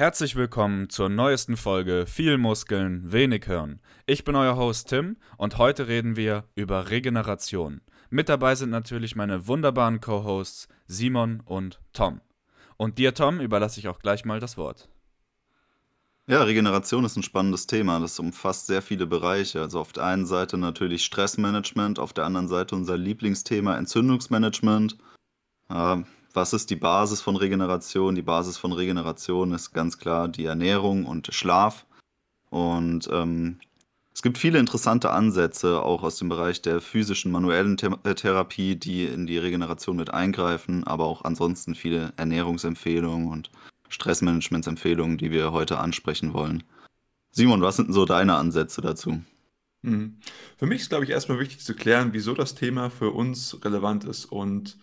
Herzlich 0.00 0.34
willkommen 0.34 0.88
zur 0.88 1.10
neuesten 1.10 1.58
Folge 1.58 2.06
Viel 2.06 2.38
Muskeln, 2.38 3.12
wenig 3.12 3.44
Hirn. 3.44 3.80
Ich 4.06 4.24
bin 4.24 4.34
euer 4.34 4.56
Host 4.56 4.88
Tim 4.88 5.18
und 5.36 5.58
heute 5.58 5.88
reden 5.88 6.16
wir 6.16 6.44
über 6.54 6.88
Regeneration. 6.88 7.82
Mit 8.08 8.30
dabei 8.30 8.54
sind 8.54 8.70
natürlich 8.70 9.14
meine 9.14 9.46
wunderbaren 9.46 10.00
Co-Hosts 10.00 10.68
Simon 10.86 11.42
und 11.44 11.82
Tom. 11.92 12.22
Und 12.78 12.96
dir, 12.96 13.12
Tom, 13.12 13.42
überlasse 13.42 13.78
ich 13.78 13.88
auch 13.88 13.98
gleich 13.98 14.24
mal 14.24 14.40
das 14.40 14.56
Wort. 14.56 14.88
Ja, 16.26 16.44
Regeneration 16.44 17.04
ist 17.04 17.18
ein 17.18 17.22
spannendes 17.22 17.66
Thema. 17.66 18.00
Das 18.00 18.18
umfasst 18.18 18.68
sehr 18.68 18.80
viele 18.80 19.06
Bereiche. 19.06 19.60
Also 19.60 19.80
auf 19.80 19.92
der 19.92 20.04
einen 20.04 20.24
Seite 20.24 20.56
natürlich 20.56 21.04
Stressmanagement, 21.04 21.98
auf 21.98 22.14
der 22.14 22.24
anderen 22.24 22.48
Seite 22.48 22.74
unser 22.74 22.96
Lieblingsthema 22.96 23.76
Entzündungsmanagement. 23.76 24.96
Äh, 25.68 25.98
was 26.32 26.52
ist 26.52 26.70
die 26.70 26.76
Basis 26.76 27.20
von 27.20 27.36
Regeneration? 27.36 28.14
Die 28.14 28.22
Basis 28.22 28.56
von 28.56 28.72
Regeneration 28.72 29.52
ist 29.52 29.72
ganz 29.72 29.98
klar 29.98 30.28
die 30.28 30.44
Ernährung 30.44 31.06
und 31.06 31.28
Schlaf. 31.32 31.86
Und 32.50 33.08
ähm, 33.12 33.58
es 34.12 34.22
gibt 34.22 34.38
viele 34.38 34.58
interessante 34.58 35.10
Ansätze, 35.10 35.82
auch 35.82 36.02
aus 36.02 36.18
dem 36.18 36.28
Bereich 36.28 36.60
der 36.62 36.80
physischen, 36.80 37.32
manuellen 37.32 37.78
The 37.78 37.88
äh, 38.04 38.14
Therapie, 38.14 38.76
die 38.76 39.06
in 39.06 39.26
die 39.26 39.38
Regeneration 39.38 39.96
mit 39.96 40.12
eingreifen, 40.12 40.84
aber 40.84 41.04
auch 41.04 41.24
ansonsten 41.24 41.74
viele 41.74 42.12
Ernährungsempfehlungen 42.16 43.28
und 43.28 43.50
Stressmanagementsempfehlungen, 43.88 45.16
die 45.16 45.30
wir 45.30 45.52
heute 45.52 45.78
ansprechen 45.78 46.32
wollen. 46.32 46.64
Simon, 47.30 47.62
was 47.62 47.76
sind 47.76 47.88
denn 47.88 47.94
so 47.94 48.04
deine 48.04 48.34
Ansätze 48.34 48.80
dazu? 48.80 49.22
Mhm. 49.82 50.18
Für 50.56 50.66
mich 50.66 50.82
ist, 50.82 50.90
glaube 50.90 51.04
ich, 51.04 51.10
erstmal 51.10 51.38
wichtig 51.38 51.60
zu 51.60 51.74
klären, 51.74 52.12
wieso 52.12 52.34
das 52.34 52.54
Thema 52.54 52.90
für 52.90 53.10
uns 53.10 53.64
relevant 53.64 54.04
ist. 54.04 54.26
Und 54.26 54.76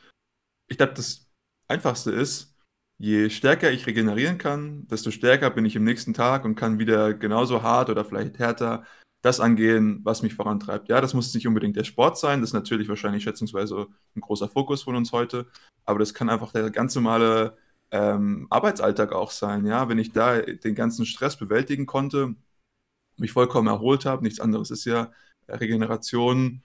ich 0.68 0.78
glaube, 0.78 0.94
das 0.94 1.27
Einfachste 1.68 2.12
ist, 2.12 2.56
je 2.98 3.30
stärker 3.30 3.72
ich 3.72 3.88
regenerieren 3.88 4.38
kann, 4.38 4.88
desto 4.88 5.12
stärker 5.12 5.50
bin 5.50 5.66
ich 5.66 5.76
im 5.76 5.84
nächsten 5.84 6.14
Tag 6.14 6.46
und 6.46 6.56
kann 6.56 6.80
wieder 6.80 7.14
genauso 7.14 7.62
hart 7.62 7.90
oder 7.90 8.06
vielleicht 8.06 8.40
härter 8.40 8.86
das 9.22 9.40
angehen, 9.40 10.02
was 10.04 10.22
mich 10.22 10.36
vorantreibt. 10.36 10.90
Ja, 10.90 11.02
das 11.02 11.14
muss 11.14 11.34
nicht 11.34 11.48
unbedingt 11.48 11.76
der 11.76 11.84
Sport 11.84 12.18
sein, 12.18 12.42
das 12.42 12.52
ist 12.52 12.54
natürlich 12.54 12.88
wahrscheinlich 12.88 13.24
schätzungsweise 13.24 13.88
ein 14.16 14.22
großer 14.22 14.48
Fokus 14.50 14.84
von 14.84 14.96
uns 14.96 15.12
heute, 15.12 15.48
aber 15.86 16.00
das 16.00 16.14
kann 16.14 16.30
einfach 16.30 16.52
der 16.54 16.70
ganz 16.72 16.96
normale 16.96 17.58
ähm, 17.92 18.48
Arbeitsalltag 18.50 19.12
auch 19.14 19.31
sein. 19.31 19.66
Ja, 19.66 19.90
wenn 19.90 20.00
ich 20.00 20.12
da 20.12 20.42
den 20.42 20.76
ganzen 20.76 21.06
Stress 21.06 21.38
bewältigen 21.38 21.86
konnte, 21.86 22.36
mich 23.18 23.31
vollkommen 23.31 23.68
erholt 23.68 24.06
habe, 24.06 24.24
nichts 24.24 24.40
anderes 24.40 24.72
ist 24.72 24.86
ja 24.86 25.12
Regeneration, 25.50 26.64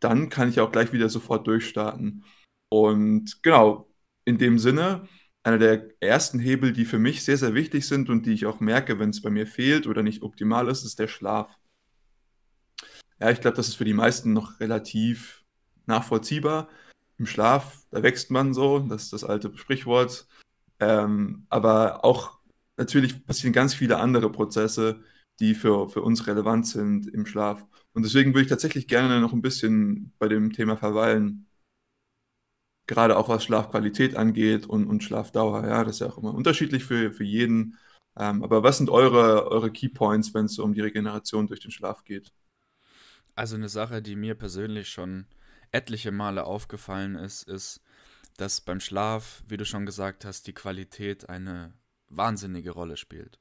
dann 0.00 0.28
kann 0.28 0.48
ich 0.48 0.60
auch 0.60 0.72
gleich 0.72 0.92
wieder 0.92 1.08
sofort 1.08 1.46
durchstarten. 1.46 2.24
Und 2.70 3.42
genau, 3.42 3.91
in 4.24 4.38
dem 4.38 4.58
Sinne, 4.58 5.08
einer 5.42 5.58
der 5.58 5.90
ersten 6.00 6.38
Hebel, 6.38 6.72
die 6.72 6.84
für 6.84 6.98
mich 6.98 7.24
sehr, 7.24 7.36
sehr 7.36 7.54
wichtig 7.54 7.86
sind 7.86 8.08
und 8.10 8.26
die 8.26 8.32
ich 8.32 8.46
auch 8.46 8.60
merke, 8.60 8.98
wenn 8.98 9.10
es 9.10 9.22
bei 9.22 9.30
mir 9.30 9.46
fehlt 9.46 9.86
oder 9.86 10.02
nicht 10.02 10.22
optimal 10.22 10.68
ist, 10.68 10.84
ist 10.84 10.98
der 10.98 11.08
Schlaf. 11.08 11.58
Ja, 13.20 13.30
ich 13.30 13.40
glaube, 13.40 13.56
das 13.56 13.68
ist 13.68 13.76
für 13.76 13.84
die 13.84 13.94
meisten 13.94 14.32
noch 14.32 14.60
relativ 14.60 15.44
nachvollziehbar. 15.86 16.68
Im 17.18 17.26
Schlaf, 17.26 17.78
da 17.90 18.02
wächst 18.02 18.30
man 18.30 18.54
so, 18.54 18.80
das 18.80 19.04
ist 19.04 19.12
das 19.12 19.24
alte 19.24 19.56
Sprichwort. 19.56 20.26
Ähm, 20.80 21.46
aber 21.48 22.04
auch 22.04 22.38
natürlich 22.76 23.24
passieren 23.24 23.52
ganz 23.52 23.74
viele 23.74 23.98
andere 23.98 24.30
Prozesse, 24.30 25.02
die 25.40 25.54
für, 25.54 25.88
für 25.88 26.02
uns 26.02 26.26
relevant 26.26 26.66
sind 26.66 27.06
im 27.06 27.26
Schlaf. 27.26 27.64
Und 27.94 28.04
deswegen 28.04 28.32
würde 28.32 28.42
ich 28.42 28.48
tatsächlich 28.48 28.88
gerne 28.88 29.20
noch 29.20 29.32
ein 29.32 29.42
bisschen 29.42 30.12
bei 30.18 30.28
dem 30.28 30.52
Thema 30.52 30.76
verweilen 30.76 31.46
gerade 32.86 33.16
auch 33.16 33.28
was 33.28 33.44
Schlafqualität 33.44 34.16
angeht 34.16 34.66
und, 34.66 34.86
und 34.86 35.02
Schlafdauer. 35.02 35.66
Ja, 35.66 35.84
das 35.84 35.96
ist 35.96 36.00
ja 36.00 36.08
auch 36.08 36.18
immer 36.18 36.34
unterschiedlich 36.34 36.84
für, 36.84 37.12
für 37.12 37.24
jeden. 37.24 37.78
Ähm, 38.16 38.42
aber 38.42 38.62
was 38.62 38.78
sind 38.78 38.90
eure, 38.90 39.50
eure 39.50 39.70
Key 39.70 39.88
Points, 39.88 40.34
wenn 40.34 40.46
es 40.46 40.58
um 40.58 40.74
die 40.74 40.80
Regeneration 40.80 41.46
durch 41.46 41.60
den 41.60 41.70
Schlaf 41.70 42.04
geht? 42.04 42.32
Also 43.34 43.56
eine 43.56 43.68
Sache, 43.68 44.02
die 44.02 44.16
mir 44.16 44.34
persönlich 44.34 44.88
schon 44.90 45.26
etliche 45.70 46.12
Male 46.12 46.44
aufgefallen 46.44 47.14
ist, 47.14 47.48
ist, 47.48 47.80
dass 48.36 48.60
beim 48.60 48.80
Schlaf, 48.80 49.42
wie 49.48 49.56
du 49.56 49.64
schon 49.64 49.86
gesagt 49.86 50.24
hast, 50.24 50.46
die 50.46 50.52
Qualität 50.52 51.28
eine 51.28 51.72
wahnsinnige 52.08 52.72
Rolle 52.72 52.96
spielt. 52.96 53.38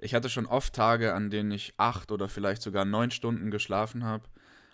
Ich 0.00 0.14
hatte 0.14 0.28
schon 0.28 0.46
oft 0.46 0.74
Tage, 0.74 1.14
an 1.14 1.30
denen 1.30 1.50
ich 1.50 1.74
acht 1.76 2.12
oder 2.12 2.28
vielleicht 2.28 2.62
sogar 2.62 2.84
neun 2.84 3.10
Stunden 3.10 3.50
geschlafen 3.50 4.04
habe, 4.04 4.28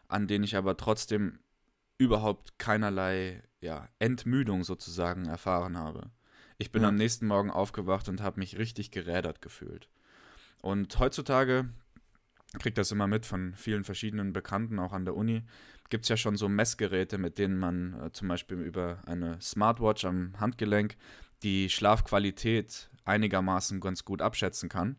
an 0.09 0.27
denen 0.27 0.45
ich 0.45 0.57
aber 0.57 0.77
trotzdem 0.77 1.39
überhaupt 1.99 2.59
keinerlei 2.59 3.43
ja, 3.65 3.89
Entmüdung 3.99 4.63
sozusagen 4.63 5.25
erfahren 5.25 5.79
habe. 5.79 6.11
Ich 6.59 6.71
bin 6.71 6.83
ja. 6.83 6.89
am 6.89 6.95
nächsten 6.95 7.27
Morgen 7.27 7.51
aufgewacht 7.51 8.09
und 8.09 8.21
habe 8.21 8.39
mich 8.39 8.59
richtig 8.59 8.91
gerädert 8.91 9.43
gefühlt. 9.43 9.89
Und 10.61 10.97
heutzutage 10.99 11.69
kriegt 12.59 12.79
das 12.79 12.93
immer 12.93 13.07
mit 13.07 13.27
von 13.27 13.55
vielen 13.57 13.83
verschiedenen 13.83 14.33
Bekannten, 14.33 14.79
auch 14.79 14.93
an 14.93 15.05
der 15.05 15.17
Uni, 15.17 15.43
gibt 15.91 16.05
es 16.05 16.09
ja 16.09 16.17
schon 16.17 16.37
so 16.37 16.49
Messgeräte, 16.49 17.19
mit 17.19 17.39
denen 17.39 17.59
man 17.59 18.01
äh, 18.01 18.13
zum 18.13 18.29
Beispiel 18.29 18.59
über 18.59 18.99
eine 19.07 19.41
Smartwatch 19.41 20.05
am 20.05 20.39
Handgelenk 20.39 20.97
die 21.43 21.69
Schlafqualität 21.69 22.91
einigermaßen 23.05 23.81
ganz 23.81 24.05
gut 24.05 24.23
abschätzen 24.23 24.69
kann. 24.69 24.97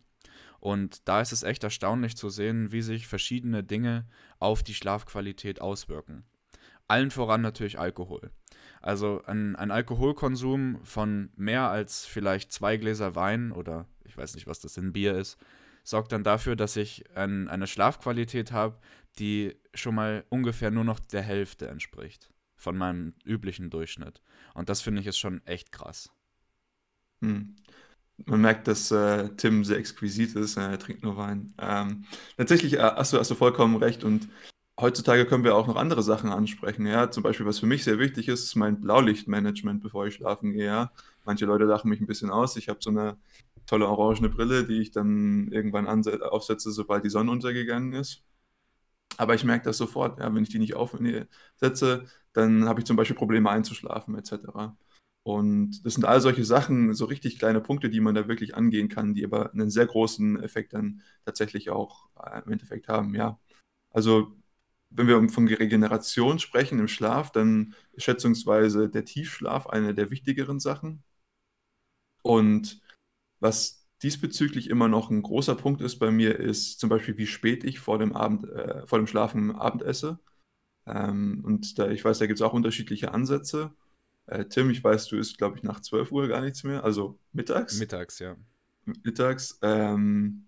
Und 0.60 1.08
da 1.08 1.22
ist 1.22 1.32
es 1.32 1.44
echt 1.44 1.64
erstaunlich 1.64 2.18
zu 2.18 2.30
sehen, 2.30 2.72
wie 2.72 2.82
sich 2.82 3.08
verschiedene 3.08 3.64
Dinge 3.64 4.08
auf 4.40 4.64
die 4.64 4.74
Schlafqualität 4.74 5.62
auswirken. 5.62 6.26
Allen 6.88 7.12
voran 7.12 7.42
natürlich 7.42 7.80
Alkohol. 7.80 8.32
Also 8.86 9.24
ein, 9.26 9.56
ein 9.56 9.72
Alkoholkonsum 9.72 10.80
von 10.84 11.32
mehr 11.36 11.72
als 11.72 12.06
vielleicht 12.06 12.52
zwei 12.52 12.78
Gläser 12.78 13.16
Wein 13.16 13.52
oder 13.52 13.88
ich 14.04 14.16
weiß 14.16 14.36
nicht, 14.36 14.46
was 14.46 14.60
das 14.60 14.78
in 14.78 14.94
Bier 14.94 15.16
ist, 15.16 15.40
sorgt 15.84 16.12
dann 16.12 16.24
dafür, 16.24 16.56
dass 16.56 16.76
ich 16.76 17.04
ein, 17.16 17.48
eine 17.48 17.66
Schlafqualität 17.66 18.52
habe, 18.52 18.78
die 19.18 19.56
schon 19.74 19.96
mal 19.96 20.24
ungefähr 20.30 20.70
nur 20.70 20.84
noch 20.84 21.00
der 21.00 21.24
Hälfte 21.24 21.68
entspricht 21.68 22.30
von 22.56 22.78
meinem 22.78 23.16
üblichen 23.26 23.72
Durchschnitt. 23.72 24.22
Und 24.54 24.70
das 24.70 24.82
finde 24.82 25.02
ich 25.02 25.08
ist 25.08 25.18
schon 25.18 25.42
echt 25.48 25.72
krass. 25.72 26.12
Hm. 27.24 27.56
Man 28.26 28.42
merkt, 28.42 28.68
dass 28.68 28.92
äh, 28.92 29.30
Tim 29.36 29.66
sehr 29.66 29.80
exquisit 29.80 30.36
ist, 30.36 30.58
er 30.58 30.78
trinkt 30.78 31.02
nur 31.02 31.18
Wein. 31.18 31.56
Ähm, 31.58 32.06
tatsächlich 32.38 32.74
äh, 32.74 32.82
hast, 32.82 33.14
du, 33.14 33.18
hast 33.18 33.32
du 33.32 33.36
vollkommen 33.36 33.78
recht 33.78 34.04
und 34.04 34.30
heutzutage 34.80 35.26
können 35.26 35.44
wir 35.44 35.56
auch 35.56 35.68
noch 35.68 35.76
andere 35.76 36.04
Sachen 36.04 36.30
ansprechen. 36.32 36.86
Ja, 36.86 37.12
zum 37.12 37.24
Beispiel, 37.24 37.46
was 37.46 37.60
für 37.60 37.66
mich 37.66 37.84
sehr 37.84 38.00
wichtig 38.00 38.28
ist, 38.28 38.44
ist 38.44 38.56
mein 38.56 38.82
Blaulichtmanagement, 38.82 39.82
bevor 39.82 40.08
ich 40.08 40.16
schlafen 40.16 40.54
gehe. 40.54 40.66
Ja. 40.66 40.92
Manche 41.24 41.46
Leute 41.46 41.66
lachen 41.66 41.90
mich 41.90 42.02
ein 42.02 42.08
bisschen 42.08 42.30
aus. 42.30 42.56
Ich 42.58 42.70
habe 42.70 42.80
so 42.82 42.90
eine 42.90 43.18
tolle 43.66 43.88
orangene 43.88 44.30
Brille, 44.30 44.66
die 44.66 44.82
ich 44.82 44.92
dann 44.92 45.50
irgendwann 45.52 45.88
aufsetze, 45.88 46.72
sobald 46.72 47.04
die 47.04 47.10
Sonne 47.10 47.32
untergegangen 47.32 47.94
ist. 47.94 48.24
Aber 49.18 49.34
ich 49.34 49.44
merke 49.44 49.66
das 49.66 49.78
sofort, 49.78 50.20
ja, 50.20 50.34
wenn 50.34 50.44
ich 50.44 50.50
die 50.50 50.60
nicht 50.60 50.76
aufsetze, 50.76 52.06
dann 52.34 52.66
habe 52.68 52.80
ich 52.82 52.86
zum 52.86 52.98
Beispiel 52.98 53.16
Probleme 53.16 53.50
einzuschlafen 53.50 54.16
etc. 54.16 54.76
Und 55.24 55.86
das 55.86 55.96
sind 55.96 56.06
all 56.06 56.22
solche 56.22 56.44
Sachen, 56.44 56.94
so 56.94 57.06
richtig 57.06 57.40
kleine 57.40 57.62
Punkte, 57.62 57.90
die 57.90 58.02
man 58.02 58.14
da 58.14 58.28
wirklich 58.28 58.56
angehen 58.56 58.90
kann, 58.90 59.14
die 59.16 59.26
aber 59.26 59.52
einen 59.54 59.70
sehr 59.70 59.88
großen 59.88 60.44
Effekt 60.44 60.74
dann 60.74 61.02
tatsächlich 61.24 61.70
auch 61.70 62.10
äh, 62.24 62.42
im 62.46 62.52
Endeffekt 62.52 62.88
haben. 62.90 63.16
Ja, 63.16 63.40
also 63.90 64.36
wenn 64.96 65.08
wir 65.08 65.30
von 65.30 65.48
Regeneration 65.48 66.40
sprechen 66.40 66.80
im 66.80 66.88
Schlaf, 66.88 67.32
dann 67.32 67.76
ist 67.94 68.04
schätzungsweise 68.04 68.90
der 68.90 69.06
Tiefschlaf 69.06 69.68
eine 69.68 69.94
der 69.94 70.12
wichtigeren 70.12 70.60
Sachen. 70.60 71.04
Und 72.24 72.82
was 73.40 73.88
diesbezüglich 74.02 74.70
immer 74.70 74.88
noch 74.88 75.10
ein 75.10 75.22
großer 75.22 75.56
Punkt 75.56 75.82
ist 75.82 76.00
bei 76.00 76.12
mir, 76.12 76.40
ist 76.40 76.80
zum 76.80 76.90
Beispiel, 76.90 77.18
wie 77.18 77.28
spät 77.28 77.64
ich 77.64 77.80
vor 77.80 78.00
dem, 78.00 78.16
Abend, 78.16 78.46
äh, 78.50 78.86
vor 78.88 79.00
dem 79.00 79.08
Schlafen 79.08 79.56
Abend 79.56 79.84
esse. 79.84 80.20
Ähm, 80.86 81.44
und 81.44 81.80
da, 81.80 81.90
ich 81.90 82.04
weiß, 82.04 82.20
da 82.20 82.28
gibt 82.28 82.40
es 82.40 82.44
auch 82.44 82.54
unterschiedliche 82.54 83.14
Ansätze. 83.14 83.74
Äh, 84.28 84.46
Tim, 84.46 84.70
ich 84.70 84.84
weiß, 84.84 85.08
du 85.08 85.18
isst, 85.18 85.38
glaube 85.38 85.58
ich, 85.58 85.64
nach 85.64 85.82
12 85.82 86.12
Uhr 86.12 86.28
gar 86.28 86.42
nichts 86.42 86.64
mehr, 86.64 86.84
also 86.84 87.20
mittags. 87.32 87.80
Mittags, 87.80 88.20
ja. 88.20 88.36
Mittags. 89.04 89.60
Ähm, 89.62 90.45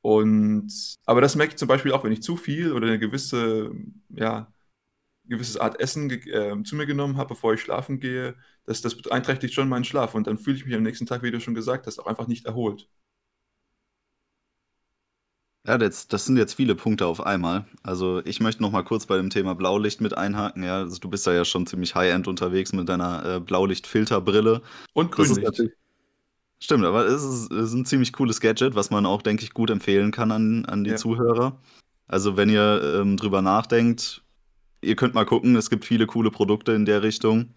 und, 0.00 0.72
aber 1.06 1.20
das 1.20 1.36
merke 1.36 1.52
ich 1.52 1.58
zum 1.58 1.68
Beispiel 1.68 1.92
auch, 1.92 2.04
wenn 2.04 2.12
ich 2.12 2.22
zu 2.22 2.36
viel 2.36 2.72
oder 2.72 2.86
eine 2.86 2.98
gewisse, 2.98 3.72
ja, 4.10 4.52
gewisses 5.26 5.56
Art 5.58 5.80
Essen 5.80 6.10
äh, 6.10 6.62
zu 6.64 6.76
mir 6.76 6.86
genommen 6.86 7.16
habe, 7.16 7.30
bevor 7.30 7.54
ich 7.54 7.60
schlafen 7.60 8.00
gehe, 8.00 8.36
das, 8.64 8.80
das 8.82 8.96
beeinträchtigt 8.96 9.54
schon 9.54 9.68
meinen 9.68 9.84
Schlaf 9.84 10.14
und 10.14 10.26
dann 10.26 10.38
fühle 10.38 10.56
ich 10.56 10.66
mich 10.66 10.74
am 10.74 10.82
nächsten 10.82 11.06
Tag, 11.06 11.22
wie 11.22 11.30
du 11.30 11.40
schon 11.40 11.54
gesagt 11.54 11.86
hast, 11.86 11.98
auch 11.98 12.06
einfach 12.06 12.28
nicht 12.28 12.46
erholt. 12.46 12.88
Ja, 15.66 15.76
das, 15.76 16.08
das 16.08 16.24
sind 16.24 16.38
jetzt 16.38 16.54
viele 16.54 16.74
Punkte 16.74 17.06
auf 17.06 17.20
einmal. 17.20 17.66
Also 17.82 18.24
ich 18.24 18.40
möchte 18.40 18.62
noch 18.62 18.70
mal 18.70 18.84
kurz 18.84 19.04
bei 19.04 19.18
dem 19.18 19.28
Thema 19.28 19.54
Blaulicht 19.54 20.00
mit 20.00 20.16
einhaken. 20.16 20.62
Ja, 20.62 20.78
also 20.78 20.98
du 20.98 21.10
bist 21.10 21.26
da 21.26 21.32
ja 21.34 21.44
schon 21.44 21.66
ziemlich 21.66 21.94
High-End 21.94 22.26
unterwegs 22.26 22.72
mit 22.72 22.88
deiner 22.88 23.36
äh, 23.36 23.40
Blaulichtfilterbrille. 23.40 24.62
Und 24.94 25.12
Grünlicht. 25.12 25.62
Stimmt, 26.62 26.84
aber 26.84 27.06
es 27.06 27.22
ist, 27.22 27.52
es 27.52 27.68
ist 27.70 27.74
'n 27.74 27.84
ziemlich 27.84 28.12
cooles 28.12 28.40
Gadget, 28.40 28.74
was 28.74 28.90
man 28.90 29.06
auch, 29.06 29.22
denke 29.22 29.44
ich, 29.44 29.54
gut 29.54 29.70
empfehlen 29.70 30.10
kann 30.10 30.32
an 30.32 30.64
an 30.64 30.82
die 30.84 30.90
Ja. 30.90 30.96
Zuhörer. 30.96 31.60
Also, 32.08 32.36
wenn 32.36 32.48
ihr, 32.50 33.00
ähm, 33.00 33.16
drüber 33.16 33.42
nachdenkt, 33.42 34.22
ihr 34.82 34.96
könnt 34.96 35.14
mal 35.14 35.26
gucken, 35.26 35.56
es 35.56 35.70
gibt 35.70 35.84
viele 35.86 36.06
coole 36.06 36.30
Produkte 36.30 36.72
in 36.72 36.86
der 36.86 37.02
Richtung. 37.02 37.54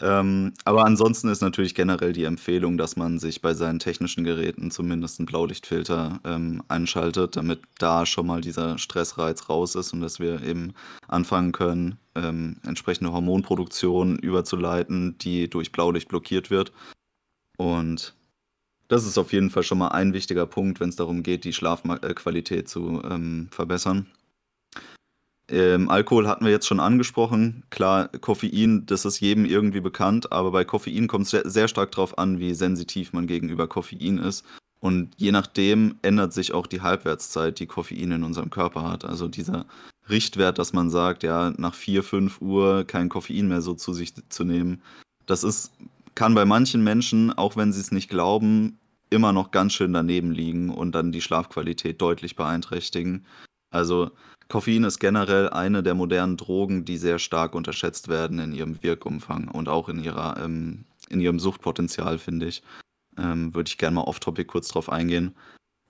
Ähm, 0.00 0.54
aber 0.64 0.84
ansonsten 0.86 1.28
ist 1.28 1.42
natürlich 1.42 1.74
generell 1.74 2.12
die 2.12 2.24
Empfehlung, 2.24 2.78
dass 2.78 2.96
man 2.96 3.18
sich 3.20 3.42
bei 3.42 3.54
seinen 3.54 3.78
technischen 3.80 4.24
Geräten 4.24 4.70
zumindest 4.70 5.20
einen 5.20 5.26
Blaulichtfilter, 5.26 6.20
ähm, 6.24 6.62
einschaltet, 6.68 7.36
damit 7.36 7.60
da 7.78 8.06
schon 8.06 8.26
mal 8.26 8.40
dieser 8.42 8.78
Stressreiz 8.78 9.48
raus 9.48 9.74
ist 9.76 9.92
und 9.94 10.00
dass 10.02 10.20
wir 10.20 10.42
eben 10.42 10.74
anfangen 11.08 11.52
können, 11.52 11.98
ähm, 12.16 12.58
entsprechende 12.66 13.12
Hormonproduktion 13.12 14.18
überzuleiten, 14.18 15.18
die 15.18 15.50
durch 15.50 15.72
Blaulicht 15.72 16.08
blockiert 16.08 16.50
wird. 16.50 16.72
Und 17.58 18.14
das 18.88 19.04
ist 19.04 19.18
auf 19.18 19.32
jeden 19.32 19.50
Fall 19.50 19.64
schon 19.64 19.78
mal 19.78 19.88
ein 19.88 20.14
wichtiger 20.14 20.46
Punkt, 20.46 20.80
wenn 20.80 20.88
es 20.88 20.96
darum 20.96 21.22
geht, 21.22 21.44
die 21.44 21.52
Schlafqualität 21.52 22.62
äh, 22.62 22.64
zu, 22.64 23.02
ähm, 23.04 23.48
verbessern. 23.50 24.06
Ähm, 25.50 25.88
Alkohol 25.88 26.28
hatten 26.28 26.44
wir 26.44 26.52
jetzt 26.52 26.66
schon 26.66 26.80
angesprochen. 26.80 27.64
Klar, 27.70 28.08
Koffein, 28.08 28.84
das 28.86 29.04
ist 29.04 29.20
jedem 29.20 29.44
irgendwie 29.44 29.80
bekannt, 29.80 30.30
aber 30.30 30.50
bei 30.50 30.64
Koffein 30.64 31.08
kommt 31.08 31.24
es 31.24 31.30
sehr, 31.30 31.48
sehr 31.48 31.68
stark 31.68 31.92
darauf 31.92 32.16
an, 32.18 32.38
wie 32.38 32.54
sensitiv 32.54 33.12
man 33.12 33.26
gegenüber 33.26 33.66
Koffein 33.66 34.18
ist. 34.18 34.44
Und 34.80 35.10
je 35.16 35.32
nachdem 35.32 35.96
ändert 36.02 36.32
sich 36.32 36.52
auch 36.52 36.66
die 36.66 36.82
Halbwertszeit, 36.82 37.58
die 37.58 37.66
Koffein 37.66 38.12
in 38.12 38.24
unserem 38.24 38.50
Körper 38.50 38.88
hat. 38.88 39.04
Also 39.04 39.26
dieser 39.26 39.66
Richtwert, 40.08 40.58
dass 40.58 40.72
man 40.72 40.90
sagt, 40.90 41.22
ja, 41.22 41.52
nach 41.56 41.74
4, 41.74 42.02
5 42.02 42.40
Uhr 42.40 42.84
kein 42.84 43.08
Koffein 43.08 43.48
mehr 43.48 43.62
so 43.62 43.74
zu 43.74 43.92
sich 43.92 44.14
zu 44.28 44.44
nehmen, 44.44 44.82
das 45.26 45.44
ist, 45.44 45.72
kann 46.18 46.34
bei 46.34 46.44
manchen 46.44 46.82
Menschen, 46.82 47.32
auch 47.32 47.56
wenn 47.56 47.72
sie 47.72 47.80
es 47.80 47.92
nicht 47.92 48.10
glauben, 48.10 48.80
immer 49.08 49.32
noch 49.32 49.52
ganz 49.52 49.74
schön 49.74 49.92
daneben 49.92 50.32
liegen 50.32 50.68
und 50.68 50.90
dann 50.90 51.12
die 51.12 51.20
Schlafqualität 51.20 52.02
deutlich 52.02 52.34
beeinträchtigen. 52.34 53.24
Also 53.70 54.10
Koffein 54.48 54.82
ist 54.82 54.98
generell 54.98 55.48
eine 55.48 55.84
der 55.84 55.94
modernen 55.94 56.36
Drogen, 56.36 56.84
die 56.84 56.96
sehr 56.96 57.20
stark 57.20 57.54
unterschätzt 57.54 58.08
werden 58.08 58.40
in 58.40 58.52
ihrem 58.52 58.82
Wirkumfang 58.82 59.46
und 59.46 59.68
auch 59.68 59.88
in 59.88 60.02
ihrer, 60.02 60.42
ähm, 60.42 60.86
in 61.08 61.20
ihrem 61.20 61.38
Suchtpotenzial, 61.38 62.18
finde 62.18 62.48
ich. 62.48 62.64
Ähm, 63.16 63.54
würde 63.54 63.68
ich 63.68 63.78
gerne 63.78 63.94
mal 63.94 64.02
off-topic 64.02 64.48
kurz 64.48 64.66
drauf 64.66 64.90
eingehen. 64.90 65.36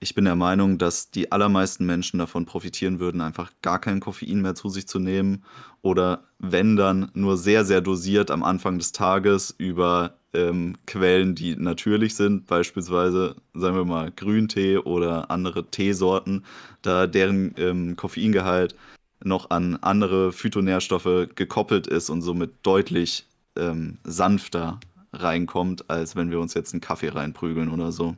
Ich 0.01 0.15
bin 0.15 0.23
der 0.23 0.35
Meinung, 0.35 0.77
dass 0.77 1.11
die 1.11 1.31
allermeisten 1.33 1.85
Menschen 1.85 2.19
davon 2.19 2.45
profitieren 2.45 3.01
würden, 3.01 3.19
einfach 3.19 3.51
gar 3.61 3.79
kein 3.79 3.99
Koffein 3.99 4.41
mehr 4.41 4.55
zu 4.55 4.69
sich 4.69 4.87
zu 4.87 4.97
nehmen 4.97 5.43
oder 5.81 6.23
wenn 6.39 6.77
dann 6.77 7.11
nur 7.13 7.35
sehr, 7.37 7.65
sehr 7.65 7.81
dosiert 7.81 8.31
am 8.31 8.43
Anfang 8.43 8.77
des 8.77 8.93
Tages 8.93 9.53
über 9.57 10.13
ähm, 10.33 10.77
Quellen, 10.87 11.35
die 11.35 11.57
natürlich 11.57 12.15
sind, 12.15 12.47
beispielsweise, 12.47 13.35
sagen 13.53 13.75
wir 13.75 13.83
mal, 13.83 14.11
Grüntee 14.11 14.77
oder 14.77 15.29
andere 15.31 15.69
Teesorten, 15.69 16.45
da 16.81 17.05
deren 17.05 17.53
ähm, 17.57 17.97
Koffeingehalt 17.97 18.75
noch 19.21 19.49
an 19.49 19.75
andere 19.81 20.31
Phytonährstoffe 20.31 21.27
gekoppelt 21.35 21.87
ist 21.87 22.09
und 22.09 22.21
somit 22.21 22.51
deutlich 22.63 23.25
ähm, 23.57 23.97
sanfter 24.05 24.79
reinkommt, 25.11 25.89
als 25.89 26.15
wenn 26.15 26.31
wir 26.31 26.39
uns 26.39 26.53
jetzt 26.53 26.73
einen 26.73 26.79
Kaffee 26.81 27.09
reinprügeln 27.09 27.69
oder 27.69 27.91
so. 27.91 28.15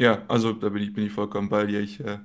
Ja, 0.00 0.24
also 0.28 0.54
da 0.54 0.70
bin 0.70 0.82
ich, 0.82 0.94
bin 0.94 1.04
ich 1.04 1.12
vollkommen 1.12 1.50
bei 1.50 1.66
dir. 1.66 1.80
Ich 1.80 2.00
äh, 2.00 2.20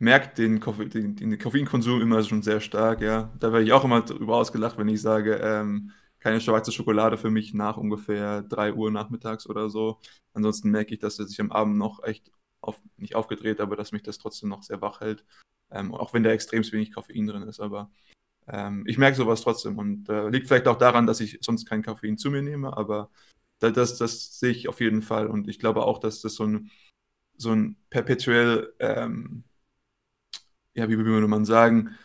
merke 0.00 0.34
den, 0.34 0.58
Koffe, 0.58 0.88
den, 0.88 1.14
den 1.14 1.38
Koffeinkonsum 1.38 2.00
immer 2.00 2.20
schon 2.24 2.42
sehr 2.42 2.60
stark, 2.60 3.00
ja. 3.00 3.30
Da 3.38 3.52
werde 3.52 3.64
ich 3.64 3.72
auch 3.72 3.84
immer 3.84 4.02
drüber 4.02 4.36
ausgelacht, 4.38 4.76
wenn 4.76 4.88
ich 4.88 5.00
sage, 5.00 5.36
ähm, 5.36 5.92
keine 6.18 6.40
schwarze 6.40 6.72
Schokolade 6.72 7.16
für 7.16 7.30
mich 7.30 7.54
nach 7.54 7.76
ungefähr 7.76 8.42
3 8.42 8.72
Uhr 8.74 8.90
nachmittags 8.90 9.46
oder 9.46 9.70
so. 9.70 10.00
Ansonsten 10.34 10.72
merke 10.72 10.94
ich, 10.94 10.98
dass 11.00 11.20
er 11.20 11.28
sich 11.28 11.40
am 11.40 11.52
Abend 11.52 11.76
noch 11.78 12.02
echt 12.02 12.28
auf, 12.60 12.80
nicht 12.96 13.14
aufgedreht, 13.14 13.60
aber 13.60 13.76
dass 13.76 13.92
mich 13.92 14.02
das 14.02 14.18
trotzdem 14.18 14.48
noch 14.48 14.64
sehr 14.64 14.80
wach 14.82 15.00
hält. 15.00 15.24
Ähm, 15.70 15.94
auch 15.94 16.12
wenn 16.14 16.24
da 16.24 16.30
extrem 16.30 16.64
wenig 16.72 16.92
Koffein 16.92 17.28
drin 17.28 17.42
ist, 17.44 17.60
aber 17.60 17.88
ähm, 18.48 18.84
ich 18.86 18.98
merke 18.98 19.16
sowas 19.16 19.42
trotzdem 19.42 19.78
und 19.78 20.08
äh, 20.08 20.28
liegt 20.28 20.48
vielleicht 20.48 20.68
auch 20.68 20.78
daran, 20.78 21.06
dass 21.06 21.20
ich 21.20 21.38
sonst 21.42 21.66
kein 21.68 21.82
Koffein 21.84 22.18
zu 22.18 22.30
mir 22.30 22.42
nehme, 22.42 22.76
aber 22.76 23.10
das, 23.60 23.74
das, 23.74 23.98
das 23.98 24.38
sehe 24.40 24.50
ich 24.50 24.68
auf 24.68 24.80
jeden 24.80 25.02
Fall 25.02 25.28
und 25.28 25.48
ich 25.48 25.58
glaube 25.60 25.84
auch, 25.84 25.98
dass 26.00 26.20
das 26.22 26.34
so 26.34 26.44
ein, 26.46 26.70
so 27.42 27.52
ein 27.52 27.76
perpetuell, 27.90 28.72
ähm, 28.78 29.44
ja, 30.74 30.88
wie 30.88 30.98
würde 30.98 31.28
man 31.28 31.44
sagen, 31.44 31.96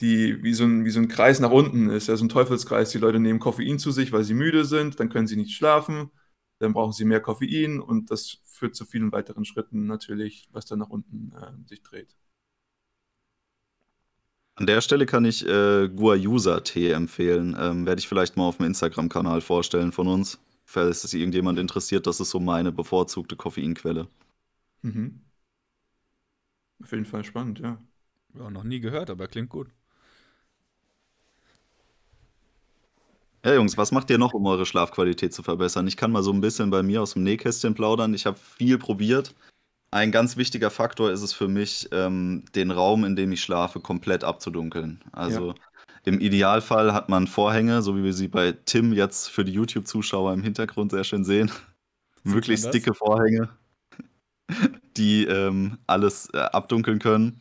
die 0.00 0.42
wie 0.42 0.54
so, 0.54 0.64
ein, 0.64 0.84
wie 0.84 0.90
so 0.90 1.00
ein 1.00 1.08
Kreis 1.08 1.40
nach 1.40 1.50
unten 1.50 1.88
ist, 1.90 2.08
ja, 2.08 2.16
so 2.16 2.24
ein 2.24 2.28
Teufelskreis. 2.28 2.90
Die 2.90 2.98
Leute 2.98 3.20
nehmen 3.20 3.38
Koffein 3.40 3.78
zu 3.78 3.90
sich, 3.92 4.12
weil 4.12 4.24
sie 4.24 4.34
müde 4.34 4.64
sind, 4.64 5.00
dann 5.00 5.08
können 5.08 5.26
sie 5.26 5.36
nicht 5.36 5.56
schlafen, 5.56 6.10
dann 6.58 6.72
brauchen 6.72 6.92
sie 6.92 7.04
mehr 7.04 7.20
Koffein 7.20 7.80
und 7.80 8.10
das 8.10 8.38
führt 8.44 8.74
zu 8.74 8.84
vielen 8.84 9.12
weiteren 9.12 9.44
Schritten 9.44 9.86
natürlich, 9.86 10.48
was 10.52 10.66
dann 10.66 10.80
nach 10.80 10.90
unten 10.90 11.32
äh, 11.32 11.68
sich 11.68 11.82
dreht. 11.82 12.16
An 14.58 14.66
der 14.66 14.80
Stelle 14.80 15.04
kann 15.04 15.26
ich 15.26 15.46
äh, 15.46 15.88
Guayusa-Tee 15.88 16.90
empfehlen. 16.92 17.54
Ähm, 17.58 17.84
Werde 17.84 17.98
ich 17.98 18.08
vielleicht 18.08 18.38
mal 18.38 18.44
auf 18.44 18.56
dem 18.56 18.64
Instagram-Kanal 18.64 19.42
vorstellen 19.42 19.92
von 19.92 20.08
uns, 20.08 20.38
falls 20.64 21.04
es 21.04 21.12
irgendjemand 21.12 21.58
interessiert. 21.58 22.06
Das 22.06 22.20
ist 22.20 22.30
so 22.30 22.40
meine 22.40 22.72
bevorzugte 22.72 23.36
Koffeinquelle. 23.36 24.08
Mhm. 24.82 25.22
Auf 26.82 26.92
jeden 26.92 27.06
Fall 27.06 27.24
spannend, 27.24 27.58
ja. 27.60 27.80
Ja, 28.34 28.50
noch 28.50 28.64
nie 28.64 28.80
gehört, 28.80 29.10
aber 29.10 29.28
klingt 29.28 29.48
gut. 29.48 29.68
Ja, 33.44 33.54
Jungs, 33.54 33.78
was 33.78 33.92
macht 33.92 34.10
ihr 34.10 34.18
noch, 34.18 34.34
um 34.34 34.44
eure 34.46 34.66
Schlafqualität 34.66 35.32
zu 35.32 35.42
verbessern? 35.42 35.86
Ich 35.86 35.96
kann 35.96 36.10
mal 36.10 36.22
so 36.22 36.32
ein 36.32 36.40
bisschen 36.40 36.68
bei 36.70 36.82
mir 36.82 37.00
aus 37.00 37.12
dem 37.12 37.22
Nähkästchen 37.22 37.74
plaudern. 37.74 38.12
Ich 38.12 38.26
habe 38.26 38.36
viel 38.36 38.76
probiert. 38.76 39.34
Ein 39.92 40.10
ganz 40.10 40.36
wichtiger 40.36 40.68
Faktor 40.68 41.12
ist 41.12 41.22
es 41.22 41.32
für 41.32 41.46
mich, 41.46 41.88
ähm, 41.92 42.44
den 42.56 42.72
Raum, 42.72 43.04
in 43.04 43.14
dem 43.14 43.30
ich 43.30 43.42
schlafe, 43.42 43.78
komplett 43.78 44.24
abzudunkeln. 44.24 45.00
Also 45.12 45.50
ja. 45.50 45.54
im 46.04 46.18
Idealfall 46.18 46.92
hat 46.92 47.08
man 47.08 47.28
Vorhänge, 47.28 47.82
so 47.82 47.96
wie 47.96 48.02
wir 48.02 48.12
sie 48.12 48.26
bei 48.26 48.50
Tim 48.50 48.92
jetzt 48.92 49.28
für 49.28 49.44
die 49.44 49.52
YouTube-Zuschauer 49.52 50.32
im 50.32 50.42
Hintergrund 50.42 50.90
sehr 50.90 51.04
schön 51.04 51.24
sehen. 51.24 51.50
Möglichst 52.24 52.74
dicke 52.74 52.94
Vorhänge, 52.94 53.48
die 54.96 55.24
ähm, 55.24 55.78
alles 55.86 56.28
äh, 56.32 56.38
abdunkeln 56.38 56.98
können. 56.98 57.40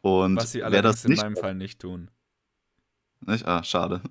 Und 0.00 0.36
Was 0.36 0.52
sie 0.52 0.62
allerdings 0.62 1.04
in 1.04 1.14
meinem 1.14 1.36
Fall 1.36 1.54
nicht 1.54 1.80
tun. 1.80 2.10
Nicht? 3.26 3.46
Ah, 3.46 3.62
schade. 3.62 4.00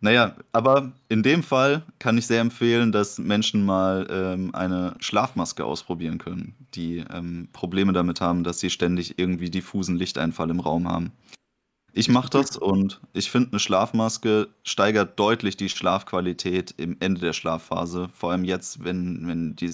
Naja, 0.00 0.36
aber 0.52 0.92
in 1.08 1.22
dem 1.22 1.42
Fall 1.42 1.82
kann 1.98 2.18
ich 2.18 2.26
sehr 2.26 2.42
empfehlen, 2.42 2.92
dass 2.92 3.18
Menschen 3.18 3.64
mal 3.64 4.06
ähm, 4.10 4.54
eine 4.54 4.94
Schlafmaske 5.00 5.64
ausprobieren 5.64 6.18
können, 6.18 6.54
die 6.74 6.98
ähm, 7.10 7.48
Probleme 7.52 7.94
damit 7.94 8.20
haben, 8.20 8.44
dass 8.44 8.60
sie 8.60 8.68
ständig 8.68 9.18
irgendwie 9.18 9.50
diffusen 9.50 9.96
Lichteinfall 9.96 10.50
im 10.50 10.60
Raum 10.60 10.86
haben. 10.86 11.12
Ich 11.94 12.10
mache 12.10 12.28
das 12.28 12.58
und 12.58 13.00
ich 13.14 13.30
finde, 13.30 13.52
eine 13.52 13.58
Schlafmaske 13.58 14.48
steigert 14.64 15.18
deutlich 15.18 15.56
die 15.56 15.70
Schlafqualität 15.70 16.74
im 16.76 16.98
Ende 17.00 17.22
der 17.22 17.32
Schlafphase. 17.32 18.10
Vor 18.12 18.32
allem 18.32 18.44
jetzt, 18.44 18.84
wenn, 18.84 19.26
wenn 19.26 19.56
die 19.56 19.72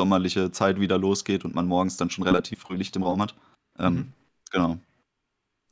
sommerliche 0.00 0.50
Zeit 0.50 0.80
wieder 0.80 0.96
losgeht 0.96 1.44
und 1.44 1.54
man 1.54 1.66
morgens 1.66 1.98
dann 1.98 2.08
schon 2.08 2.24
relativ 2.24 2.60
früh 2.60 2.76
Licht 2.76 2.96
im 2.96 3.02
Raum 3.02 3.20
hat. 3.20 3.34
Ähm, 3.78 3.94
mhm. 3.94 4.12
Genau. 4.50 4.78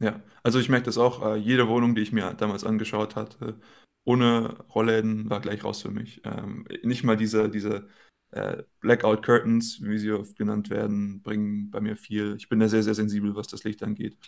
Ja, 0.00 0.20
also 0.42 0.58
ich 0.58 0.68
merke 0.68 0.85
das 0.85 0.99
auch, 0.99 1.25
äh, 1.25 1.37
jede 1.37 1.66
Wohnung, 1.66 1.94
die 1.94 2.02
ich 2.02 2.12
mir 2.12 2.35
damals 2.35 2.64
angeschaut 2.64 3.16
hatte, 3.16 3.58
ohne 4.04 4.58
Rollläden, 4.75 5.30
war 5.30 5.40
gleich 5.40 5.64
raus 5.64 5.80
für 5.80 5.90
mich. 5.90 6.20
Ähm, 6.25 6.66
nicht 6.82 7.04
mal 7.04 7.16
diese, 7.16 7.49
diese 7.49 7.88
äh, 8.30 8.62
Blackout 8.80 9.25
Curtains, 9.25 9.80
wie 9.82 9.99
sie 9.99 10.12
oft 10.12 10.37
genannt 10.37 10.68
werden, 10.68 11.23
bringen 11.23 11.70
bei 11.70 11.80
mir 11.80 11.97
viel. 11.97 12.37
Ich 12.37 12.50
bin 12.50 12.61
da 12.61 12.68
sehr, 12.68 12.82
sehr 12.82 12.94
sensibel, 12.94 13.35
was 13.35 13.49
das 13.49 13.64
Licht 13.64 13.82
angeht. 13.82 14.18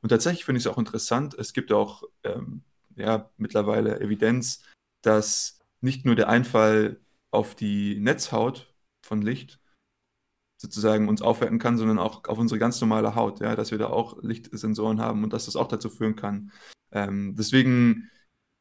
Und 0.00 0.10
tatsächlich 0.10 0.44
finde 0.44 0.58
ich 0.58 0.66
es 0.66 0.72
auch 0.72 0.78
interessant, 0.78 1.34
es 1.34 1.52
gibt 1.52 1.72
auch 1.72 2.04
ähm, 2.22 2.62
ja, 2.94 3.30
mittlerweile 3.36 4.00
Evidenz, 4.00 4.62
dass 5.02 5.58
nicht 5.80 6.04
nur 6.04 6.14
der 6.14 6.28
Einfall 6.28 7.00
auf 7.30 7.54
die 7.54 7.98
Netzhaut 8.00 8.69
von 9.10 9.22
Licht 9.22 9.58
sozusagen 10.56 11.08
uns 11.08 11.20
aufwecken 11.20 11.58
kann, 11.58 11.76
sondern 11.78 11.98
auch 11.98 12.24
auf 12.28 12.38
unsere 12.38 12.58
ganz 12.58 12.80
normale 12.80 13.14
Haut, 13.14 13.40
ja, 13.40 13.56
dass 13.56 13.72
wir 13.72 13.78
da 13.78 13.88
auch 13.88 14.22
Lichtsensoren 14.22 15.00
haben 15.00 15.24
und 15.24 15.32
dass 15.32 15.46
das 15.46 15.56
auch 15.56 15.68
dazu 15.68 15.90
führen 15.90 16.16
kann. 16.16 16.52
Ähm, 16.92 17.34
deswegen, 17.36 18.10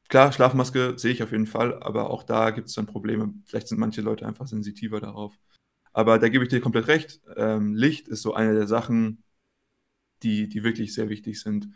klar, 0.08 0.32
Schlafmaske 0.32 0.98
sehe 0.98 1.12
ich 1.12 1.22
auf 1.22 1.32
jeden 1.32 1.46
Fall, 1.46 1.82
aber 1.84 2.10
auch 2.10 2.24
da 2.24 2.50
gibt 2.50 2.70
es 2.70 2.74
dann 2.74 2.88
Probleme. 2.88 3.34
Vielleicht 3.46 3.68
sind 3.68 3.80
manche 3.80 4.02
Leute 4.02 4.26
einfach 4.26 4.48
sensitiver 4.48 5.00
darauf. 5.00 5.38
Aber 5.92 6.18
da 6.18 6.30
gebe 6.30 6.44
ich 6.44 6.50
dir 6.50 6.62
komplett 6.62 6.88
recht. 6.88 7.22
Ähm, 7.36 7.76
Licht 7.76 8.08
ist 8.08 8.22
so 8.22 8.34
eine 8.34 8.54
der 8.54 8.68
Sachen, 8.68 9.24
die, 10.24 10.48
die 10.48 10.64
wirklich 10.64 10.94
sehr 10.94 11.10
wichtig 11.10 11.40
sind. 11.42 11.70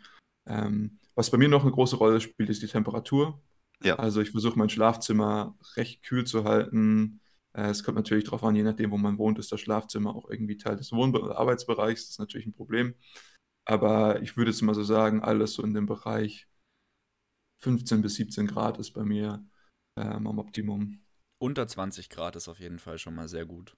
Ähm, 0.46 0.98
was 1.14 1.30
bei 1.30 1.38
mir 1.38 1.48
noch 1.48 1.62
eine 1.62 1.72
große 1.72 1.96
Rolle 1.96 2.20
spielt, 2.20 2.48
ist 2.48 2.62
die 2.62 2.66
Temperatur. 2.66 3.40
Ja. 3.82 3.96
Also 3.96 4.20
ich 4.20 4.30
versuche 4.30 4.58
mein 4.58 4.70
Schlafzimmer 4.70 5.56
recht 5.76 6.02
kühl 6.02 6.24
zu 6.24 6.44
halten, 6.44 7.20
es 7.62 7.84
kommt 7.84 7.96
natürlich 7.96 8.24
darauf 8.24 8.42
an, 8.44 8.56
je 8.56 8.64
nachdem, 8.64 8.90
wo 8.90 8.98
man 8.98 9.16
wohnt, 9.18 9.38
ist 9.38 9.52
das 9.52 9.60
Schlafzimmer 9.60 10.14
auch 10.14 10.28
irgendwie 10.28 10.56
Teil 10.56 10.76
des 10.76 10.92
Wohn- 10.92 11.14
oder 11.14 11.38
Arbeitsbereichs. 11.38 12.02
Das 12.02 12.10
ist 12.10 12.18
natürlich 12.18 12.46
ein 12.46 12.54
Problem. 12.54 12.94
Aber 13.64 14.20
ich 14.22 14.36
würde 14.36 14.50
jetzt 14.50 14.60
mal 14.62 14.74
so 14.74 14.82
sagen, 14.82 15.22
alles 15.22 15.54
so 15.54 15.62
in 15.62 15.72
dem 15.72 15.86
Bereich 15.86 16.48
15 17.62 18.02
bis 18.02 18.16
17 18.16 18.46
Grad 18.46 18.78
ist 18.78 18.90
bei 18.92 19.04
mir 19.04 19.44
ähm, 19.96 20.26
am 20.26 20.38
Optimum. 20.38 21.00
Unter 21.38 21.66
20 21.66 22.10
Grad 22.10 22.36
ist 22.36 22.48
auf 22.48 22.58
jeden 22.58 22.78
Fall 22.78 22.98
schon 22.98 23.14
mal 23.14 23.28
sehr 23.28 23.46
gut. 23.46 23.76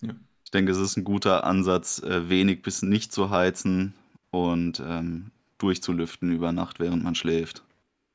Ja. 0.00 0.14
Ich 0.44 0.50
denke, 0.50 0.72
es 0.72 0.78
ist 0.78 0.96
ein 0.96 1.04
guter 1.04 1.44
Ansatz, 1.44 2.02
äh, 2.02 2.28
wenig 2.28 2.62
bis 2.62 2.82
nicht 2.82 3.12
zu 3.12 3.30
heizen 3.30 3.94
und 4.30 4.80
ähm, 4.84 5.30
durchzulüften 5.58 6.32
über 6.32 6.52
Nacht, 6.52 6.80
während 6.80 7.04
man 7.04 7.14
schläft. 7.14 7.62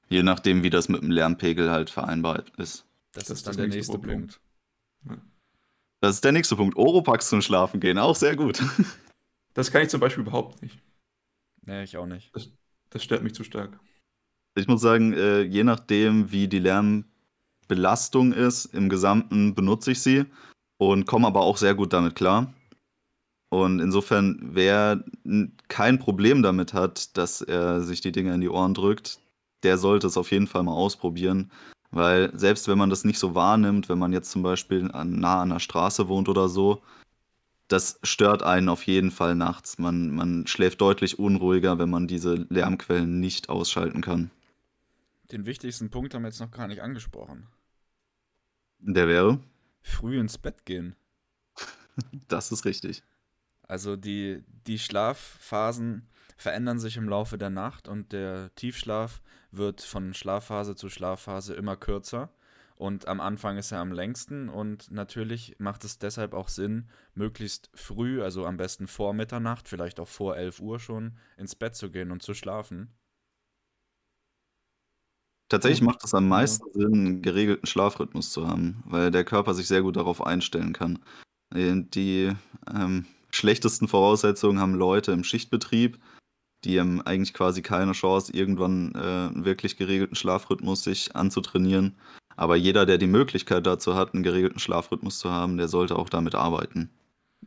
Je 0.10 0.24
nachdem, 0.24 0.63
wie 0.63 0.69
das 0.69 0.89
mit 0.89 1.01
dem 1.01 1.12
Lärmpegel 1.12 1.69
halt 1.69 1.89
vereinbart 1.89 2.50
ist. 2.58 2.86
Das, 3.12 3.25
Das 3.25 3.38
ist 3.38 3.48
dann 3.48 3.51
das 3.51 3.58
der 3.58 3.65
nächste 3.65 3.77
nächste 3.77 3.93
Problem. 3.93 4.19
Punkt. 4.22 4.41
Das 6.01 6.15
ist 6.15 6.24
der 6.24 6.32
nächste 6.32 6.56
Punkt. 6.56 6.77
Oropax 6.77 7.29
zum 7.29 7.41
Schlafen 7.41 7.79
gehen, 7.79 7.98
auch 7.98 8.15
sehr 8.15 8.36
gut. 8.36 8.62
Das 9.56 9.72
kann 9.72 9.82
ich 9.82 9.89
zum 9.89 10.00
Beispiel 10.00 10.22
überhaupt 10.22 10.62
nicht. 10.62 10.79
Nee, 11.65 11.84
ich 11.84 11.98
auch 11.98 12.06
nicht. 12.06 12.32
Das 12.91 13.03
stört 13.03 13.24
mich 13.24 13.34
zu 13.34 13.44
stark. 13.44 13.77
Ich 14.56 14.68
muss 14.68 14.79
sagen, 14.79 15.12
äh, 15.12 15.41
je 15.41 15.63
nachdem, 15.63 16.32
wie 16.32 16.48
die 16.48 16.60
Lärmbelastung 16.60 18.32
ist, 18.32 18.65
im 18.65 18.89
Gesamten 18.89 19.56
benutze 19.56 19.91
ich 19.91 20.01
sie 20.01 20.25
und 20.77 21.08
komme 21.08 21.27
aber 21.27 21.41
auch 21.41 21.58
sehr 21.58 21.75
gut 21.75 21.91
damit 21.91 22.15
klar. 22.15 22.53
Und 23.50 23.79
insofern, 23.79 24.39
wer 24.41 25.03
kein 25.68 25.98
Problem 25.98 26.44
damit 26.44 26.74
hat, 26.74 27.18
dass 27.18 27.41
er 27.41 27.82
sich 27.82 28.00
die 28.00 28.12
Dinger 28.12 28.36
in 28.36 28.41
die 28.41 28.50
Ohren 28.50 28.75
drückt, 28.75 29.20
der 29.63 29.77
sollte 29.77 30.08
es 30.08 30.18
auf 30.18 30.32
jeden 30.32 30.48
Fall 30.48 30.63
mal 30.63 30.74
ausprobieren. 30.74 31.51
Weil 31.91 32.36
selbst 32.38 32.67
wenn 32.67 32.77
man 32.77 32.89
das 32.89 33.03
nicht 33.03 33.19
so 33.19 33.34
wahrnimmt, 33.34 33.89
wenn 33.89 33.98
man 33.98 34.13
jetzt 34.13 34.31
zum 34.31 34.43
Beispiel 34.43 34.91
an, 34.91 35.19
nah 35.19 35.41
an 35.41 35.50
der 35.50 35.60
Straße 35.60 36.08
wohnt 36.08 36.29
oder 36.29 36.48
so, 36.48 36.84
das 37.67 38.00
stört 38.03 38.43
einen 38.43 38.69
auf 38.69 38.84
jeden 38.84 39.12
Fall 39.12 39.36
nachts. 39.36 39.77
Man, 39.77 40.12
man 40.12 40.48
schläft 40.48 40.81
deutlich 40.81 41.19
unruhiger, 41.19 41.79
wenn 41.79 41.89
man 41.89 42.08
diese 42.08 42.48
Lärmquellen 42.50 43.19
nicht 43.19 43.50
ausschalten 43.50 44.01
kann. 44.01 44.31
Den 45.31 45.46
wichtigsten 45.46 45.89
Punkt 45.89 46.13
haben 46.13 46.24
wir 46.24 46.29
jetzt 46.29 46.39
noch 46.39 46.51
gar 46.51 46.67
nicht 46.67 46.81
angesprochen. 46.81 47.48
Der 48.79 49.08
wäre? 49.08 49.39
Früh 49.81 50.19
ins 50.19 50.38
Bett 50.38 50.65
gehen. 50.65 50.96
Das 52.29 52.53
ist 52.53 52.63
richtig. 52.63 53.03
Also 53.67 53.98
die, 53.98 54.41
die 54.67 54.79
Schlafphasen 54.79 56.08
verändern 56.39 56.79
sich 56.79 56.98
im 56.98 57.10
Laufe 57.10 57.38
der 57.38 57.50
Nacht 57.50 57.88
und 57.88 58.13
der 58.13 58.55
Tiefschlaf 58.55 59.22
wird 59.51 59.81
von 59.81 60.13
Schlafphase 60.13 60.75
zu 60.75 60.89
Schlafphase 60.89 61.53
immer 61.53 61.75
kürzer. 61.75 62.31
Und 62.77 63.10
am 63.10 63.19
Anfang 63.19 63.58
ist 63.58 63.74
er 63.74 63.79
am 63.79 63.91
längsten 63.91 64.48
und 64.48 64.89
natürlich 64.89 65.58
macht 65.60 65.84
es 65.84 66.00
deshalb 66.00 66.34
auch 66.34 66.48
Sinn, 66.48 66.89
möglichst 67.13 67.69
früh, 67.74 68.24
also 68.24 68.46
am 68.46 68.55
besten 68.55 68.88
vor 68.88 69.13
Mitternacht, 69.13 69.67
vielleicht 69.67 70.00
auch 70.00 70.08
vor 70.08 70.38
11 70.38 70.62
Uhr 70.62 70.79
schon, 70.79 71.17
ins 71.36 71.55
Bett 71.55 71.75
zu 71.75 71.91
gehen 71.91 72.10
und 72.10 72.24
zu 72.24 72.34
schlafen. 72.34 72.93
Tatsächlich 75.50 75.81
macht 75.81 76.05
es 76.05 76.13
am 76.13 76.29
meisten 76.29 76.72
Sinn, 76.72 76.93
einen 76.93 77.22
geregelten 77.22 77.65
Schlafrhythmus 77.65 78.31
zu 78.31 78.48
haben, 78.48 78.81
weil 78.86 79.12
der 79.12 79.25
Körper 79.25 79.53
sich 79.53 79.67
sehr 79.67 79.81
gut 79.81 79.98
darauf 79.98 80.25
einstellen 80.25 80.72
kann. 80.72 81.00
Äh, 81.53 81.84
Die 81.93 82.31
ähm, 82.74 83.08
schlechtesten 83.29 83.89
Voraussetzungen 83.89 84.60
haben 84.60 84.75
Leute 84.75 85.12
im 85.12 85.25
Schichtbetrieb, 85.25 86.00
die 86.63 86.80
haben 86.80 87.01
eigentlich 87.01 87.34
quasi 87.34 87.62
keine 87.62 87.94
Chance, 87.94 88.34
irgendwann 88.34 88.94
äh, 88.96 88.98
einen 88.98 89.46
wirklich 89.46 89.78
geregelten 89.78 90.16
Schlafrhythmus 90.16 90.84
sich 90.84 91.16
anzutrainieren. 91.16 91.96
Aber 92.36 92.56
jeder, 92.56 92.86
der 92.86 92.98
die 92.98 93.08
Möglichkeit 93.08 93.66
dazu 93.66 93.96
hat, 93.96 94.13
einen 94.13 94.24
geregelten 94.24 94.60
Schlafrhythmus 94.60 95.20
zu 95.20 95.30
haben, 95.30 95.58
der 95.58 95.68
sollte 95.68 95.98
auch 95.98 96.10
damit 96.10 96.36
arbeiten. 96.36 96.89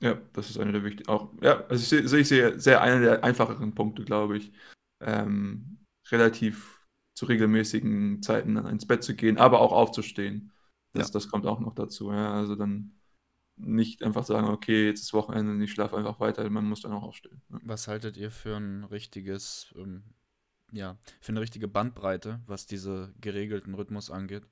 Ja, 0.01 0.19
das 0.33 0.51
ist 0.51 0.59
einer 0.59 0.73
der 0.73 0.85
wichtigen. 0.85 1.09
Auch, 1.09 1.31
ja, 1.41 1.65
also 1.69 1.83
ich 1.83 1.89
sehe, 1.89 2.09
sehe 2.09 2.21
ich 2.21 2.29
sehr, 2.29 2.59
sehr 2.59 2.83
einer 2.83 3.01
der 3.01 3.25
einfacheren 3.25 3.75
Punkte, 3.75 4.05
glaube 4.05 4.37
ich. 4.37 4.53
Ähm, 5.01 5.79
relativ 6.11 6.81
zu 7.15 7.27
regelmäßigen 7.27 8.23
Zeiten 8.23 8.57
ins 8.57 8.87
Bett 8.87 9.03
zu 9.03 9.15
gehen, 9.15 9.39
aber 9.39 9.61
auch 9.61 9.73
aufzustehen. 9.73 10.53
Das, 10.95 11.11
das 11.11 11.29
kommt 11.29 11.47
auch 11.47 11.61
noch 11.61 11.75
dazu. 11.75 12.13
Ja, 12.13 12.33
also 12.33 12.55
dann 12.55 12.93
nicht 13.57 14.03
einfach 14.03 14.25
sagen, 14.25 14.49
okay, 14.49 14.87
jetzt 14.87 15.03
ist 15.03 15.13
Wochenende 15.13 15.53
und 15.53 15.61
ich 15.61 15.73
schlafe 15.73 15.97
einfach 15.97 16.21
weiter, 16.21 16.49
man 16.51 16.69
muss 16.69 16.81
dann 16.81 16.93
auch 16.93 17.03
aufstehen. 17.03 17.43
Ja. 17.51 17.59
Was 17.65 17.89
haltet 17.89 18.17
ihr 18.17 18.31
für 18.31 18.57
ein 18.57 18.85
richtiges, 18.85 19.73
ähm, 19.77 20.03
ja, 20.73 20.97
für 21.21 21.33
eine 21.33 21.41
richtige 21.41 21.69
Bandbreite, 21.69 22.41
was 22.47 22.67
diese 22.67 23.15
geregelten 23.21 23.75
Rhythmus 23.75 24.11
angeht? 24.11 24.45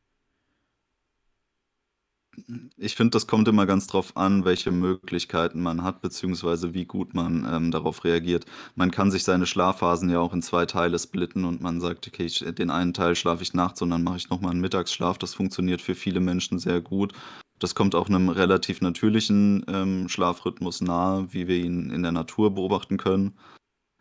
Ich 2.76 2.94
finde, 2.94 3.10
das 3.10 3.26
kommt 3.26 3.48
immer 3.48 3.66
ganz 3.66 3.86
drauf 3.86 4.16
an, 4.16 4.44
welche 4.44 4.70
Möglichkeiten 4.70 5.60
man 5.60 5.82
hat, 5.82 6.00
beziehungsweise 6.00 6.74
wie 6.74 6.84
gut 6.84 7.12
man 7.12 7.46
ähm, 7.50 7.70
darauf 7.70 8.04
reagiert. 8.04 8.46
Man 8.76 8.90
kann 8.90 9.10
sich 9.10 9.24
seine 9.24 9.46
Schlafphasen 9.46 10.08
ja 10.10 10.20
auch 10.20 10.32
in 10.32 10.40
zwei 10.40 10.64
Teile 10.64 10.98
splitten 10.98 11.44
und 11.44 11.60
man 11.60 11.80
sagt, 11.80 12.06
okay, 12.06 12.26
ich, 12.26 12.38
den 12.38 12.70
einen 12.70 12.94
Teil 12.94 13.16
schlafe 13.16 13.42
ich 13.42 13.52
nachts 13.52 13.82
und 13.82 13.90
dann 13.90 14.04
mache 14.04 14.16
ich 14.16 14.30
nochmal 14.30 14.52
einen 14.52 14.60
Mittagsschlaf. 14.60 15.18
Das 15.18 15.34
funktioniert 15.34 15.80
für 15.80 15.94
viele 15.94 16.20
Menschen 16.20 16.58
sehr 16.58 16.80
gut. 16.80 17.12
Das 17.60 17.74
kommt 17.74 17.94
auch 17.94 18.08
einem 18.08 18.30
relativ 18.30 18.80
natürlichen 18.80 19.64
ähm, 19.68 20.08
Schlafrhythmus 20.08 20.80
nahe, 20.80 21.32
wie 21.32 21.46
wir 21.46 21.56
ihn 21.56 21.90
in 21.90 22.02
der 22.02 22.10
Natur 22.10 22.54
beobachten 22.54 22.96
können. 22.96 23.38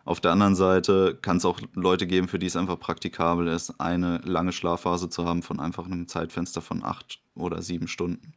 Auf 0.06 0.22
der 0.22 0.32
anderen 0.32 0.56
Seite 0.56 1.20
kann 1.22 1.38
es 1.38 1.46
auch 1.46 1.60
Leute 1.74 2.08
geben, 2.08 2.30
für 2.30 2.40
die 2.40 2.48
es 2.48 2.56
einfach 2.56 2.80
praktikabel 2.80 3.48
ist, 3.48 3.80
eine 3.80 4.20
lange 4.20 4.54
Schlafphase 4.54 5.10
zu 5.10 5.26
haben 5.26 5.44
von 5.44 5.60
einfach 5.60 5.86
einem 5.86 6.08
Zeitfenster 6.08 6.62
von 6.62 6.84
acht 6.84 7.22
oder 7.36 7.62
sieben 7.62 7.88
Stunden. 7.88 8.34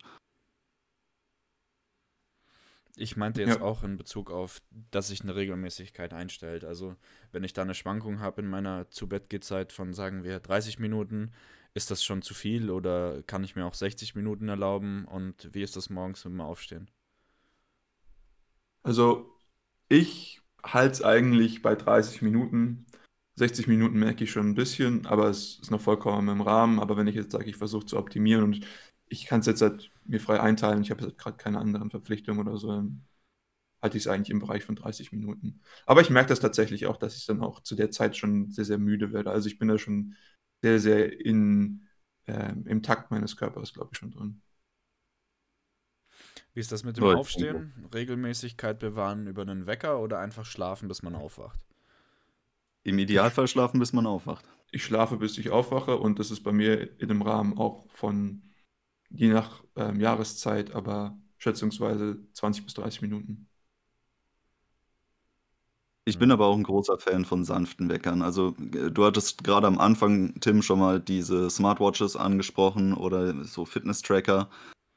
Ich 2.94 3.16
meinte 3.16 3.40
jetzt 3.40 3.58
Ja. 3.58 3.62
auch 3.62 3.84
in 3.84 3.96
Bezug 3.96 4.30
auf, 4.30 4.60
dass 4.90 5.08
sich 5.08 5.22
eine 5.22 5.34
Regelmäßigkeit 5.34 6.12
einstellt. 6.12 6.64
Also, 6.64 6.96
wenn 7.30 7.42
ich 7.42 7.54
da 7.54 7.62
eine 7.62 7.74
Schwankung 7.74 8.20
habe 8.20 8.42
in 8.42 8.48
meiner 8.48 8.90
Zu-Bett-Gehzeit 8.90 9.72
von, 9.72 9.94
sagen 9.94 10.24
wir, 10.24 10.40
30 10.40 10.78
Minuten, 10.78 11.30
ist 11.74 11.90
das 11.90 12.04
schon 12.04 12.22
zu 12.22 12.34
viel 12.34 12.70
oder 12.70 13.22
kann 13.24 13.44
ich 13.44 13.56
mir 13.56 13.66
auch 13.66 13.74
60 13.74 14.14
Minuten 14.14 14.48
erlauben? 14.48 15.04
Und 15.06 15.54
wie 15.54 15.62
ist 15.62 15.76
das 15.76 15.90
morgens 15.90 16.24
mit 16.24 16.34
dem 16.34 16.40
Aufstehen? 16.40 16.90
Also 18.82 19.30
ich 19.88 20.42
halte 20.62 20.92
es 20.92 21.02
eigentlich 21.02 21.62
bei 21.62 21.74
30 21.74 22.22
Minuten. 22.22 22.86
60 23.36 23.66
Minuten 23.66 23.98
merke 23.98 24.24
ich 24.24 24.30
schon 24.32 24.48
ein 24.50 24.54
bisschen, 24.54 25.06
aber 25.06 25.28
es 25.28 25.58
ist 25.60 25.70
noch 25.70 25.80
vollkommen 25.80 26.28
im 26.28 26.40
Rahmen. 26.42 26.80
Aber 26.80 26.96
wenn 26.96 27.06
ich 27.06 27.14
jetzt 27.14 27.32
sage, 27.32 27.48
ich 27.50 27.56
versuche 27.56 27.86
zu 27.86 27.98
optimieren 27.98 28.44
und 28.44 28.66
ich 29.08 29.26
kann 29.26 29.40
es 29.40 29.46
jetzt 29.46 29.62
halt 29.62 29.90
mir 30.04 30.20
frei 30.20 30.40
einteilen, 30.40 30.82
ich 30.82 30.90
habe 30.90 31.04
jetzt 31.04 31.18
gerade 31.18 31.36
keine 31.36 31.58
anderen 31.58 31.90
Verpflichtungen 31.90 32.40
oder 32.46 32.56
so, 32.58 32.70
halte 33.82 33.96
ich 33.96 34.04
es 34.04 34.08
eigentlich 34.08 34.30
im 34.30 34.38
Bereich 34.40 34.64
von 34.64 34.76
30 34.76 35.12
Minuten. 35.12 35.60
Aber 35.86 36.00
ich 36.00 36.10
merke 36.10 36.28
das 36.28 36.40
tatsächlich 36.40 36.86
auch, 36.86 36.96
dass 36.96 37.16
ich 37.16 37.26
dann 37.26 37.42
auch 37.42 37.60
zu 37.62 37.74
der 37.74 37.90
Zeit 37.90 38.16
schon 38.16 38.50
sehr, 38.50 38.64
sehr 38.64 38.78
müde 38.78 39.12
werde. 39.12 39.30
Also 39.30 39.48
ich 39.48 39.58
bin 39.58 39.68
da 39.68 39.78
schon 39.78 40.14
sehr, 40.62 40.78
sehr 40.78 41.20
in, 41.20 41.86
ähm, 42.26 42.64
im 42.66 42.82
Takt 42.82 43.10
meines 43.10 43.36
Körpers, 43.36 43.74
glaube 43.74 43.90
ich, 43.92 43.98
schon 43.98 44.12
drin. 44.12 44.42
Wie 46.54 46.60
ist 46.60 46.72
das 46.72 46.84
mit 46.84 46.96
dem 46.96 47.04
ich 47.04 47.14
Aufstehen? 47.14 47.72
Regelmäßigkeit 47.92 48.78
bewahren 48.78 49.26
über 49.26 49.42
einen 49.42 49.66
Wecker 49.66 50.00
oder 50.00 50.18
einfach 50.18 50.44
schlafen, 50.44 50.88
bis 50.88 51.02
man 51.02 51.14
aufwacht? 51.14 51.60
Im 52.84 52.98
Idealfall 52.98 53.48
schlafen, 53.48 53.80
bis 53.80 53.92
man 53.92 54.06
aufwacht. 54.06 54.44
ich 54.70 54.84
schlafe, 54.84 55.16
bis 55.16 55.36
ich 55.38 55.50
aufwache 55.50 55.98
und 55.98 56.18
das 56.18 56.30
ist 56.30 56.42
bei 56.42 56.52
mir 56.52 56.98
in 57.00 57.08
dem 57.08 57.22
Rahmen 57.22 57.58
auch 57.58 57.86
von 57.92 58.42
je 59.10 59.28
nach 59.28 59.62
ähm, 59.76 60.00
Jahreszeit, 60.00 60.72
aber 60.72 61.18
schätzungsweise 61.38 62.18
20 62.32 62.64
bis 62.64 62.74
30 62.74 63.02
Minuten. 63.02 63.48
Ich 66.04 66.18
bin 66.18 66.32
aber 66.32 66.46
auch 66.46 66.56
ein 66.56 66.64
großer 66.64 66.98
Fan 66.98 67.24
von 67.24 67.44
sanften 67.44 67.88
Weckern. 67.88 68.22
Also, 68.22 68.56
äh, 68.74 68.90
du 68.90 69.04
hattest 69.04 69.44
gerade 69.44 69.66
am 69.68 69.78
Anfang, 69.78 70.34
Tim, 70.40 70.62
schon 70.62 70.80
mal 70.80 71.00
diese 71.00 71.48
Smartwatches 71.48 72.16
angesprochen 72.16 72.92
oder 72.94 73.44
so 73.44 73.64
Fitness-Tracker. 73.64 74.48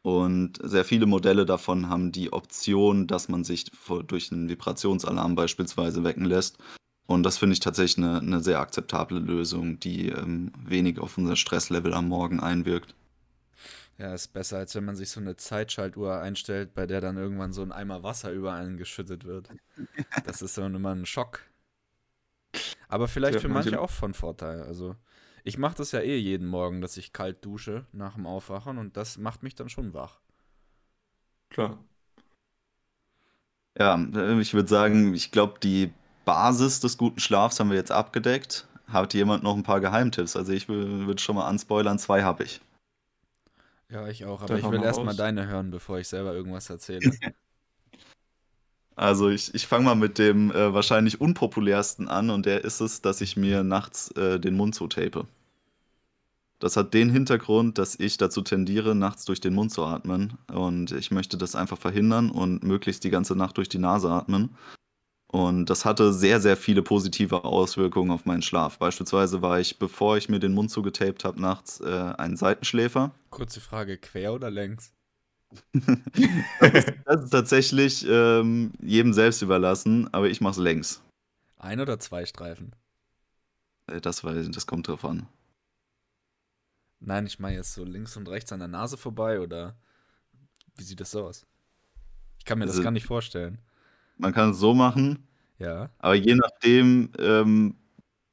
Und 0.03 0.59
sehr 0.63 0.85
viele 0.85 1.05
Modelle 1.07 1.45
davon 1.45 1.89
haben 1.89 2.11
die 2.11 2.33
Option, 2.33 3.07
dass 3.07 3.29
man 3.29 3.43
sich 3.43 3.65
vor- 3.73 4.03
durch 4.03 4.31
einen 4.31 4.49
Vibrationsalarm 4.49 5.35
beispielsweise 5.35 6.03
wecken 6.03 6.25
lässt. 6.25 6.57
Und 7.07 7.23
das 7.23 7.37
finde 7.37 7.53
ich 7.53 7.59
tatsächlich 7.59 8.03
eine, 8.05 8.19
eine 8.19 8.41
sehr 8.41 8.59
akzeptable 8.59 9.19
Lösung, 9.19 9.79
die 9.79 10.09
ähm, 10.09 10.51
wenig 10.65 10.99
auf 10.99 11.17
unser 11.17 11.35
Stresslevel 11.35 11.93
am 11.93 12.07
Morgen 12.07 12.39
einwirkt. 12.39 12.95
Ja, 13.97 14.13
ist 14.13 14.33
besser, 14.33 14.57
als 14.57 14.75
wenn 14.75 14.83
man 14.83 14.95
sich 14.97 15.09
so 15.09 15.21
eine 15.21 15.37
Zeitschaltuhr 15.37 16.19
einstellt, 16.19 16.73
bei 16.73 16.85
der 16.85 16.99
dann 16.99 17.15
irgendwann 17.17 17.53
so 17.53 17.61
ein 17.61 17.71
Eimer 17.71 18.03
Wasser 18.03 18.31
über 18.31 18.53
einen 18.53 18.77
geschüttet 18.77 19.23
wird. 19.25 19.49
Das 20.25 20.41
ist 20.41 20.57
dann 20.57 20.75
immer 20.75 20.93
ein 20.93 21.05
Schock. 21.05 21.41
Aber 22.87 23.07
vielleicht 23.07 23.35
Ja, 23.35 23.41
für 23.41 23.47
manche 23.49 23.71
manche- 23.71 23.81
auch 23.81 23.89
von 23.89 24.13
Vorteil. 24.13 24.61
Also, 24.63 24.95
ich 25.43 25.57
mache 25.57 25.75
das 25.75 25.91
ja 25.91 25.99
eh 25.99 26.17
jeden 26.17 26.47
Morgen, 26.47 26.81
dass 26.81 26.97
ich 26.97 27.13
kalt 27.13 27.43
dusche 27.45 27.85
nach 27.91 28.15
dem 28.15 28.25
Aufwachen 28.25 28.77
und 28.77 28.95
das 28.97 29.17
macht 29.17 29.43
mich 29.43 29.55
dann 29.55 29.69
schon 29.69 29.93
wach. 29.93 30.19
Klar. 31.49 31.77
Ja, 33.77 33.95
äh, 34.13 34.39
ich 34.39 34.53
würde 34.53 34.69
sagen, 34.69 35.13
ich 35.13 35.31
glaube, 35.31 35.59
die 35.59 35.91
Basis 36.23 36.79
des 36.79 36.97
guten 36.97 37.19
Schlafs 37.19 37.59
haben 37.59 37.69
wir 37.69 37.77
jetzt 37.77 37.91
abgedeckt. 37.91 38.67
Hat 38.87 39.13
jemand 39.13 39.43
noch 39.43 39.55
ein 39.55 39.63
paar 39.63 39.81
Geheimtipps? 39.81 40.35
Also 40.35 40.53
ich 40.53 40.67
würde 40.69 41.21
schon 41.21 41.35
mal 41.35 41.47
anspoilern, 41.47 41.99
zwei 41.99 42.23
habe 42.23 42.43
ich. 42.43 42.61
Ja, 43.89 44.07
ich 44.07 44.25
auch, 44.25 44.41
aber 44.41 44.57
ich 44.57 44.63
will 44.63 44.79
mal 44.79 44.85
erstmal 44.85 45.15
deine 45.15 45.47
hören, 45.47 45.71
bevor 45.71 45.99
ich 45.99 46.07
selber 46.07 46.33
irgendwas 46.33 46.69
erzähle. 46.69 47.11
Also 48.97 49.29
ich, 49.29 49.53
ich 49.53 49.67
fange 49.67 49.85
mal 49.85 49.95
mit 49.95 50.17
dem 50.17 50.51
äh, 50.51 50.73
wahrscheinlich 50.73 51.19
unpopulärsten 51.19 52.07
an 52.07 52.29
und 52.29 52.45
der 52.45 52.63
ist 52.63 52.79
es, 52.79 53.01
dass 53.01 53.19
ich 53.19 53.35
mir 53.35 53.63
nachts 53.63 54.09
äh, 54.11 54.39
den 54.39 54.55
Mund 54.55 54.73
zutape. 54.73 55.27
Das 56.59 56.77
hat 56.77 56.93
den 56.93 57.09
Hintergrund, 57.09 57.77
dass 57.77 57.99
ich 57.99 58.15
dazu 58.15 58.41
tendiere, 58.41 58.95
nachts 58.95 59.25
durch 59.25 59.41
den 59.41 59.53
Mund 59.53 59.71
zu 59.71 59.83
atmen 59.83 60.37
und 60.47 60.93
ich 60.93 61.11
möchte 61.11 61.37
das 61.37 61.55
einfach 61.55 61.77
verhindern 61.77 62.31
und 62.31 62.63
möglichst 62.63 63.03
die 63.03 63.09
ganze 63.09 63.35
Nacht 63.35 63.57
durch 63.57 63.67
die 63.67 63.79
Nase 63.79 64.09
atmen. 64.09 64.55
Und 65.35 65.65
das 65.65 65.83
hatte 65.83 66.13
sehr, 66.13 66.39
sehr 66.39 66.55
viele 66.55 66.81
positive 66.81 67.43
Auswirkungen 67.43 68.09
auf 68.09 68.23
meinen 68.23 68.41
Schlaf. 68.41 68.79
Beispielsweise 68.79 69.41
war 69.41 69.59
ich, 69.59 69.77
bevor 69.77 70.15
ich 70.15 70.29
mir 70.29 70.39
den 70.39 70.53
Mund 70.53 70.71
zugetaped 70.71 71.25
habe, 71.25 71.41
nachts 71.41 71.81
äh, 71.81 72.13
ein 72.17 72.37
Seitenschläfer. 72.37 73.11
Kurze 73.31 73.59
Frage, 73.59 73.97
quer 73.97 74.31
oder 74.33 74.49
längs? 74.49 74.93
das, 75.73 76.73
ist, 76.73 76.93
das 77.03 77.23
ist 77.25 77.29
tatsächlich 77.31 78.07
ähm, 78.07 78.71
jedem 78.81 79.11
selbst 79.11 79.41
überlassen, 79.41 80.07
aber 80.13 80.29
ich 80.29 80.39
mache 80.39 80.53
es 80.53 80.57
längs. 80.57 81.01
Ein 81.57 81.81
oder 81.81 81.99
zwei 81.99 82.25
Streifen? 82.25 82.73
Äh, 83.87 83.99
das, 83.99 84.23
weiß, 84.23 84.49
das 84.51 84.65
kommt 84.65 84.87
drauf 84.87 85.03
an. 85.03 85.27
Nein, 87.01 87.27
ich 87.27 87.39
meine 87.39 87.57
jetzt 87.57 87.73
so 87.73 87.83
links 87.83 88.15
und 88.15 88.29
rechts 88.29 88.53
an 88.53 88.59
der 88.59 88.69
Nase 88.69 88.95
vorbei 88.95 89.41
oder 89.41 89.75
wie 90.77 90.83
sieht 90.83 91.01
das 91.01 91.13
aus? 91.13 91.45
Ich 92.39 92.45
kann 92.45 92.57
mir 92.57 92.63
also, 92.63 92.77
das 92.77 92.83
gar 92.85 92.91
nicht 92.91 93.05
vorstellen. 93.05 93.59
Man 94.17 94.33
kann 94.33 94.51
es 94.51 94.59
so 94.59 94.73
machen. 94.73 95.27
Ja. 95.59 95.89
Aber 95.99 96.15
je 96.15 96.35
nachdem 96.35 97.11
ähm, 97.17 97.75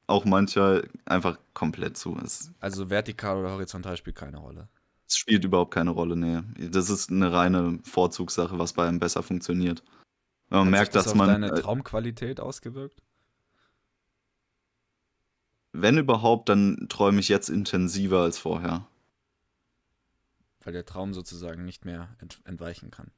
auch 0.07 0.25
manchmal 0.25 0.89
einfach 1.05 1.37
komplett 1.53 1.97
zu. 1.97 2.17
Es, 2.23 2.51
also 2.59 2.89
vertikal 2.89 3.37
oder 3.37 3.51
horizontal 3.51 3.97
spielt 3.97 4.15
keine 4.15 4.37
Rolle. 4.37 4.67
Es 5.07 5.17
spielt 5.17 5.43
überhaupt 5.43 5.73
keine 5.73 5.91
Rolle, 5.91 6.15
nee. 6.15 6.41
Das 6.69 6.89
ist 6.89 7.11
eine 7.11 7.31
reine 7.31 7.79
Vorzugssache, 7.83 8.57
was 8.57 8.73
bei 8.73 8.87
einem 8.87 8.99
besser 8.99 9.23
funktioniert. 9.23 9.83
Wenn 10.49 10.59
man 10.59 10.67
Hat 10.67 10.71
merkt, 10.71 10.95
das 10.95 11.05
dass 11.05 11.15
man. 11.15 11.27
deine 11.27 11.47
äh, 11.51 11.61
Traumqualität 11.61 12.39
ausgewirkt? 12.39 13.01
Wenn 15.71 15.97
überhaupt, 15.97 16.49
dann 16.49 16.87
träume 16.89 17.19
ich 17.19 17.29
jetzt 17.29 17.49
intensiver 17.49 18.21
als 18.21 18.37
vorher. 18.37 18.87
Weil 20.63 20.73
der 20.73 20.85
Traum 20.85 21.13
sozusagen 21.13 21.65
nicht 21.65 21.83
mehr 21.83 22.15
ent 22.19 22.39
entweichen 22.45 22.91
kann. 22.91 23.11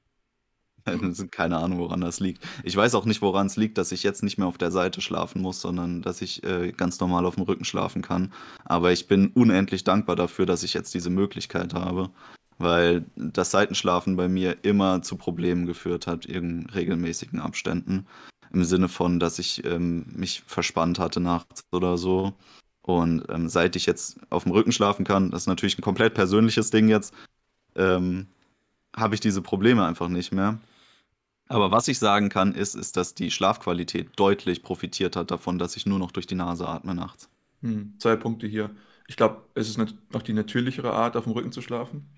Keine 1.31 1.57
Ahnung, 1.57 1.79
woran 1.79 2.01
das 2.01 2.19
liegt. 2.19 2.43
Ich 2.63 2.75
weiß 2.75 2.95
auch 2.95 3.05
nicht, 3.05 3.21
woran 3.21 3.47
es 3.47 3.57
liegt, 3.57 3.77
dass 3.77 3.91
ich 3.91 4.03
jetzt 4.03 4.23
nicht 4.23 4.37
mehr 4.37 4.47
auf 4.47 4.57
der 4.57 4.71
Seite 4.71 5.01
schlafen 5.01 5.41
muss, 5.41 5.61
sondern 5.61 6.01
dass 6.01 6.21
ich 6.21 6.43
äh, 6.43 6.71
ganz 6.71 6.99
normal 6.99 7.25
auf 7.25 7.35
dem 7.35 7.43
Rücken 7.43 7.65
schlafen 7.65 8.01
kann. 8.01 8.31
Aber 8.63 8.91
ich 8.91 9.07
bin 9.07 9.29
unendlich 9.29 9.83
dankbar 9.83 10.15
dafür, 10.15 10.45
dass 10.45 10.63
ich 10.63 10.73
jetzt 10.73 10.93
diese 10.93 11.09
Möglichkeit 11.09 11.73
habe, 11.73 12.09
weil 12.57 13.05
das 13.15 13.51
Seitenschlafen 13.51 14.15
bei 14.15 14.27
mir 14.27 14.63
immer 14.63 15.01
zu 15.01 15.15
Problemen 15.17 15.65
geführt 15.65 16.07
hat, 16.07 16.25
in 16.25 16.67
regelmäßigen 16.69 17.39
Abständen. 17.39 18.05
Im 18.53 18.63
Sinne 18.63 18.87
von, 18.87 19.19
dass 19.19 19.39
ich 19.39 19.65
ähm, 19.65 20.05
mich 20.15 20.43
verspannt 20.45 20.99
hatte 20.99 21.19
nachts 21.19 21.65
oder 21.71 21.97
so. 21.97 22.33
Und 22.83 23.23
ähm, 23.29 23.49
seit 23.49 23.75
ich 23.75 23.87
jetzt 23.87 24.19
auf 24.29 24.43
dem 24.43 24.51
Rücken 24.51 24.71
schlafen 24.71 25.05
kann, 25.05 25.31
das 25.31 25.43
ist 25.43 25.47
natürlich 25.47 25.77
ein 25.77 25.81
komplett 25.81 26.13
persönliches 26.13 26.69
Ding 26.69 26.87
jetzt, 26.87 27.13
ähm, 27.75 28.27
habe 28.95 29.15
ich 29.15 29.21
diese 29.21 29.41
Probleme 29.41 29.85
einfach 29.85 30.07
nicht 30.07 30.31
mehr. 30.31 30.59
Aber 31.47 31.71
was 31.71 31.87
ich 31.87 31.99
sagen 31.99 32.29
kann, 32.29 32.53
ist, 32.53 32.75
ist, 32.75 32.97
dass 32.97 33.13
die 33.13 33.29
Schlafqualität 33.29 34.09
deutlich 34.15 34.63
profitiert 34.63 35.15
hat 35.15 35.31
davon, 35.31 35.59
dass 35.59 35.75
ich 35.75 35.85
nur 35.85 35.99
noch 35.99 36.11
durch 36.11 36.25
die 36.25 36.35
Nase 36.35 36.67
atme 36.67 36.95
nachts. 36.95 37.29
Hm, 37.61 37.93
zwei 37.99 38.15
Punkte 38.15 38.47
hier. 38.47 38.71
Ich 39.07 39.15
glaube, 39.15 39.43
es 39.53 39.69
ist 39.69 39.77
noch 39.77 40.21
die 40.23 40.33
natürlichere 40.33 40.91
Art, 40.91 41.15
auf 41.15 41.25
dem 41.25 41.33
Rücken 41.33 41.51
zu 41.51 41.61
schlafen. 41.61 42.09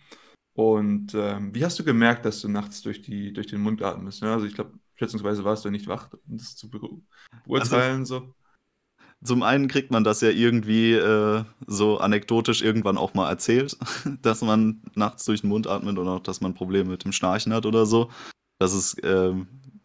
Und 0.54 1.14
ähm, 1.14 1.54
wie 1.54 1.64
hast 1.64 1.78
du 1.78 1.84
gemerkt, 1.84 2.26
dass 2.26 2.42
du 2.42 2.48
nachts 2.48 2.82
durch, 2.82 3.02
die, 3.02 3.34
durch 3.34 3.48
den 3.48 3.62
Mund 3.62 3.82
atmest? 3.84 4.22
Ja, 4.22 4.34
also 4.34 4.46
ich 4.46 4.56
glaube, 4.56 4.72
schätzungsweise 4.96 5.44
warst 5.44 5.66
du 5.66 5.70
nicht 5.70 5.88
wach, 5.88 6.10
um 6.28 6.38
das 6.38 6.56
zu 6.56 6.70
beurteilen. 6.70 8.00
Also, 8.00 8.20
so. 8.20 8.34
Zum 9.24 9.44
einen 9.44 9.68
kriegt 9.68 9.92
man 9.92 10.04
das 10.04 10.22
ja 10.22 10.30
irgendwie 10.30 10.94
äh, 10.94 11.44
so 11.66 11.98
anekdotisch 11.98 12.62
irgendwann 12.62 12.98
auch 12.98 13.14
mal 13.14 13.30
erzählt, 13.30 13.78
dass 14.22 14.42
man 14.42 14.82
nachts 14.96 15.26
durch 15.26 15.42
den 15.42 15.50
Mund 15.50 15.68
atmet 15.68 15.98
oder 15.98 16.12
auch, 16.12 16.24
dass 16.24 16.42
man 16.42 16.54
Probleme 16.54 16.92
mit 16.92 17.04
dem 17.04 17.12
Schnarchen 17.12 17.54
hat 17.54 17.66
oder 17.66 17.86
so. 17.86 18.10
Das 18.60 18.74
ist, 18.74 19.04
äh, 19.04 19.34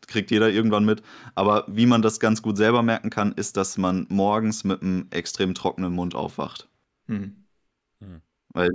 kriegt 0.07 0.31
jeder 0.31 0.50
irgendwann 0.50 0.85
mit. 0.85 1.02
Aber 1.35 1.64
wie 1.69 1.87
man 1.87 2.02
das 2.02 2.21
ganz 2.21 2.43
gut 2.43 2.57
selber 2.57 2.83
merken 2.83 3.11
kann, 3.11 3.33
ist, 3.33 3.57
dass 3.57 3.79
man 3.79 4.07
morgens 4.09 4.64
mit 4.64 4.83
einem 4.83 5.07
extrem 5.11 5.55
trockenen 5.55 5.93
Mund 5.93 6.14
aufwacht. 6.14 6.69
Mhm. 7.07 7.45
Mhm. 8.00 8.21
Weil 8.52 8.71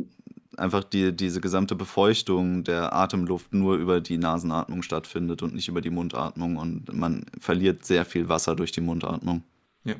einfach 0.57 0.83
die, 0.83 1.15
diese 1.15 1.41
gesamte 1.41 1.75
Befeuchtung 1.75 2.63
der 2.63 2.93
Atemluft 2.93 3.53
nur 3.53 3.77
über 3.77 4.01
die 4.01 4.17
Nasenatmung 4.17 4.81
stattfindet 4.81 5.41
und 5.43 5.53
nicht 5.53 5.67
über 5.67 5.81
die 5.81 5.89
Mundatmung. 5.89 6.57
Und 6.57 6.93
man 6.93 7.25
verliert 7.39 7.85
sehr 7.85 8.05
viel 8.05 8.29
Wasser 8.29 8.55
durch 8.55 8.71
die 8.71 8.81
Mundatmung. 8.81 9.43
Ja. 9.83 9.95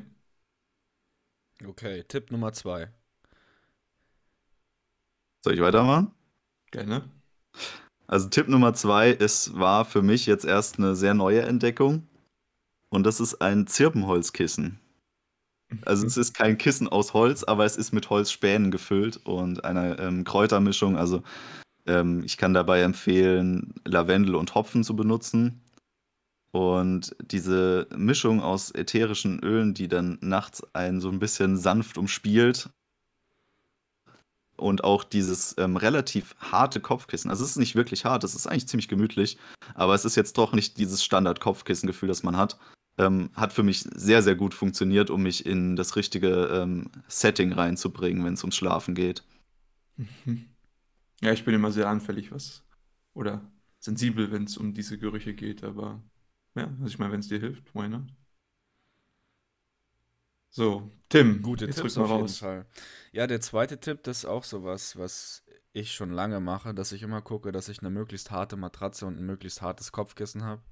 Okay, 1.64 2.04
Tipp 2.06 2.30
Nummer 2.30 2.52
zwei. 2.52 2.90
Soll 5.44 5.54
ich 5.54 5.60
weitermachen? 5.60 6.12
Gerne. 6.70 7.08
Also 8.08 8.28
Tipp 8.28 8.48
Nummer 8.48 8.72
zwei 8.72 9.10
ist, 9.10 9.56
war 9.58 9.84
für 9.84 10.02
mich 10.02 10.26
jetzt 10.26 10.46
erst 10.46 10.78
eine 10.78 10.96
sehr 10.96 11.14
neue 11.14 11.42
Entdeckung. 11.42 12.08
Und 12.88 13.04
das 13.04 13.20
ist 13.20 13.42
ein 13.42 13.66
Zirbenholzkissen. 13.66 14.80
Also 15.84 16.06
es 16.06 16.16
ist 16.16 16.32
kein 16.32 16.56
Kissen 16.56 16.88
aus 16.88 17.12
Holz, 17.12 17.44
aber 17.44 17.66
es 17.66 17.76
ist 17.76 17.92
mit 17.92 18.08
Holzspänen 18.08 18.70
gefüllt 18.70 19.18
und 19.18 19.64
einer 19.66 19.98
ähm, 19.98 20.24
Kräutermischung. 20.24 20.96
Also 20.96 21.22
ähm, 21.86 22.22
ich 22.24 22.38
kann 22.38 22.54
dabei 22.54 22.80
empfehlen, 22.80 23.74
Lavendel 23.84 24.34
und 24.36 24.54
Hopfen 24.54 24.84
zu 24.84 24.96
benutzen. 24.96 25.60
Und 26.50 27.14
diese 27.20 27.86
Mischung 27.94 28.40
aus 28.40 28.74
ätherischen 28.74 29.40
Ölen, 29.40 29.74
die 29.74 29.86
dann 29.86 30.16
nachts 30.22 30.62
einen 30.74 31.02
so 31.02 31.10
ein 31.10 31.18
bisschen 31.18 31.58
sanft 31.58 31.98
umspielt, 31.98 32.70
und 34.58 34.84
auch 34.84 35.04
dieses 35.04 35.54
ähm, 35.58 35.76
relativ 35.76 36.34
harte 36.38 36.80
Kopfkissen. 36.80 37.30
Also 37.30 37.44
es 37.44 37.52
ist 37.52 37.56
nicht 37.56 37.76
wirklich 37.76 38.04
hart, 38.04 38.24
es 38.24 38.34
ist 38.34 38.46
eigentlich 38.46 38.68
ziemlich 38.68 38.88
gemütlich, 38.88 39.38
aber 39.74 39.94
es 39.94 40.04
ist 40.04 40.16
jetzt 40.16 40.36
doch 40.38 40.52
nicht 40.52 40.78
dieses 40.78 41.02
Standard-Kopfkissengefühl, 41.04 42.08
das 42.08 42.22
man 42.22 42.36
hat. 42.36 42.58
Ähm, 42.98 43.30
hat 43.34 43.52
für 43.52 43.62
mich 43.62 43.82
sehr, 43.94 44.22
sehr 44.22 44.34
gut 44.34 44.54
funktioniert, 44.54 45.08
um 45.10 45.22
mich 45.22 45.46
in 45.46 45.76
das 45.76 45.94
richtige 45.94 46.46
ähm, 46.46 46.90
Setting 47.06 47.52
reinzubringen, 47.52 48.24
wenn 48.24 48.34
es 48.34 48.42
ums 48.42 48.56
Schlafen 48.56 48.96
geht. 48.96 49.22
Mhm. 49.96 50.46
Ja, 51.20 51.32
ich 51.32 51.44
bin 51.44 51.54
immer 51.54 51.70
sehr 51.70 51.88
anfällig, 51.88 52.32
was 52.32 52.64
oder 53.14 53.50
sensibel, 53.78 54.32
wenn 54.32 54.44
es 54.44 54.56
um 54.56 54.74
diese 54.74 54.98
Gerüche 54.98 55.34
geht, 55.34 55.62
aber 55.62 56.02
ja, 56.56 56.64
also 56.64 56.86
ich 56.86 56.98
meine, 56.98 57.12
wenn 57.12 57.20
es 57.20 57.28
dir 57.28 57.38
hilft, 57.38 57.72
why 57.74 57.88
not? 57.88 58.06
So, 60.50 60.90
Tim, 61.08 61.42
Gute 61.42 61.66
jetzt 61.66 61.76
Tipps 61.80 61.96
auf 61.98 62.08
mal 62.08 62.14
jeden 62.14 62.22
raus. 62.22 62.38
Fall. 62.38 62.66
Ja, 63.18 63.26
der 63.26 63.40
zweite 63.40 63.80
Tipp, 63.80 64.04
das 64.04 64.18
ist 64.18 64.24
auch 64.26 64.44
sowas, 64.44 64.96
was 64.96 65.42
ich 65.72 65.92
schon 65.92 66.12
lange 66.12 66.38
mache, 66.38 66.72
dass 66.72 66.92
ich 66.92 67.02
immer 67.02 67.20
gucke, 67.20 67.50
dass 67.50 67.68
ich 67.68 67.80
eine 67.80 67.90
möglichst 67.90 68.30
harte 68.30 68.56
Matratze 68.56 69.06
und 69.06 69.18
ein 69.18 69.26
möglichst 69.26 69.60
hartes 69.60 69.90
Kopfkissen 69.90 70.44
habe. 70.44 70.62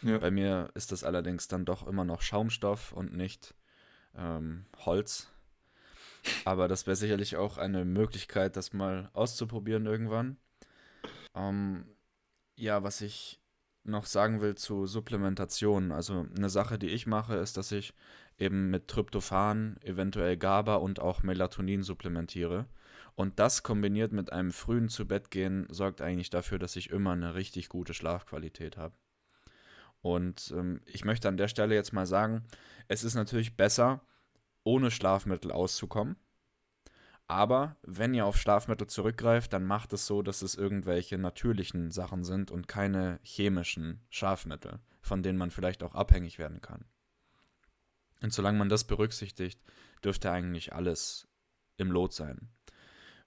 Ja. 0.00 0.16
Bei 0.16 0.30
mir 0.30 0.70
ist 0.72 0.90
das 0.90 1.04
allerdings 1.04 1.48
dann 1.48 1.66
doch 1.66 1.86
immer 1.86 2.06
noch 2.06 2.22
Schaumstoff 2.22 2.92
und 2.92 3.14
nicht 3.14 3.54
ähm, 4.16 4.64
Holz. 4.86 5.30
Aber 6.46 6.66
das 6.66 6.86
wäre 6.86 6.96
sicherlich 6.96 7.36
auch 7.36 7.58
eine 7.58 7.84
Möglichkeit, 7.84 8.56
das 8.56 8.72
mal 8.72 9.10
auszuprobieren 9.12 9.84
irgendwann. 9.84 10.38
Ähm, 11.34 11.84
ja, 12.56 12.82
was 12.82 13.02
ich 13.02 13.38
noch 13.84 14.06
sagen 14.06 14.40
will 14.40 14.54
zu 14.54 14.86
Supplementation. 14.86 15.92
Also 15.92 16.26
eine 16.34 16.48
Sache, 16.48 16.78
die 16.78 16.88
ich 16.88 17.06
mache, 17.06 17.34
ist, 17.34 17.58
dass 17.58 17.70
ich 17.70 17.92
eben 18.42 18.70
mit 18.70 18.88
Tryptophan, 18.88 19.76
eventuell 19.82 20.36
GABA 20.36 20.74
und 20.74 21.00
auch 21.00 21.22
Melatonin 21.22 21.82
supplementiere. 21.82 22.66
Und 23.14 23.38
das 23.38 23.62
kombiniert 23.62 24.12
mit 24.12 24.32
einem 24.32 24.50
frühen 24.50 24.88
Zubettgehen 24.88 25.66
sorgt 25.70 26.00
eigentlich 26.00 26.30
dafür, 26.30 26.58
dass 26.58 26.76
ich 26.76 26.90
immer 26.90 27.12
eine 27.12 27.34
richtig 27.34 27.68
gute 27.68 27.94
Schlafqualität 27.94 28.76
habe. 28.76 28.94
Und 30.00 30.52
ähm, 30.56 30.80
ich 30.84 31.04
möchte 31.04 31.28
an 31.28 31.36
der 31.36 31.48
Stelle 31.48 31.74
jetzt 31.74 31.92
mal 31.92 32.06
sagen, 32.06 32.42
es 32.88 33.04
ist 33.04 33.14
natürlich 33.14 33.56
besser, 33.56 34.00
ohne 34.64 34.90
Schlafmittel 34.90 35.52
auszukommen. 35.52 36.16
Aber 37.28 37.76
wenn 37.82 38.12
ihr 38.12 38.26
auf 38.26 38.36
Schlafmittel 38.36 38.88
zurückgreift, 38.88 39.52
dann 39.52 39.64
macht 39.64 39.92
es 39.92 40.06
so, 40.06 40.22
dass 40.22 40.42
es 40.42 40.56
irgendwelche 40.56 41.16
natürlichen 41.18 41.90
Sachen 41.90 42.24
sind 42.24 42.50
und 42.50 42.66
keine 42.66 43.20
chemischen 43.22 44.04
Schlafmittel, 44.10 44.80
von 45.00 45.22
denen 45.22 45.38
man 45.38 45.50
vielleicht 45.50 45.82
auch 45.84 45.94
abhängig 45.94 46.38
werden 46.38 46.60
kann. 46.60 46.84
Und 48.22 48.32
solange 48.32 48.58
man 48.58 48.68
das 48.68 48.84
berücksichtigt, 48.84 49.60
dürfte 50.04 50.30
eigentlich 50.30 50.72
alles 50.72 51.28
im 51.76 51.90
Lot 51.90 52.12
sein. 52.12 52.48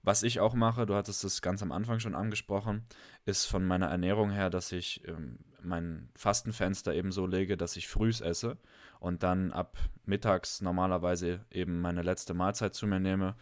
Was 0.05 0.21
ich 0.21 0.39
auch 0.39 0.53
mache, 0.53 0.85
du 0.85 0.93
hattest 0.93 1.23
es 1.23 1.41
ganz 1.41 1.63
am 1.63 1.71
Anfang 1.71 1.99
schon 1.99 2.13
angesprochen, 2.13 2.85
ist 3.25 3.45
von 3.45 3.65
meiner 3.65 3.87
Ernährung 3.87 4.29
her, 4.29 4.51
dass 4.51 4.71
ich 4.71 5.05
ähm, 5.07 5.39
mein 5.63 6.09
Fastenfenster 6.15 6.93
eben 6.93 7.11
so 7.11 7.25
lege, 7.25 7.57
dass 7.57 7.75
ich 7.75 7.87
frühs 7.87 8.21
esse 8.21 8.57
und 8.99 9.23
dann 9.23 9.51
ab 9.51 9.77
mittags 10.05 10.61
normalerweise 10.61 11.43
eben 11.49 11.81
meine 11.81 12.03
letzte 12.03 12.35
Mahlzeit 12.35 12.75
zu 12.75 12.85
mir 12.85 12.99
nehme. 12.99 13.35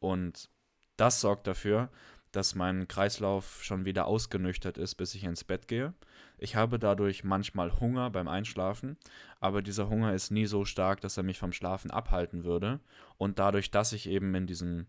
Und 0.00 0.50
das 0.96 1.20
sorgt 1.20 1.46
dafür, 1.46 1.88
dass 2.32 2.56
mein 2.56 2.88
Kreislauf 2.88 3.62
schon 3.62 3.84
wieder 3.84 4.06
ausgenüchtert 4.06 4.78
ist, 4.78 4.96
bis 4.96 5.14
ich 5.14 5.22
ins 5.22 5.44
Bett 5.44 5.68
gehe. 5.68 5.94
Ich 6.42 6.56
habe 6.56 6.80
dadurch 6.80 7.22
manchmal 7.22 7.78
Hunger 7.78 8.10
beim 8.10 8.26
Einschlafen, 8.26 8.96
aber 9.38 9.62
dieser 9.62 9.88
Hunger 9.88 10.12
ist 10.12 10.32
nie 10.32 10.46
so 10.46 10.64
stark, 10.64 11.00
dass 11.00 11.16
er 11.16 11.22
mich 11.22 11.38
vom 11.38 11.52
Schlafen 11.52 11.92
abhalten 11.92 12.42
würde. 12.42 12.80
Und 13.16 13.38
dadurch, 13.38 13.70
dass 13.70 13.92
ich 13.92 14.08
eben 14.08 14.34
in 14.34 14.48
diesem 14.48 14.86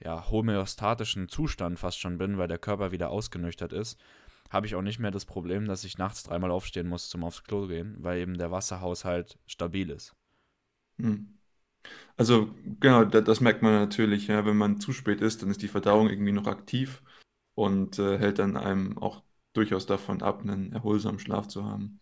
ja, 0.00 0.28
homöostatischen 0.28 1.28
Zustand 1.28 1.78
fast 1.78 2.00
schon 2.00 2.18
bin, 2.18 2.38
weil 2.38 2.48
der 2.48 2.58
Körper 2.58 2.90
wieder 2.90 3.10
ausgenüchtert 3.10 3.72
ist, 3.72 4.00
habe 4.50 4.66
ich 4.66 4.74
auch 4.74 4.82
nicht 4.82 4.98
mehr 4.98 5.12
das 5.12 5.24
Problem, 5.24 5.66
dass 5.66 5.84
ich 5.84 5.96
nachts 5.96 6.24
dreimal 6.24 6.50
aufstehen 6.50 6.88
muss 6.88 7.08
zum 7.08 7.22
aufs 7.22 7.44
Klo 7.44 7.68
gehen, 7.68 7.96
weil 8.00 8.18
eben 8.18 8.36
der 8.36 8.50
Wasserhaushalt 8.50 9.38
stabil 9.46 9.90
ist. 9.90 10.12
Hm. 11.00 11.38
Also 12.16 12.52
genau, 12.80 13.04
da, 13.04 13.20
das 13.20 13.40
merkt 13.40 13.62
man 13.62 13.74
natürlich, 13.74 14.26
ja, 14.26 14.44
wenn 14.44 14.56
man 14.56 14.80
zu 14.80 14.92
spät 14.92 15.20
ist, 15.20 15.42
dann 15.42 15.50
ist 15.50 15.62
die 15.62 15.68
Verdauung 15.68 16.08
irgendwie 16.08 16.32
noch 16.32 16.48
aktiv 16.48 17.00
und 17.54 18.00
äh, 18.00 18.18
hält 18.18 18.40
dann 18.40 18.56
einem 18.56 18.98
auch 18.98 19.22
durchaus 19.56 19.86
davon 19.86 20.22
ab, 20.22 20.42
einen 20.42 20.72
erholsamen 20.72 21.18
Schlaf 21.18 21.48
zu 21.48 21.64
haben. 21.64 22.00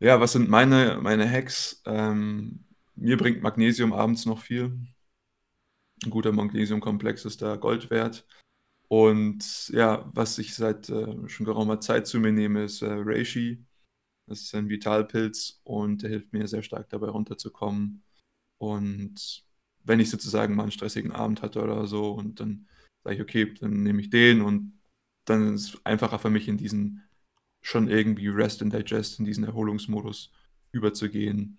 Ja, 0.00 0.20
was 0.20 0.32
sind 0.32 0.48
meine, 0.48 0.98
meine 1.00 1.30
Hacks? 1.30 1.82
Ähm, 1.86 2.64
mir 2.94 3.16
bringt 3.16 3.42
Magnesium 3.42 3.92
abends 3.92 4.26
noch 4.26 4.40
viel. 4.40 4.78
Ein 6.04 6.10
guter 6.10 6.32
Magnesiumkomplex 6.32 7.24
ist 7.24 7.42
da 7.42 7.56
Gold 7.56 7.90
wert. 7.90 8.26
Und 8.88 9.68
ja, 9.70 10.10
was 10.14 10.38
ich 10.38 10.54
seit 10.54 10.88
äh, 10.90 11.28
schon 11.28 11.46
geraumer 11.46 11.80
Zeit 11.80 12.06
zu 12.06 12.20
mir 12.20 12.32
nehme, 12.32 12.64
ist 12.64 12.82
äh, 12.82 12.88
Reishi. 12.90 13.64
Das 14.26 14.42
ist 14.42 14.54
ein 14.54 14.68
Vitalpilz 14.68 15.60
und 15.64 16.02
der 16.02 16.10
hilft 16.10 16.32
mir 16.32 16.46
sehr 16.48 16.62
stark 16.62 16.88
dabei 16.90 17.08
runterzukommen. 17.08 18.02
Und 18.58 19.44
wenn 19.84 20.00
ich 20.00 20.10
sozusagen 20.10 20.54
mal 20.54 20.64
einen 20.64 20.72
stressigen 20.72 21.12
Abend 21.12 21.42
hatte 21.42 21.62
oder 21.62 21.86
so 21.86 22.12
und 22.12 22.40
dann 22.40 22.68
sage 23.04 23.16
ich, 23.16 23.22
okay, 23.22 23.54
dann 23.54 23.82
nehme 23.82 24.00
ich 24.00 24.10
den 24.10 24.40
und 24.40 24.72
dann 25.24 25.54
ist 25.54 25.74
es 25.74 25.86
einfacher 25.86 26.18
für 26.18 26.30
mich 26.30 26.48
in 26.48 26.56
diesen 26.56 27.02
schon 27.62 27.88
irgendwie 27.88 28.28
Rest 28.28 28.62
and 28.62 28.72
Digest, 28.72 29.18
in 29.18 29.24
diesen 29.24 29.44
Erholungsmodus 29.44 30.32
überzugehen 30.72 31.58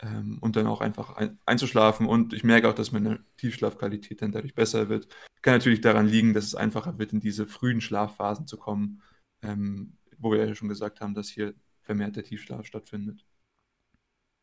ähm, 0.00 0.38
und 0.40 0.56
dann 0.56 0.66
auch 0.66 0.80
einfach 0.80 1.16
ein, 1.16 1.38
einzuschlafen. 1.46 2.06
Und 2.06 2.32
ich 2.34 2.44
merke 2.44 2.68
auch, 2.68 2.74
dass 2.74 2.92
meine 2.92 3.24
Tiefschlafqualität 3.38 4.20
dann 4.22 4.32
dadurch 4.32 4.54
besser 4.54 4.88
wird. 4.88 5.08
Kann 5.42 5.54
natürlich 5.54 5.80
daran 5.80 6.06
liegen, 6.06 6.34
dass 6.34 6.44
es 6.44 6.54
einfacher 6.54 6.98
wird, 6.98 7.12
in 7.12 7.20
diese 7.20 7.46
frühen 7.46 7.80
Schlafphasen 7.80 8.46
zu 8.46 8.58
kommen, 8.58 9.02
ähm, 9.42 9.96
wo 10.18 10.30
wir 10.32 10.44
ja 10.46 10.54
schon 10.54 10.68
gesagt 10.68 11.00
haben, 11.00 11.14
dass 11.14 11.28
hier 11.28 11.54
vermehrt 11.82 12.16
der 12.16 12.24
Tiefschlaf 12.24 12.66
stattfindet. 12.66 13.24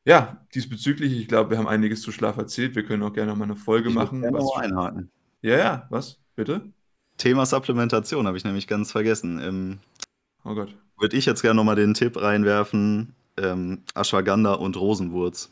Ja, 0.05 0.45
diesbezüglich, 0.53 1.13
ich 1.13 1.27
glaube, 1.27 1.51
wir 1.51 1.57
haben 1.57 1.67
einiges 1.67 2.01
zu 2.01 2.12
Schlaf 2.12 2.38
erzählt. 2.38 2.75
Wir 2.75 2.83
können 2.83 3.03
auch 3.03 3.13
gerne 3.13 3.31
noch 3.31 3.38
mal 3.38 3.45
eine 3.45 3.55
Folge 3.55 3.89
Ich 3.89 3.95
machen. 3.95 4.21
gerne 4.21 4.38
Was, 4.38 4.51
einhaken. 4.55 5.12
ja, 5.41 5.57
ja, 5.57 5.88
was? 5.89 6.19
Bitte? 6.36 6.73
Thema 7.23 7.45
Supplementation 7.45 8.27
habe 8.27 8.36
ich 8.36 8.43
nämlich 8.43 8.67
ganz 8.67 8.91
vergessen. 8.91 9.39
Ähm, 9.39 9.79
Oh 10.43 10.55
Gott. 10.55 10.75
würde 10.99 11.15
ich 11.15 11.25
jetzt 11.25 11.41
gerne 11.41 11.55
nochmal 11.55 11.77
den 11.77 11.93
Tipp 11.93 12.21
reinwerfen, 12.21 13.15
ähm, 13.38 13.83
Ashwagandha 13.95 14.55
und 14.55 14.75
Rosenwurz. 14.75 15.49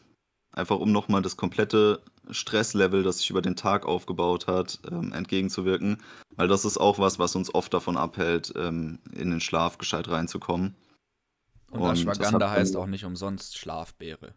Einfach 0.51 0.79
um 0.79 0.91
nochmal 0.91 1.21
das 1.21 1.37
komplette 1.37 2.01
Stresslevel, 2.29 3.03
das 3.03 3.19
sich 3.19 3.29
über 3.29 3.41
den 3.41 3.55
Tag 3.55 3.85
aufgebaut 3.85 4.47
hat, 4.47 4.79
ähm, 4.91 5.13
entgegenzuwirken. 5.13 6.03
Weil 6.35 6.49
das 6.49 6.65
ist 6.65 6.77
auch 6.77 6.99
was, 6.99 7.19
was 7.19 7.37
uns 7.37 7.55
oft 7.55 7.73
davon 7.73 7.95
abhält, 7.95 8.51
ähm, 8.57 8.99
in 9.13 9.31
den 9.31 9.39
Schlaf 9.39 9.77
gescheit 9.77 10.09
reinzukommen. 10.09 10.75
Und, 11.71 11.79
Und 11.79 11.91
Ashwagandha 11.91 12.49
heißt 12.49 12.75
auch 12.75 12.85
nicht 12.85 13.05
umsonst 13.05 13.57
Schlafbeere. 13.57 14.33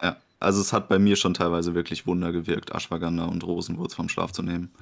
Ja, 0.00 0.16
also 0.40 0.62
es 0.62 0.72
hat 0.72 0.88
bei 0.88 0.98
mir 0.98 1.16
schon 1.16 1.34
teilweise 1.34 1.74
wirklich 1.74 2.06
Wunder 2.06 2.32
gewirkt, 2.32 2.74
Ashwagandha 2.74 3.26
und 3.26 3.44
Rosenwurz 3.44 3.92
vom 3.92 4.08
Schlaf 4.08 4.32
zu 4.32 4.42
nehmen. 4.42 4.72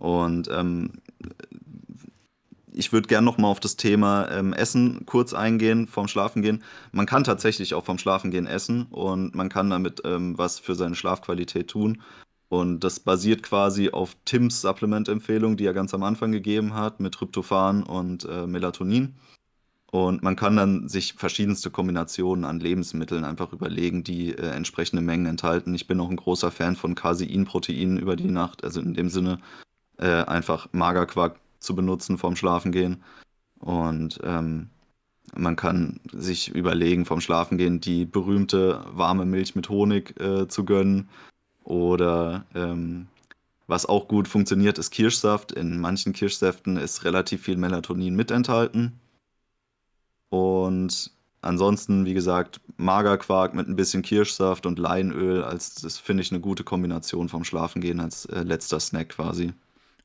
Und 0.00 0.48
ähm, 0.50 0.94
ich 2.72 2.92
würde 2.92 3.06
gerne 3.06 3.24
nochmal 3.24 3.50
auf 3.50 3.60
das 3.60 3.76
Thema 3.76 4.30
ähm, 4.30 4.52
Essen 4.54 5.04
kurz 5.04 5.34
eingehen, 5.34 5.86
vom 5.86 6.08
Schlafengehen. 6.08 6.62
Man 6.92 7.06
kann 7.06 7.22
tatsächlich 7.22 7.74
auch 7.74 7.84
vom 7.84 7.98
Schlafengehen 7.98 8.46
essen 8.46 8.86
und 8.90 9.34
man 9.34 9.50
kann 9.50 9.70
damit 9.70 10.00
ähm, 10.04 10.38
was 10.38 10.58
für 10.58 10.74
seine 10.74 10.94
Schlafqualität 10.94 11.68
tun. 11.68 12.02
Und 12.48 12.80
das 12.80 12.98
basiert 12.98 13.42
quasi 13.42 13.90
auf 13.90 14.16
Tims 14.24 14.62
Supplement-Empfehlung, 14.62 15.56
die 15.56 15.66
er 15.66 15.74
ganz 15.74 15.94
am 15.94 16.02
Anfang 16.02 16.32
gegeben 16.32 16.74
hat, 16.74 16.98
mit 16.98 17.14
Tryptophan 17.14 17.82
und 17.82 18.24
äh, 18.24 18.46
Melatonin. 18.46 19.14
Und 19.92 20.22
man 20.22 20.36
kann 20.36 20.56
dann 20.56 20.88
sich 20.88 21.14
verschiedenste 21.14 21.70
Kombinationen 21.70 22.44
an 22.44 22.60
Lebensmitteln 22.60 23.24
einfach 23.24 23.52
überlegen, 23.52 24.02
die 24.02 24.30
äh, 24.30 24.50
entsprechende 24.50 25.02
Mengen 25.02 25.26
enthalten. 25.26 25.74
Ich 25.74 25.86
bin 25.86 26.00
auch 26.00 26.08
ein 26.08 26.16
großer 26.16 26.50
Fan 26.50 26.76
von 26.76 26.94
Casein-Proteinen 26.94 27.98
über 27.98 28.16
die 28.16 28.30
Nacht, 28.30 28.64
also 28.64 28.80
in 28.80 28.94
dem 28.94 29.10
Sinne 29.10 29.40
äh, 30.00 30.24
einfach 30.24 30.68
Magerquark 30.72 31.38
zu 31.58 31.74
benutzen 31.74 32.18
vorm 32.18 32.36
Schlafengehen. 32.36 33.02
Und 33.58 34.18
ähm, 34.24 34.70
man 35.34 35.56
kann 35.56 36.00
sich 36.12 36.54
überlegen, 36.54 37.04
vorm 37.04 37.20
Schlafengehen 37.20 37.80
die 37.80 38.06
berühmte 38.06 38.84
warme 38.92 39.26
Milch 39.26 39.54
mit 39.54 39.68
Honig 39.68 40.18
äh, 40.20 40.48
zu 40.48 40.64
gönnen. 40.64 41.08
Oder 41.62 42.46
ähm, 42.54 43.06
was 43.66 43.86
auch 43.86 44.08
gut 44.08 44.26
funktioniert, 44.26 44.78
ist 44.78 44.90
Kirschsaft. 44.90 45.52
In 45.52 45.78
manchen 45.78 46.12
Kirschsäften 46.12 46.76
ist 46.76 47.04
relativ 47.04 47.42
viel 47.42 47.56
Melatonin 47.56 48.16
mit 48.16 48.30
enthalten. 48.30 48.98
Und 50.30 51.12
ansonsten, 51.42 52.06
wie 52.06 52.14
gesagt, 52.14 52.60
Magerquark 52.78 53.54
mit 53.54 53.68
ein 53.68 53.76
bisschen 53.76 54.02
Kirschsaft 54.02 54.66
und 54.66 54.78
Leinöl, 54.78 55.44
als 55.44 55.74
das 55.74 55.98
finde 55.98 56.22
ich 56.22 56.32
eine 56.32 56.40
gute 56.40 56.64
Kombination 56.64 57.28
vom 57.28 57.44
Schlafengehen 57.44 58.00
als 58.00 58.24
äh, 58.26 58.42
letzter 58.42 58.80
Snack 58.80 59.10
quasi. 59.10 59.52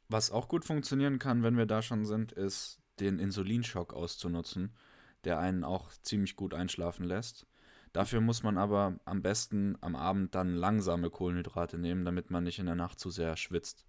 Was 0.07 0.31
auch 0.31 0.47
gut 0.47 0.65
funktionieren 0.65 1.19
kann, 1.19 1.43
wenn 1.43 1.57
wir 1.57 1.65
da 1.65 1.81
schon 1.81 2.05
sind, 2.05 2.31
ist 2.31 2.79
den 2.99 3.19
Insulinschock 3.19 3.93
auszunutzen, 3.93 4.75
der 5.23 5.39
einen 5.39 5.63
auch 5.63 5.91
ziemlich 6.01 6.35
gut 6.35 6.53
einschlafen 6.53 7.05
lässt. 7.05 7.47
Dafür 7.91 8.21
muss 8.21 8.43
man 8.43 8.57
aber 8.57 8.99
am 9.05 9.21
besten 9.21 9.77
am 9.81 9.95
Abend 9.95 10.35
dann 10.35 10.53
langsame 10.53 11.09
Kohlenhydrate 11.09 11.77
nehmen, 11.77 12.05
damit 12.05 12.29
man 12.29 12.43
nicht 12.43 12.59
in 12.59 12.65
der 12.65 12.75
Nacht 12.75 12.99
zu 12.99 13.09
sehr 13.09 13.37
schwitzt. 13.37 13.85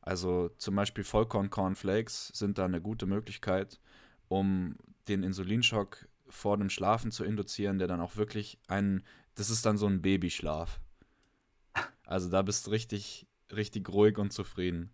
Also 0.00 0.48
zum 0.58 0.74
Beispiel 0.74 1.04
Vollkorn-Cornflakes 1.04 2.32
sind 2.34 2.58
da 2.58 2.64
eine 2.64 2.80
gute 2.80 3.06
Möglichkeit, 3.06 3.80
um 4.26 4.76
den 5.06 5.22
Insulinschock 5.22 6.08
vor 6.28 6.56
dem 6.58 6.70
Schlafen 6.70 7.12
zu 7.12 7.24
induzieren, 7.24 7.78
der 7.78 7.86
dann 7.86 8.00
auch 8.00 8.16
wirklich 8.16 8.58
einen, 8.66 9.04
das 9.36 9.50
ist 9.50 9.64
dann 9.64 9.78
so 9.78 9.86
ein 9.86 10.02
Babyschlaf. 10.02 10.80
Also 12.04 12.28
da 12.28 12.42
bist 12.42 12.66
du 12.66 12.72
richtig, 12.72 13.28
richtig 13.52 13.88
ruhig 13.88 14.18
und 14.18 14.32
zufrieden. 14.32 14.92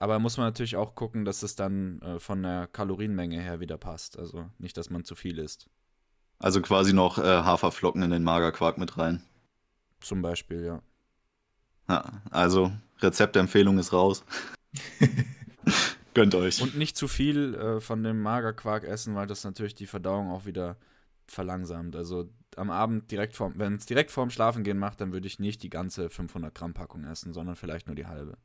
Aber 0.00 0.18
muss 0.18 0.38
man 0.38 0.46
natürlich 0.46 0.76
auch 0.76 0.94
gucken, 0.94 1.26
dass 1.26 1.42
es 1.42 1.54
dann 1.56 2.00
äh, 2.00 2.18
von 2.18 2.42
der 2.42 2.66
Kalorienmenge 2.66 3.38
her 3.38 3.60
wieder 3.60 3.76
passt. 3.76 4.18
Also 4.18 4.50
nicht, 4.58 4.76
dass 4.78 4.88
man 4.88 5.04
zu 5.04 5.14
viel 5.14 5.38
isst. 5.38 5.68
Also 6.38 6.62
quasi 6.62 6.94
noch 6.94 7.18
äh, 7.18 7.22
Haferflocken 7.22 8.02
in 8.02 8.10
den 8.10 8.24
Magerquark 8.24 8.78
mit 8.78 8.96
rein. 8.96 9.22
Zum 10.00 10.22
Beispiel, 10.22 10.64
ja. 10.64 10.82
Ja, 11.86 12.22
also 12.30 12.72
Rezeptempfehlung 13.00 13.78
ist 13.78 13.92
raus. 13.92 14.24
Gönnt 16.14 16.34
euch. 16.34 16.62
Und 16.62 16.78
nicht 16.78 16.96
zu 16.96 17.06
viel 17.06 17.54
äh, 17.54 17.80
von 17.80 18.02
dem 18.02 18.22
Magerquark 18.22 18.84
essen, 18.84 19.14
weil 19.14 19.26
das 19.26 19.44
natürlich 19.44 19.74
die 19.74 19.86
Verdauung 19.86 20.30
auch 20.30 20.46
wieder 20.46 20.78
verlangsamt. 21.26 21.94
Also 21.94 22.30
am 22.56 22.70
Abend 22.70 23.10
direkt 23.10 23.36
vorm, 23.36 23.52
wenn 23.56 23.74
es 23.74 23.84
direkt 23.84 24.10
vorm 24.10 24.30
Schlafengehen 24.30 24.78
macht, 24.78 25.02
dann 25.02 25.12
würde 25.12 25.26
ich 25.26 25.38
nicht 25.38 25.62
die 25.62 25.70
ganze 25.70 26.08
500 26.08 26.54
Gramm 26.54 26.72
Packung 26.72 27.04
essen, 27.04 27.34
sondern 27.34 27.54
vielleicht 27.54 27.86
nur 27.86 27.96
die 27.96 28.06
halbe. 28.06 28.38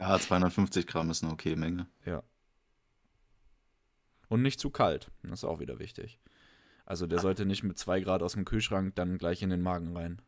Ja, 0.00 0.18
250 0.18 0.86
Gramm 0.86 1.10
ist 1.10 1.22
eine 1.22 1.32
okay 1.32 1.56
Menge. 1.56 1.86
Ja. 2.04 2.22
Und 4.28 4.42
nicht 4.42 4.60
zu 4.60 4.70
kalt. 4.70 5.10
Das 5.22 5.40
ist 5.40 5.44
auch 5.44 5.60
wieder 5.60 5.78
wichtig. 5.78 6.18
Also 6.84 7.06
der 7.06 7.18
sollte 7.18 7.46
nicht 7.46 7.62
mit 7.62 7.78
2 7.78 8.00
Grad 8.00 8.22
aus 8.22 8.34
dem 8.34 8.44
Kühlschrank 8.44 8.94
dann 8.94 9.18
gleich 9.18 9.42
in 9.42 9.50
den 9.50 9.62
Magen 9.62 9.96
rein. 9.96 10.22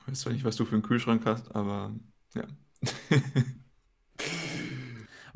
Ich 0.00 0.08
weiß 0.08 0.20
zwar 0.20 0.32
nicht, 0.32 0.44
was 0.44 0.56
du 0.56 0.64
für 0.64 0.74
einen 0.74 0.82
Kühlschrank 0.82 1.24
hast, 1.26 1.54
aber 1.54 1.94
ja. 2.34 2.44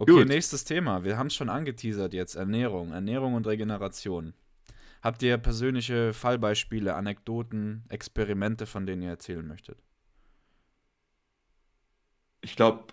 Okay, 0.00 0.12
Gut. 0.12 0.28
nächstes 0.28 0.64
Thema. 0.64 1.04
Wir 1.04 1.18
haben 1.18 1.26
es 1.26 1.34
schon 1.34 1.50
angeteasert 1.50 2.14
jetzt. 2.14 2.34
Ernährung. 2.34 2.92
Ernährung 2.92 3.34
und 3.34 3.46
Regeneration. 3.46 4.32
Habt 5.02 5.22
ihr 5.22 5.36
persönliche 5.36 6.14
Fallbeispiele, 6.14 6.94
Anekdoten, 6.94 7.84
Experimente, 7.90 8.64
von 8.64 8.86
denen 8.86 9.02
ihr 9.02 9.10
erzählen 9.10 9.46
möchtet? 9.46 9.76
Ich 12.42 12.56
glaube, 12.56 12.84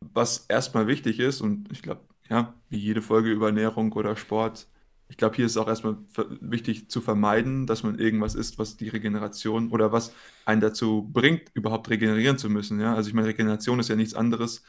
was 0.00 0.46
erstmal 0.46 0.86
wichtig 0.86 1.20
ist, 1.20 1.40
und 1.40 1.70
ich 1.72 1.82
glaube, 1.82 2.02
ja, 2.28 2.54
wie 2.68 2.78
jede 2.78 3.02
Folge 3.02 3.30
über 3.30 3.46
Ernährung 3.46 3.92
oder 3.92 4.16
Sport, 4.16 4.68
ich 5.10 5.16
glaube, 5.16 5.34
hier 5.34 5.46
ist 5.46 5.56
auch 5.56 5.66
erstmal 5.66 5.96
wichtig 6.40 6.88
zu 6.88 7.00
vermeiden, 7.00 7.66
dass 7.66 7.82
man 7.82 7.98
irgendwas 7.98 8.36
isst, 8.36 8.60
was 8.60 8.76
die 8.76 8.88
Regeneration 8.88 9.70
oder 9.70 9.90
was 9.90 10.14
einen 10.44 10.60
dazu 10.60 11.10
bringt, 11.12 11.50
überhaupt 11.52 11.90
regenerieren 11.90 12.38
zu 12.38 12.48
müssen. 12.48 12.80
Ja? 12.80 12.94
Also 12.94 13.08
ich 13.08 13.14
meine, 13.14 13.26
Regeneration 13.26 13.80
ist 13.80 13.88
ja 13.88 13.96
nichts 13.96 14.14
anderes. 14.14 14.62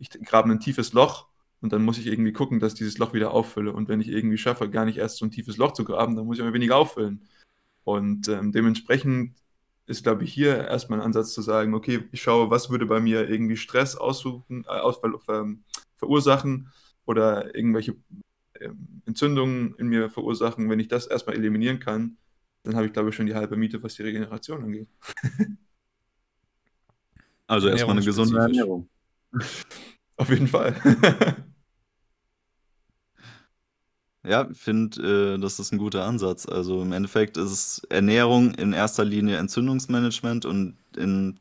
Ich 0.00 0.10
grabe 0.10 0.50
ein 0.50 0.58
tiefes 0.58 0.92
Loch 0.94 1.28
und 1.60 1.72
dann 1.72 1.84
muss 1.84 1.98
ich 1.98 2.08
irgendwie 2.08 2.32
gucken, 2.32 2.58
dass 2.58 2.72
ich 2.72 2.78
dieses 2.78 2.98
Loch 2.98 3.14
wieder 3.14 3.30
auffülle. 3.30 3.72
Und 3.72 3.88
wenn 3.88 4.00
ich 4.00 4.08
irgendwie 4.08 4.36
schaffe, 4.36 4.68
gar 4.68 4.84
nicht 4.84 4.98
erst 4.98 5.18
so 5.18 5.26
ein 5.26 5.30
tiefes 5.30 5.58
Loch 5.58 5.72
zu 5.72 5.84
graben, 5.84 6.16
dann 6.16 6.26
muss 6.26 6.38
ich 6.38 6.42
aber 6.42 6.52
weniger 6.52 6.76
auffüllen. 6.76 7.22
Und 7.84 8.26
ähm, 8.28 8.50
dementsprechend 8.50 9.36
ist, 9.86 10.02
glaube 10.02 10.24
ich, 10.24 10.32
hier 10.32 10.56
erstmal 10.66 11.00
ein 11.00 11.04
Ansatz 11.04 11.32
zu 11.34 11.42
sagen, 11.42 11.74
okay, 11.74 12.04
ich 12.12 12.22
schaue, 12.22 12.50
was 12.50 12.70
würde 12.70 12.86
bei 12.86 13.00
mir 13.00 13.28
irgendwie 13.28 13.56
Stress 13.56 13.96
aussuchen, 13.96 14.64
äh, 14.66 14.78
aus, 14.78 14.98
ver, 14.98 15.46
verursachen 15.96 16.70
oder 17.04 17.54
irgendwelche 17.54 17.96
ähm, 18.60 19.02
Entzündungen 19.04 19.74
in 19.76 19.88
mir 19.88 20.10
verursachen. 20.10 20.70
Wenn 20.70 20.80
ich 20.80 20.88
das 20.88 21.06
erstmal 21.06 21.36
eliminieren 21.36 21.80
kann, 21.80 22.16
dann 22.62 22.76
habe 22.76 22.86
ich, 22.86 22.92
glaube 22.92 23.10
ich, 23.10 23.14
schon 23.14 23.26
die 23.26 23.34
halbe 23.34 23.56
Miete, 23.56 23.82
was 23.82 23.94
die 23.94 24.02
Regeneration 24.02 24.62
angeht. 24.62 24.88
Also 27.46 27.68
erstmal 27.68 27.96
eine 27.96 28.04
gesunde. 28.04 28.38
Ernährung. 28.38 28.88
Auf 30.16 30.30
jeden 30.30 30.48
Fall. 30.48 30.74
Ja, 34.26 34.48
finde, 34.52 35.34
äh, 35.34 35.38
das 35.38 35.58
ist 35.58 35.72
ein 35.72 35.78
guter 35.78 36.04
Ansatz. 36.04 36.46
Also, 36.46 36.82
im 36.82 36.92
Endeffekt 36.92 37.36
ist 37.36 37.50
es 37.50 37.82
Ernährung 37.90 38.54
in 38.54 38.72
erster 38.72 39.04
Linie 39.04 39.36
Entzündungsmanagement 39.36 40.46
und 40.46 40.76
in 40.96 41.38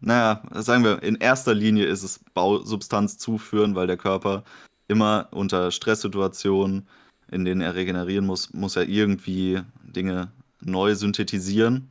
naja, 0.00 0.42
sagen 0.52 0.84
wir, 0.84 1.02
in 1.02 1.16
erster 1.16 1.54
Linie 1.54 1.86
ist 1.86 2.02
es 2.04 2.20
Bausubstanz 2.34 3.18
zuführen, 3.18 3.74
weil 3.74 3.86
der 3.86 3.96
Körper 3.96 4.44
immer 4.86 5.28
unter 5.32 5.70
Stresssituationen, 5.70 6.88
in 7.30 7.44
denen 7.44 7.60
er 7.60 7.74
regenerieren 7.74 8.24
muss, 8.26 8.52
muss 8.54 8.76
er 8.76 8.88
irgendwie 8.88 9.60
Dinge 9.82 10.30
neu 10.60 10.94
synthetisieren. 10.94 11.88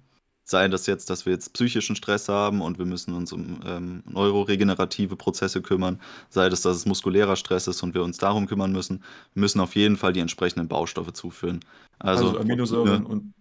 Sei 0.50 0.70
das 0.70 0.86
jetzt, 0.88 1.10
dass 1.10 1.26
wir 1.26 1.34
jetzt 1.34 1.52
psychischen 1.52 1.98
Stress 1.98 2.30
haben 2.30 2.62
und 2.62 2.78
wir 2.80 2.86
müssen 2.86 3.14
uns 3.14 3.34
um 3.34 3.60
ähm, 3.66 4.02
neuroregenerative 4.06 5.18
Prozesse 5.18 5.62
kümmern, 5.62 6.00
sei 6.30 6.48
das, 6.48 6.62
dass 6.62 6.78
es 6.78 6.86
muskulärer 6.86 7.36
Stress 7.36 7.68
ist 7.68 7.84
und 7.84 7.94
wir 7.94 8.02
uns 8.02 8.18
darum 8.18 8.48
kümmern 8.48 8.72
müssen. 8.72 9.04
Wir 9.34 9.42
müssen 9.42 9.60
auf 9.60 9.76
jeden 9.76 9.98
Fall 9.98 10.14
die 10.14 10.22
entsprechenden 10.22 10.70
Baustoffe 10.70 11.12
zuführen. 11.12 11.60
Also, 12.00 12.28
Also 12.30 12.40
Aminosäuren 12.40 13.06
und 13.06 13.34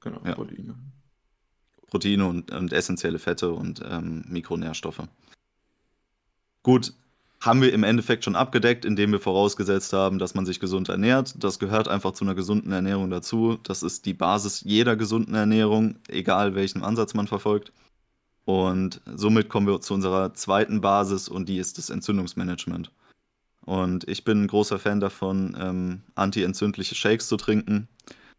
genau, 0.00 0.22
Ja. 0.24 0.32
Proteine. 0.32 0.74
Proteine 1.88 2.26
und, 2.26 2.50
und 2.50 2.72
essentielle 2.72 3.18
Fette 3.18 3.52
und 3.52 3.82
ähm, 3.86 4.24
Mikronährstoffe. 4.26 5.02
Gut, 6.62 6.94
haben 7.44 7.60
wir 7.60 7.72
im 7.72 7.84
Endeffekt 7.84 8.24
schon 8.24 8.36
abgedeckt, 8.36 8.84
indem 8.84 9.12
wir 9.12 9.20
vorausgesetzt 9.20 9.92
haben, 9.92 10.18
dass 10.18 10.34
man 10.34 10.46
sich 10.46 10.60
gesund 10.60 10.88
ernährt. 10.88 11.34
Das 11.42 11.58
gehört 11.58 11.88
einfach 11.88 12.12
zu 12.12 12.24
einer 12.24 12.34
gesunden 12.34 12.72
Ernährung 12.72 13.10
dazu. 13.10 13.58
Das 13.62 13.82
ist 13.82 14.06
die 14.06 14.14
Basis 14.14 14.62
jeder 14.64 14.96
gesunden 14.96 15.34
Ernährung, 15.34 15.96
egal 16.08 16.54
welchen 16.54 16.82
Ansatz 16.82 17.14
man 17.14 17.26
verfolgt. 17.26 17.72
Und 18.44 19.00
somit 19.06 19.48
kommen 19.48 19.66
wir 19.66 19.80
zu 19.80 19.94
unserer 19.94 20.34
zweiten 20.34 20.80
Basis 20.80 21.28
und 21.28 21.48
die 21.48 21.58
ist 21.58 21.78
das 21.78 21.90
Entzündungsmanagement. 21.90 22.90
Und 23.62 24.06
ich 24.08 24.24
bin 24.24 24.44
ein 24.44 24.48
großer 24.48 24.78
Fan 24.78 25.00
davon, 25.00 25.56
ähm, 25.58 26.02
anti-entzündliche 26.14 26.94
Shakes 26.94 27.28
zu 27.28 27.36
trinken. 27.36 27.88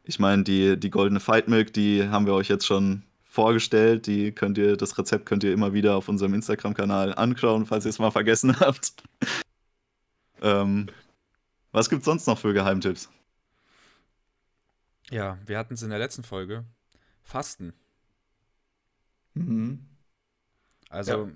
Ich 0.03 0.19
meine, 0.19 0.43
die, 0.43 0.79
die 0.79 0.91
goldene 0.91 1.19
Fight 1.19 1.47
Milk, 1.47 1.73
die 1.73 2.07
haben 2.07 2.27
wir 2.27 2.33
euch 2.33 2.47
jetzt 2.47 2.67
schon 2.67 3.01
vorgestellt. 3.35 4.07
Die 4.07 4.31
könnt 4.31 4.57
ihr, 4.57 4.75
das 4.77 4.97
Rezept 4.97 5.25
könnt 5.27 5.43
ihr 5.43 5.53
immer 5.53 5.73
wieder 5.73 5.95
auf 5.95 6.09
unserem 6.09 6.33
Instagram-Kanal 6.33 7.13
anschauen, 7.13 7.65
falls 7.67 7.85
ihr 7.85 7.89
es 7.89 7.99
mal 7.99 8.11
vergessen 8.11 8.59
habt. 8.59 8.93
ähm, 10.41 10.87
was 11.71 11.89
gibt's 11.89 12.05
sonst 12.05 12.25
noch 12.25 12.39
für 12.39 12.53
Geheimtipps? 12.53 13.09
Ja, 15.11 15.37
wir 15.45 15.57
hatten 15.59 15.75
es 15.75 15.83
in 15.83 15.89
der 15.91 15.99
letzten 15.99 16.23
Folge. 16.23 16.65
Fasten. 17.21 17.73
Mhm. 19.33 19.85
Also 20.89 21.25
Ja. 21.25 21.31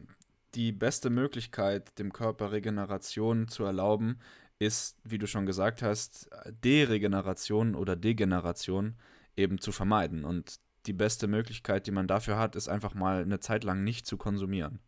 die 0.56 0.72
beste 0.72 1.10
Möglichkeit, 1.10 1.98
dem 2.00 2.14
Körper 2.14 2.52
Regeneration 2.52 3.48
zu 3.48 3.64
erlauben, 3.64 4.20
ist, 4.58 4.98
wie 5.04 5.18
du 5.18 5.28
schon 5.28 5.46
gesagt 5.46 5.82
hast, 5.82 6.30
Deregeneration 6.64 7.76
oder 7.76 7.96
Degeneration 7.96 8.96
eben 9.38 9.60
zu 9.60 9.72
vermeiden. 9.72 10.26
Und 10.26 10.60
die 10.86 10.94
beste 10.94 11.28
Möglichkeit, 11.28 11.88
die 11.88 11.92
man 11.92 12.08
dafür 12.08 12.38
hat, 12.38 12.56
ist 12.56 12.70
einfach 12.70 12.94
mal 12.94 13.22
eine 13.22 13.40
Zeit 13.40 13.64
lang 13.64 13.84
nicht 13.84 14.06
zu 14.06 14.18
konsumieren. 14.18 14.80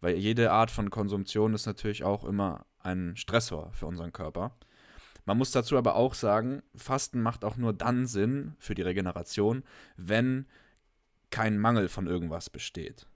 Weil 0.00 0.16
jede 0.16 0.50
Art 0.50 0.70
von 0.70 0.90
Konsumtion 0.90 1.54
ist 1.54 1.66
natürlich 1.66 2.04
auch 2.04 2.24
immer 2.24 2.66
ein 2.78 3.16
Stressor 3.16 3.72
für 3.72 3.86
unseren 3.86 4.12
Körper. 4.12 4.56
Man 5.26 5.36
muss 5.36 5.52
dazu 5.52 5.76
aber 5.76 5.94
auch 5.94 6.14
sagen, 6.14 6.62
Fasten 6.74 7.20
macht 7.20 7.44
auch 7.44 7.56
nur 7.56 7.72
dann 7.72 8.06
Sinn 8.06 8.54
für 8.58 8.74
die 8.74 8.82
Regeneration, 8.82 9.62
wenn 9.96 10.46
kein 11.30 11.58
Mangel 11.58 11.88
von 11.88 12.06
irgendwas 12.06 12.50
besteht. 12.50 13.06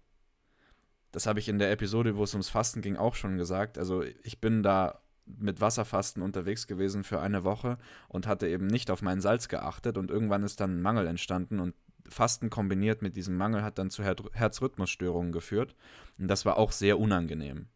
Das 1.13 1.27
habe 1.27 1.39
ich 1.39 1.49
in 1.49 1.59
der 1.59 1.71
Episode, 1.71 2.17
wo 2.17 2.25
es 2.25 2.35
ums 2.35 2.49
Fasten 2.49 2.83
ging, 2.83 2.97
auch 2.97 3.15
schon 3.15 3.39
gesagt. 3.39 3.79
Also 3.79 4.03
ich 4.03 4.41
bin 4.41 4.63
da 4.63 5.01
mit 5.27 5.61
Wasserfasten 5.61 6.23
unterwegs 6.23 6.67
gewesen 6.67 7.05
für 7.05 7.21
eine 7.21 7.45
Woche 7.45 7.79
und 8.09 8.27
hatte 8.27 8.49
eben 8.49 8.67
nicht 8.67 8.91
auf 8.91 9.03
mein 9.03 9.21
Salz 9.21 9.49
geachtet 9.49 9.97
und 9.97 10.11
irgendwann 10.11 10.43
ist 10.43 10.61
dann 10.61 10.79
ein 10.79 10.83
Mangel 10.83 11.07
entstanden 11.07 11.61
und 11.61 11.75
Fasten 12.09 12.51
kombiniert 12.51 13.01
mit 13.01 13.17
diesem 13.17 13.37
Mangel 13.37 13.63
hat 13.63 13.79
dann 13.79 13.91
zu 13.91 14.03
Her 14.03 14.17
Herzrhythmusstörungen 14.33 15.33
geführt 15.33 15.75
und 16.19 16.29
das 16.29 16.45
war 16.45 16.59
auch 16.59 16.73
sehr 16.73 16.99
unangenehm. 16.99 17.69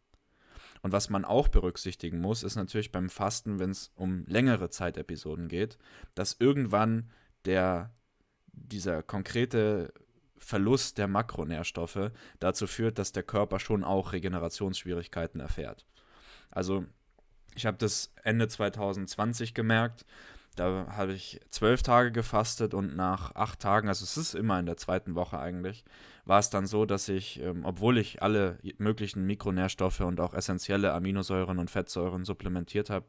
Und 0.83 0.93
was 0.93 1.11
man 1.11 1.25
auch 1.25 1.49
berücksichtigen 1.49 2.21
muss, 2.21 2.43
ist 2.43 2.57
natürlich 2.57 2.93
beim 2.93 3.11
Fasten, 3.11 3.59
wenn 3.59 3.71
es 3.71 3.91
um 3.97 4.25
längere 4.27 4.71
Zeitepisoden 4.71 5.49
geht, 5.49 5.79
dass 6.15 6.37
irgendwann 6.39 7.11
der, 7.47 7.95
dieser 8.53 9.03
konkrete 9.03 9.93
Verlust 10.37 10.99
der 10.99 11.09
Makronährstoffe 11.09 12.13
dazu 12.39 12.67
führt, 12.67 12.99
dass 12.99 13.13
der 13.13 13.25
Körper 13.25 13.59
schon 13.59 13.83
auch 13.83 14.13
Regenerationsschwierigkeiten 14.13 15.41
erfährt. 15.41 15.85
Also 16.51 16.87
ich 17.55 17.67
habe 17.67 17.77
das 17.79 18.13
Ende 18.23 18.49
2020 18.49 19.55
gemerkt. 19.55 20.05
Da 20.57 20.89
habe 20.91 21.13
ich 21.13 21.41
zwölf 21.51 21.83
Tage 21.83 22.11
gefastet 22.11 22.75
und 22.75 22.97
nach 22.97 23.35
acht 23.37 23.61
Tagen, 23.61 23.89
also 23.89 24.03
es 24.03 24.17
ist 24.17 24.35
immer 24.35 24.59
in 24.59 24.67
der 24.67 24.77
zweiten 24.77 25.15
Woche 25.15 25.39
eigentlich, 25.39 25.85
war 26.25 26.41
es 26.41 26.51
dann 26.51 26.67
so, 26.67 26.85
dass 26.85 27.09
ich, 27.09 27.41
ähm, 27.41 27.65
obwohl 27.65 27.97
ich 27.97 28.23
alle 28.23 28.59
möglichen 28.79 29.25
Mikronährstoffe 29.25 30.01
und 30.01 30.21
auch 30.21 30.35
essentielle 30.35 30.93
Aminosäuren 30.93 31.59
und 31.59 31.71
Fettsäuren 31.71 32.25
supplementiert 32.25 32.91
habe, 32.91 33.07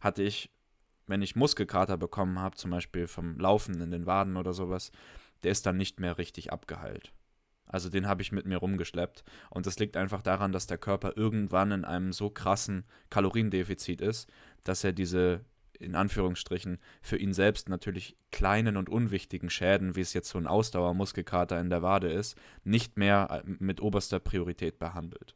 hatte 0.00 0.22
ich, 0.22 0.50
wenn 1.06 1.20
ich 1.20 1.34
Muskelkater 1.34 1.96
bekommen 1.96 2.38
habe, 2.38 2.56
zum 2.56 2.70
Beispiel 2.70 3.08
vom 3.08 3.38
Laufen 3.40 3.80
in 3.80 3.90
den 3.90 4.06
Waden 4.06 4.36
oder 4.36 4.54
sowas, 4.54 4.92
der 5.42 5.50
ist 5.50 5.66
dann 5.66 5.76
nicht 5.76 5.98
mehr 5.98 6.16
richtig 6.16 6.52
abgeheilt. 6.52 7.12
Also 7.74 7.90
den 7.90 8.06
habe 8.06 8.22
ich 8.22 8.30
mit 8.30 8.46
mir 8.46 8.58
rumgeschleppt. 8.58 9.24
Und 9.50 9.66
das 9.66 9.78
liegt 9.80 9.96
einfach 9.96 10.22
daran, 10.22 10.52
dass 10.52 10.68
der 10.68 10.78
Körper 10.78 11.14
irgendwann 11.16 11.72
in 11.72 11.84
einem 11.84 12.12
so 12.12 12.30
krassen 12.30 12.84
Kaloriendefizit 13.10 14.00
ist, 14.00 14.30
dass 14.62 14.84
er 14.84 14.92
diese, 14.92 15.40
in 15.80 15.96
Anführungsstrichen, 15.96 16.78
für 17.02 17.16
ihn 17.16 17.32
selbst 17.32 17.68
natürlich 17.68 18.16
kleinen 18.30 18.76
und 18.76 18.88
unwichtigen 18.88 19.50
Schäden, 19.50 19.96
wie 19.96 20.02
es 20.02 20.12
jetzt 20.12 20.28
so 20.28 20.38
ein 20.38 20.46
Ausdauermuskelkater 20.46 21.60
in 21.60 21.68
der 21.68 21.82
Wade 21.82 22.12
ist, 22.12 22.38
nicht 22.62 22.96
mehr 22.96 23.42
äh, 23.44 23.50
mit 23.58 23.82
oberster 23.82 24.20
Priorität 24.20 24.78
behandelt. 24.78 25.34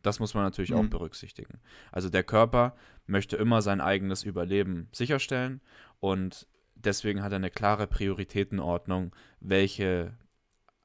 Das 0.00 0.20
muss 0.20 0.32
man 0.32 0.44
natürlich 0.44 0.72
auch 0.72 0.82
Mhm. 0.82 0.90
berücksichtigen. 0.90 1.60
Also 1.92 2.08
der 2.08 2.24
Körper 2.24 2.76
möchte 3.06 3.36
immer 3.36 3.60
sein 3.60 3.82
eigenes 3.82 4.22
Überleben 4.22 4.88
sicherstellen 4.92 5.60
und 6.00 6.46
deswegen 6.74 7.22
hat 7.22 7.32
er 7.32 7.36
eine 7.36 7.50
klare 7.50 7.86
Prioritätenordnung, 7.86 9.14
welche, 9.40 10.16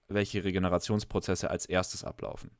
welche 0.09 0.43
Regenerationsprozesse 0.43 1.49
als 1.49 1.65
erstes 1.65 2.03
ablaufen. 2.03 2.51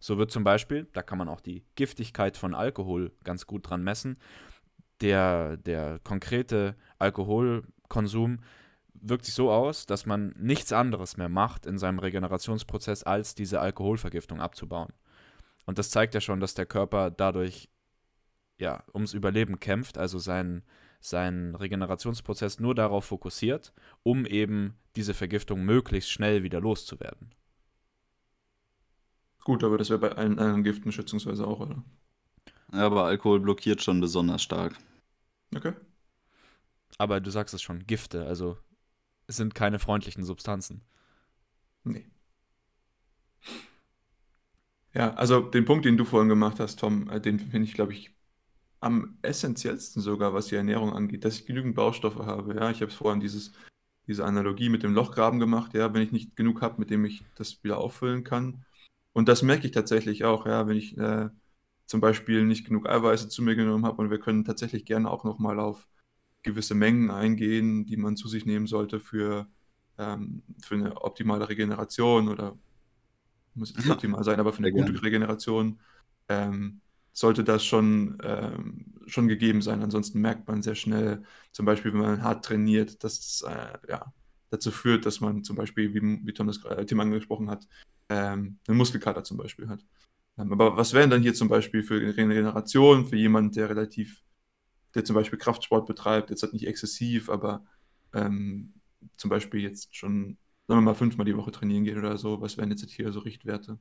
So 0.00 0.16
wird 0.16 0.30
zum 0.30 0.44
Beispiel, 0.44 0.86
da 0.92 1.02
kann 1.02 1.18
man 1.18 1.28
auch 1.28 1.40
die 1.40 1.64
Giftigkeit 1.74 2.36
von 2.36 2.54
Alkohol 2.54 3.12
ganz 3.24 3.46
gut 3.46 3.68
dran 3.68 3.82
messen, 3.82 4.18
der, 5.00 5.56
der 5.56 5.98
konkrete 6.00 6.76
Alkoholkonsum 6.98 8.40
wirkt 9.00 9.24
sich 9.24 9.34
so 9.34 9.50
aus, 9.50 9.86
dass 9.86 10.06
man 10.06 10.34
nichts 10.38 10.72
anderes 10.72 11.16
mehr 11.16 11.28
macht 11.28 11.66
in 11.66 11.78
seinem 11.78 11.98
Regenerationsprozess, 11.98 13.04
als 13.04 13.34
diese 13.34 13.60
Alkoholvergiftung 13.60 14.40
abzubauen. 14.40 14.92
Und 15.66 15.78
das 15.78 15.90
zeigt 15.90 16.14
ja 16.14 16.20
schon, 16.20 16.40
dass 16.40 16.54
der 16.54 16.66
Körper 16.66 17.10
dadurch 17.10 17.68
ja 18.58 18.82
ums 18.94 19.14
Überleben 19.14 19.60
kämpft, 19.60 19.98
also 19.98 20.18
seinen 20.18 20.62
seinen 21.00 21.54
Regenerationsprozess 21.54 22.60
nur 22.60 22.74
darauf 22.74 23.06
fokussiert, 23.06 23.72
um 24.02 24.26
eben 24.26 24.74
diese 24.96 25.14
Vergiftung 25.14 25.64
möglichst 25.64 26.10
schnell 26.10 26.42
wieder 26.42 26.60
loszuwerden. 26.60 27.34
Gut, 29.44 29.64
aber 29.64 29.78
das 29.78 29.90
wäre 29.90 30.00
bei 30.00 30.12
allen 30.12 30.38
anderen 30.38 30.64
Giften 30.64 30.92
schätzungsweise 30.92 31.46
auch, 31.46 31.60
oder? 31.60 31.82
Ja, 32.72 32.80
aber 32.80 33.04
Alkohol 33.04 33.40
blockiert 33.40 33.82
schon 33.82 34.00
besonders 34.00 34.42
stark. 34.42 34.76
Okay. 35.54 35.72
Aber 36.98 37.20
du 37.20 37.30
sagst 37.30 37.54
es 37.54 37.62
schon, 37.62 37.86
Gifte, 37.86 38.26
also 38.26 38.58
es 39.26 39.36
sind 39.36 39.54
keine 39.54 39.78
freundlichen 39.78 40.24
Substanzen. 40.24 40.82
Nee. 41.84 42.06
Ja, 44.94 45.14
also 45.14 45.40
den 45.40 45.64
Punkt, 45.64 45.84
den 45.84 45.96
du 45.96 46.04
vorhin 46.04 46.28
gemacht 46.28 46.60
hast, 46.60 46.80
Tom, 46.80 47.08
äh, 47.08 47.20
den 47.20 47.38
finde 47.38 47.68
ich, 47.68 47.74
glaube 47.74 47.92
ich, 47.92 48.10
am 48.80 49.18
essentiellsten 49.22 50.02
sogar, 50.02 50.34
was 50.34 50.46
die 50.46 50.54
Ernährung 50.54 50.92
angeht, 50.92 51.24
dass 51.24 51.36
ich 51.38 51.46
genügend 51.46 51.74
Baustoffe 51.74 52.24
habe. 52.24 52.54
Ja, 52.54 52.70
ich 52.70 52.80
habe 52.80 52.90
es 52.90 52.96
vorhin 52.96 53.20
dieses, 53.20 53.52
diese 54.06 54.24
Analogie 54.24 54.68
mit 54.68 54.82
dem 54.82 54.94
Lochgraben 54.94 55.40
gemacht, 55.40 55.74
ja, 55.74 55.92
wenn 55.92 56.02
ich 56.02 56.12
nicht 56.12 56.36
genug 56.36 56.62
habe, 56.62 56.76
mit 56.78 56.90
dem 56.90 57.04
ich 57.04 57.24
das 57.34 57.62
wieder 57.64 57.78
auffüllen 57.78 58.24
kann. 58.24 58.64
Und 59.12 59.28
das 59.28 59.42
merke 59.42 59.66
ich 59.66 59.72
tatsächlich 59.72 60.24
auch, 60.24 60.46
ja, 60.46 60.68
wenn 60.68 60.76
ich 60.76 60.96
äh, 60.96 61.28
zum 61.86 62.00
Beispiel 62.00 62.44
nicht 62.44 62.66
genug 62.66 62.88
Eiweiße 62.88 63.28
zu 63.28 63.42
mir 63.42 63.56
genommen 63.56 63.84
habe 63.84 64.00
und 64.00 64.10
wir 64.10 64.20
können 64.20 64.44
tatsächlich 64.44 64.84
gerne 64.84 65.10
auch 65.10 65.24
nochmal 65.24 65.58
auf 65.58 65.88
gewisse 66.42 66.74
Mengen 66.74 67.10
eingehen, 67.10 67.86
die 67.86 67.96
man 67.96 68.16
zu 68.16 68.28
sich 68.28 68.46
nehmen 68.46 68.66
sollte 68.66 69.00
für, 69.00 69.48
ähm, 69.98 70.42
für 70.62 70.76
eine 70.76 71.00
optimale 71.02 71.48
Regeneration 71.48 72.28
oder 72.28 72.56
muss 73.54 73.70
jetzt 73.70 73.78
nicht 73.78 73.90
optimal 73.90 74.22
sein, 74.22 74.38
aber 74.38 74.52
für 74.52 74.58
eine 74.58 74.72
Sehr 74.72 74.84
gute. 74.84 75.02
Regeneration 75.02 75.80
ähm, 76.28 76.80
sollte 77.18 77.42
das 77.42 77.64
schon, 77.64 78.16
ähm, 78.22 78.94
schon 79.06 79.26
gegeben 79.26 79.60
sein. 79.60 79.82
Ansonsten 79.82 80.20
merkt 80.20 80.46
man 80.46 80.62
sehr 80.62 80.76
schnell, 80.76 81.24
zum 81.50 81.66
Beispiel, 81.66 81.92
wenn 81.92 82.00
man 82.00 82.22
hart 82.22 82.44
trainiert, 82.44 83.02
dass 83.02 83.18
es 83.18 83.42
äh, 83.42 83.78
ja, 83.88 84.12
dazu 84.50 84.70
führt, 84.70 85.04
dass 85.04 85.20
man 85.20 85.42
zum 85.42 85.56
Beispiel, 85.56 85.92
wie, 85.94 86.24
wie 86.24 86.32
Tom 86.32 86.48
äh, 86.48 86.84
Tim 86.86 87.00
angesprochen 87.00 87.50
hat, 87.50 87.66
ähm, 88.08 88.60
einen 88.68 88.78
Muskelkater 88.78 89.24
zum 89.24 89.36
Beispiel 89.36 89.68
hat. 89.68 89.84
Ähm, 90.38 90.52
aber 90.52 90.76
was 90.76 90.92
wären 90.92 91.10
dann 91.10 91.22
hier 91.22 91.34
zum 91.34 91.48
Beispiel 91.48 91.82
für 91.82 92.00
Regeneration 92.00 93.06
für 93.06 93.16
jemanden, 93.16 93.50
der 93.50 93.68
relativ 93.68 94.22
der 94.94 95.04
zum 95.04 95.14
Beispiel 95.14 95.38
Kraftsport 95.40 95.86
betreibt, 95.86 96.30
jetzt 96.30 96.42
halt 96.42 96.52
nicht 96.52 96.66
exzessiv, 96.68 97.30
aber 97.30 97.64
ähm, 98.14 98.74
zum 99.16 99.28
Beispiel 99.28 99.60
jetzt 99.60 99.94
schon, 99.94 100.38
sagen 100.68 100.80
wir 100.80 100.82
mal, 100.82 100.94
fünfmal 100.94 101.26
die 101.26 101.36
Woche 101.36 101.50
trainieren 101.50 101.84
geht 101.84 101.96
oder 101.96 102.16
so, 102.16 102.40
was 102.40 102.56
wären 102.56 102.70
jetzt 102.70 102.88
hier 102.88 103.10
so 103.12 103.20
Richtwerte? 103.20 103.78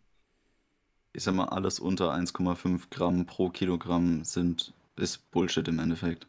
Ich 1.18 1.24
sag 1.24 1.34
mal, 1.34 1.46
alles 1.46 1.80
unter 1.80 2.14
1,5 2.14 2.92
Gramm 2.92 3.26
pro 3.26 3.50
Kilogramm 3.50 4.24
sind, 4.24 4.72
ist 4.98 5.32
Bullshit 5.32 5.68
im 5.68 5.80
Endeffekt. 5.80 6.28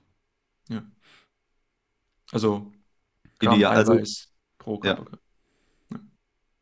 Ja. 0.70 0.82
Also 2.32 2.72
Gramm 3.38 3.56
Ideal, 3.56 3.76
also, 3.76 4.00
pro 4.56 4.80
ja. 4.82 4.94
Körpergewicht. 4.94 5.22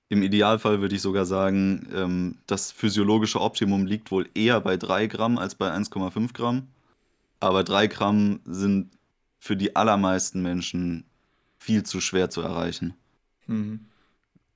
Im 0.08 0.24
Idealfall 0.24 0.80
würde 0.80 0.96
ich 0.96 1.02
sogar 1.02 1.24
sagen, 1.24 1.88
ähm, 1.94 2.38
das 2.48 2.72
physiologische 2.72 3.40
Optimum 3.40 3.86
liegt 3.86 4.10
wohl 4.10 4.28
eher 4.34 4.60
bei 4.60 4.76
3 4.76 5.06
Gramm 5.06 5.38
als 5.38 5.54
bei 5.54 5.70
1,5 5.70 6.32
Gramm. 6.32 6.66
Aber 7.38 7.62
3 7.62 7.86
Gramm 7.86 8.40
sind 8.44 8.90
für 9.38 9.56
die 9.56 9.76
allermeisten 9.76 10.42
Menschen 10.42 11.04
viel 11.60 11.84
zu 11.84 12.00
schwer 12.00 12.28
zu 12.28 12.40
erreichen. 12.40 12.94
Mhm. 13.46 13.86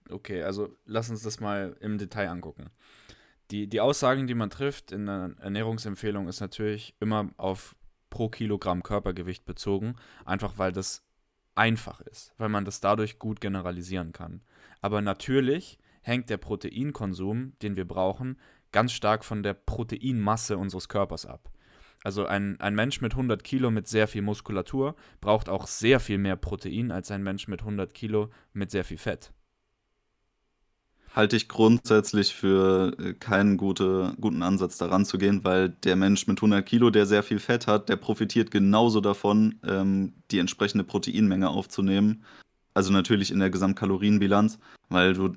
Okay, 0.09 0.42
also 0.42 0.76
lass 0.87 1.09
uns 1.09 1.22
das 1.22 1.38
mal 1.38 1.76
im 1.78 1.98
Detail 1.98 2.30
angucken. 2.30 2.68
Die, 3.51 3.67
die 3.67 3.81
Aussagen, 3.81 4.27
die 4.27 4.35
man 4.35 4.51
trifft 4.51 4.93
in 4.93 5.07
der 5.07 5.35
Ernährungsempfehlung, 5.41 6.29
ist 6.29 6.41
natürlich 6.41 6.95
immer 7.01 7.31
auf 7.37 7.75
pro 8.09 8.29
Kilogramm 8.29 8.83
Körpergewicht 8.83 9.45
bezogen, 9.45 9.97
einfach 10.25 10.59
weil 10.59 10.73
das 10.73 11.05
einfach 11.55 12.01
ist, 12.01 12.33
weil 12.39 12.49
man 12.49 12.65
das 12.65 12.81
dadurch 12.81 13.19
gut 13.19 13.41
generalisieren 13.41 14.13
kann. 14.13 14.43
Aber 14.81 15.03
natürlich 15.03 15.79
hängt 16.03 16.31
der 16.31 16.39
Proteinkonsum, 16.39 17.53
den 17.63 17.77
wir 17.77 17.87
brauchen, 17.87 18.39
ganz 18.73 18.93
stark 18.93 19.25
von 19.25 19.43
der 19.43 19.55
Proteinmasse 19.55 20.57
unseres 20.57 20.89
Körpers 20.89 21.27
ab. 21.27 21.51
Also 22.03 22.25
ein, 22.25 22.59
ein 22.61 22.75
Mensch 22.75 23.01
mit 23.01 23.13
100 23.13 23.45
Kilo 23.45 23.71
mit 23.71 23.87
sehr 23.87 24.09
viel 24.09 24.23
Muskulatur 24.23 24.97
braucht 25.21 25.49
auch 25.49 25.67
sehr 25.67 26.01
viel 26.01 26.19
mehr 26.19 26.37
Protein 26.37 26.91
als 26.91 27.11
ein 27.11 27.23
Mensch 27.23 27.47
mit 27.47 27.61
100 27.61 27.93
Kilo 27.93 28.31
mit 28.55 28.71
sehr 28.71 28.85
viel 28.85 28.97
Fett. 28.97 29.33
Halte 31.14 31.37
ich 31.37 31.49
grundsätzlich 31.49 32.35
für 32.35 32.96
äh, 32.99 33.14
keinen 33.14 33.57
gute, 33.57 34.14
guten 34.20 34.42
Ansatz 34.42 34.79
daran 34.79 35.05
zu 35.05 35.18
gehen, 35.18 35.42
weil 35.42 35.70
der 35.70 35.96
Mensch 35.96 36.29
mit 36.29 36.38
100 36.38 36.64
Kilo, 36.64 36.90
der 36.90 37.05
sehr 37.07 37.25
viel 37.25 37.40
Fett 37.40 37.66
hat, 37.66 37.88
der 37.88 37.96
profitiert 37.96 38.53
genauso 38.53 39.01
davon, 39.01 39.59
ähm, 39.66 40.12
die 40.31 40.38
entsprechende 40.38 40.85
Proteinmenge 40.85 41.49
aufzunehmen. 41.49 42.25
Also 42.75 42.92
natürlich 42.92 43.33
in 43.33 43.40
der 43.40 43.51
Gesamtkalorienbilanz, 43.51 44.61
weil 44.88 45.14
du 45.14 45.35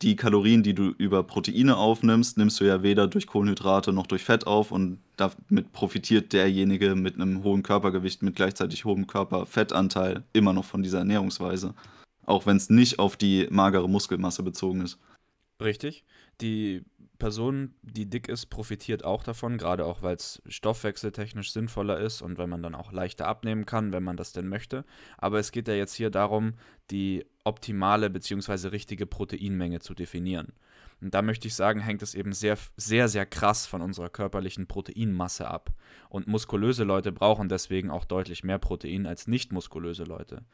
die 0.00 0.16
Kalorien, 0.16 0.62
die 0.62 0.74
du 0.74 0.94
über 0.96 1.22
Proteine 1.22 1.76
aufnimmst, 1.76 2.38
nimmst 2.38 2.58
du 2.60 2.64
ja 2.64 2.82
weder 2.82 3.06
durch 3.06 3.26
Kohlenhydrate 3.26 3.92
noch 3.92 4.06
durch 4.06 4.24
Fett 4.24 4.46
auf 4.46 4.72
und 4.72 4.98
damit 5.18 5.72
profitiert 5.72 6.32
derjenige 6.32 6.94
mit 6.94 7.16
einem 7.16 7.42
hohen 7.42 7.62
Körpergewicht, 7.62 8.22
mit 8.22 8.34
gleichzeitig 8.34 8.86
hohem 8.86 9.06
Körperfettanteil 9.06 10.24
immer 10.32 10.54
noch 10.54 10.64
von 10.64 10.82
dieser 10.82 11.00
Ernährungsweise. 11.00 11.74
Auch 12.24 12.46
wenn 12.46 12.56
es 12.56 12.70
nicht 12.70 12.98
auf 12.98 13.16
die 13.16 13.46
magere 13.50 13.88
Muskelmasse 13.88 14.42
bezogen 14.42 14.80
ist. 14.80 14.98
Richtig. 15.60 16.04
Die 16.40 16.84
Person, 17.18 17.74
die 17.82 18.08
dick 18.08 18.28
ist, 18.28 18.46
profitiert 18.46 19.04
auch 19.04 19.22
davon, 19.22 19.58
gerade 19.58 19.84
auch, 19.84 20.02
weil 20.02 20.16
es 20.16 20.40
stoffwechseltechnisch 20.48 21.52
sinnvoller 21.52 22.00
ist 22.00 22.22
und 22.22 22.38
weil 22.38 22.46
man 22.46 22.62
dann 22.62 22.74
auch 22.74 22.92
leichter 22.92 23.26
abnehmen 23.28 23.66
kann, 23.66 23.92
wenn 23.92 24.02
man 24.02 24.16
das 24.16 24.32
denn 24.32 24.48
möchte. 24.48 24.84
Aber 25.18 25.38
es 25.38 25.52
geht 25.52 25.68
ja 25.68 25.74
jetzt 25.74 25.94
hier 25.94 26.10
darum, 26.10 26.54
die 26.90 27.26
optimale 27.44 28.08
bzw. 28.08 28.68
richtige 28.68 29.06
Proteinmenge 29.06 29.80
zu 29.80 29.94
definieren. 29.94 30.54
Und 31.02 31.14
da 31.14 31.22
möchte 31.22 31.46
ich 31.46 31.54
sagen, 31.54 31.80
hängt 31.80 32.02
es 32.02 32.14
eben 32.14 32.32
sehr, 32.32 32.58
sehr, 32.76 33.08
sehr 33.08 33.26
krass 33.26 33.66
von 33.66 33.80
unserer 33.82 34.10
körperlichen 34.10 34.66
Proteinmasse 34.66 35.48
ab. 35.48 35.70
Und 36.08 36.26
muskulöse 36.26 36.84
Leute 36.84 37.12
brauchen 37.12 37.48
deswegen 37.48 37.90
auch 37.90 38.04
deutlich 38.04 38.44
mehr 38.44 38.58
Protein 38.58 39.06
als 39.06 39.26
nicht 39.26 39.52
muskulöse 39.52 40.04
Leute. 40.04 40.44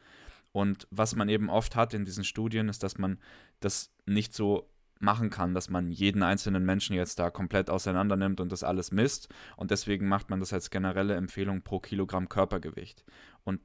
Und 0.51 0.87
was 0.89 1.15
man 1.15 1.29
eben 1.29 1.49
oft 1.49 1.75
hat 1.75 1.93
in 1.93 2.05
diesen 2.05 2.23
Studien, 2.23 2.69
ist, 2.69 2.83
dass 2.83 2.97
man 2.97 3.19
das 3.59 3.91
nicht 4.05 4.33
so 4.33 4.69
machen 4.99 5.29
kann, 5.29 5.53
dass 5.53 5.69
man 5.69 5.91
jeden 5.91 6.23
einzelnen 6.23 6.65
Menschen 6.65 6.95
jetzt 6.95 7.19
da 7.19 7.29
komplett 7.29 7.69
auseinander 7.69 8.15
nimmt 8.15 8.39
und 8.39 8.51
das 8.51 8.63
alles 8.63 8.91
misst. 8.91 9.29
Und 9.55 9.71
deswegen 9.71 10.07
macht 10.07 10.29
man 10.29 10.39
das 10.39 10.53
als 10.53 10.69
generelle 10.69 11.15
Empfehlung 11.15 11.61
pro 11.61 11.79
Kilogramm 11.79 12.29
Körpergewicht. 12.29 13.03
Und 13.43 13.61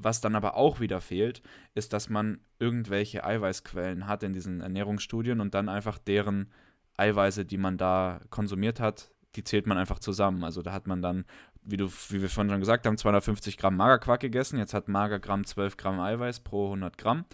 was 0.00 0.20
dann 0.20 0.34
aber 0.34 0.56
auch 0.56 0.80
wieder 0.80 1.00
fehlt, 1.00 1.42
ist, 1.74 1.92
dass 1.92 2.08
man 2.08 2.40
irgendwelche 2.58 3.24
Eiweißquellen 3.24 4.06
hat 4.06 4.22
in 4.22 4.32
diesen 4.32 4.60
Ernährungsstudien 4.60 5.40
und 5.40 5.54
dann 5.54 5.68
einfach 5.68 5.98
deren 5.98 6.50
Eiweiße, 6.96 7.44
die 7.44 7.58
man 7.58 7.78
da 7.78 8.20
konsumiert 8.30 8.80
hat, 8.80 9.10
die 9.36 9.44
zählt 9.44 9.66
man 9.66 9.78
einfach 9.78 9.98
zusammen. 9.98 10.44
Also 10.44 10.62
da 10.62 10.72
hat 10.72 10.86
man 10.86 11.02
dann, 11.02 11.24
wie, 11.62 11.76
du, 11.76 11.90
wie 12.08 12.22
wir 12.22 12.30
vorhin 12.30 12.50
schon 12.50 12.60
gesagt 12.60 12.86
haben, 12.86 12.96
250 12.96 13.58
Gramm 13.58 13.76
Magerquark 13.76 14.20
gegessen. 14.20 14.58
Jetzt 14.58 14.74
hat 14.74 14.88
Magergramm 14.88 15.44
12 15.44 15.76
Gramm 15.76 16.00
Eiweiß 16.00 16.40
pro 16.40 16.66
100 16.66 16.96
Gramm. 16.96 17.24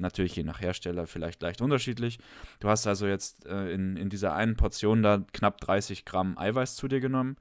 Natürlich 0.00 0.34
je 0.34 0.44
nach 0.44 0.60
Hersteller 0.60 1.06
vielleicht 1.06 1.42
leicht 1.42 1.60
unterschiedlich. 1.60 2.18
Du 2.58 2.68
hast 2.68 2.86
also 2.86 3.06
jetzt 3.06 3.46
äh, 3.46 3.72
in, 3.72 3.96
in 3.96 4.08
dieser 4.08 4.34
einen 4.34 4.56
Portion 4.56 5.02
da 5.02 5.24
knapp 5.32 5.60
30 5.60 6.04
Gramm 6.04 6.38
Eiweiß 6.38 6.76
zu 6.76 6.88
dir 6.88 7.00
genommen. 7.00 7.36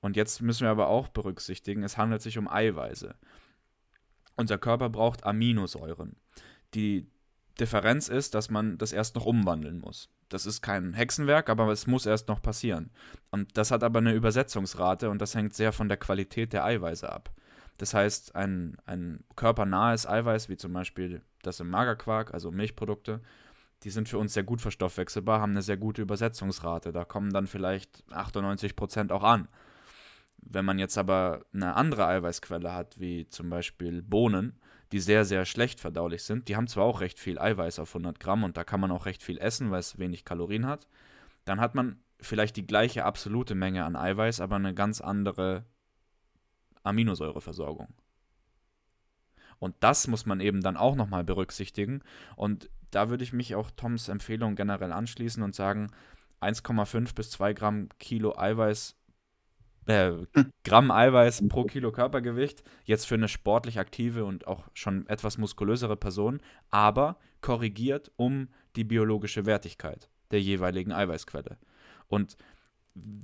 Und 0.00 0.16
jetzt 0.16 0.40
müssen 0.42 0.64
wir 0.64 0.70
aber 0.70 0.88
auch 0.88 1.08
berücksichtigen, 1.08 1.82
es 1.82 1.98
handelt 1.98 2.22
sich 2.22 2.38
um 2.38 2.48
Eiweiße. 2.48 3.14
Unser 4.36 4.58
Körper 4.58 4.88
braucht 4.88 5.24
Aminosäuren. 5.24 6.16
Die 6.74 7.08
Differenz 7.58 8.08
ist, 8.08 8.34
dass 8.34 8.50
man 8.50 8.78
das 8.78 8.92
erst 8.92 9.16
noch 9.16 9.26
umwandeln 9.26 9.80
muss. 9.80 10.08
Das 10.28 10.46
ist 10.46 10.62
kein 10.62 10.92
Hexenwerk, 10.92 11.48
aber 11.48 11.68
es 11.72 11.86
muss 11.86 12.06
erst 12.06 12.28
noch 12.28 12.40
passieren. 12.40 12.90
Und 13.30 13.56
das 13.56 13.70
hat 13.70 13.82
aber 13.82 13.98
eine 13.98 14.12
Übersetzungsrate 14.12 15.10
und 15.10 15.20
das 15.20 15.34
hängt 15.34 15.54
sehr 15.54 15.72
von 15.72 15.88
der 15.88 15.96
Qualität 15.96 16.52
der 16.52 16.64
Eiweiße 16.64 17.10
ab. 17.10 17.30
Das 17.78 17.94
heißt, 17.94 18.34
ein, 18.34 18.76
ein 18.86 19.24
körpernahes 19.36 20.06
Eiweiß, 20.06 20.48
wie 20.48 20.56
zum 20.56 20.72
Beispiel 20.72 21.22
das 21.42 21.60
im 21.60 21.70
Magerquark, 21.70 22.34
also 22.34 22.50
Milchprodukte, 22.50 23.20
die 23.84 23.90
sind 23.90 24.08
für 24.08 24.18
uns 24.18 24.34
sehr 24.34 24.42
gut 24.42 24.60
verstoffwechselbar, 24.60 25.40
haben 25.40 25.52
eine 25.52 25.62
sehr 25.62 25.76
gute 25.76 26.02
Übersetzungsrate. 26.02 26.92
Da 26.92 27.04
kommen 27.04 27.32
dann 27.32 27.46
vielleicht 27.46 28.04
98% 28.10 29.12
auch 29.12 29.22
an. 29.22 29.48
Wenn 30.38 30.64
man 30.64 30.78
jetzt 30.78 30.98
aber 30.98 31.44
eine 31.52 31.74
andere 31.74 32.06
Eiweißquelle 32.06 32.72
hat, 32.72 32.98
wie 32.98 33.28
zum 33.28 33.50
Beispiel 33.50 34.02
Bohnen, 34.02 34.58
die 34.92 35.00
sehr, 35.00 35.24
sehr 35.24 35.44
schlecht 35.44 35.80
verdaulich 35.80 36.22
sind, 36.22 36.48
die 36.48 36.56
haben 36.56 36.66
zwar 36.66 36.84
auch 36.84 37.00
recht 37.00 37.18
viel 37.18 37.38
Eiweiß 37.38 37.78
auf 37.78 37.90
100 37.90 38.18
Gramm 38.18 38.44
und 38.44 38.56
da 38.56 38.64
kann 38.64 38.80
man 38.80 38.90
auch 38.90 39.06
recht 39.06 39.22
viel 39.22 39.38
essen, 39.38 39.70
weil 39.70 39.80
es 39.80 39.98
wenig 39.98 40.24
Kalorien 40.24 40.66
hat, 40.66 40.88
dann 41.44 41.60
hat 41.60 41.74
man 41.74 42.00
vielleicht 42.20 42.56
die 42.56 42.66
gleiche 42.66 43.04
absolute 43.04 43.54
Menge 43.54 43.84
an 43.84 43.96
Eiweiß, 43.96 44.40
aber 44.40 44.56
eine 44.56 44.74
ganz 44.74 45.00
andere 45.00 45.64
Aminosäureversorgung. 46.82 47.88
Und 49.58 49.74
das 49.80 50.06
muss 50.06 50.26
man 50.26 50.40
eben 50.40 50.60
dann 50.60 50.76
auch 50.76 50.94
nochmal 50.94 51.24
berücksichtigen. 51.24 52.02
Und 52.36 52.70
da 52.90 53.10
würde 53.10 53.24
ich 53.24 53.32
mich 53.32 53.54
auch 53.54 53.70
Toms 53.70 54.08
Empfehlung 54.08 54.54
generell 54.54 54.92
anschließen 54.92 55.42
und 55.42 55.54
sagen, 55.54 55.90
1,5 56.40 57.14
bis 57.14 57.30
2 57.30 57.52
Gramm 57.52 57.88
Kilo 57.98 58.36
Eiweiß, 58.38 58.96
äh, 59.86 60.12
Gramm 60.64 60.90
Eiweiß 60.90 61.48
pro 61.48 61.64
Kilo 61.64 61.90
Körpergewicht, 61.90 62.62
jetzt 62.84 63.06
für 63.06 63.16
eine 63.16 63.28
sportlich 63.28 63.78
aktive 63.78 64.24
und 64.24 64.46
auch 64.46 64.68
schon 64.74 65.06
etwas 65.08 65.38
muskulösere 65.38 65.96
Person, 65.96 66.40
aber 66.70 67.18
korrigiert 67.40 68.12
um 68.16 68.48
die 68.76 68.84
biologische 68.84 69.46
Wertigkeit 69.46 70.08
der 70.30 70.40
jeweiligen 70.40 70.92
Eiweißquelle. 70.92 71.58
Und 72.06 72.36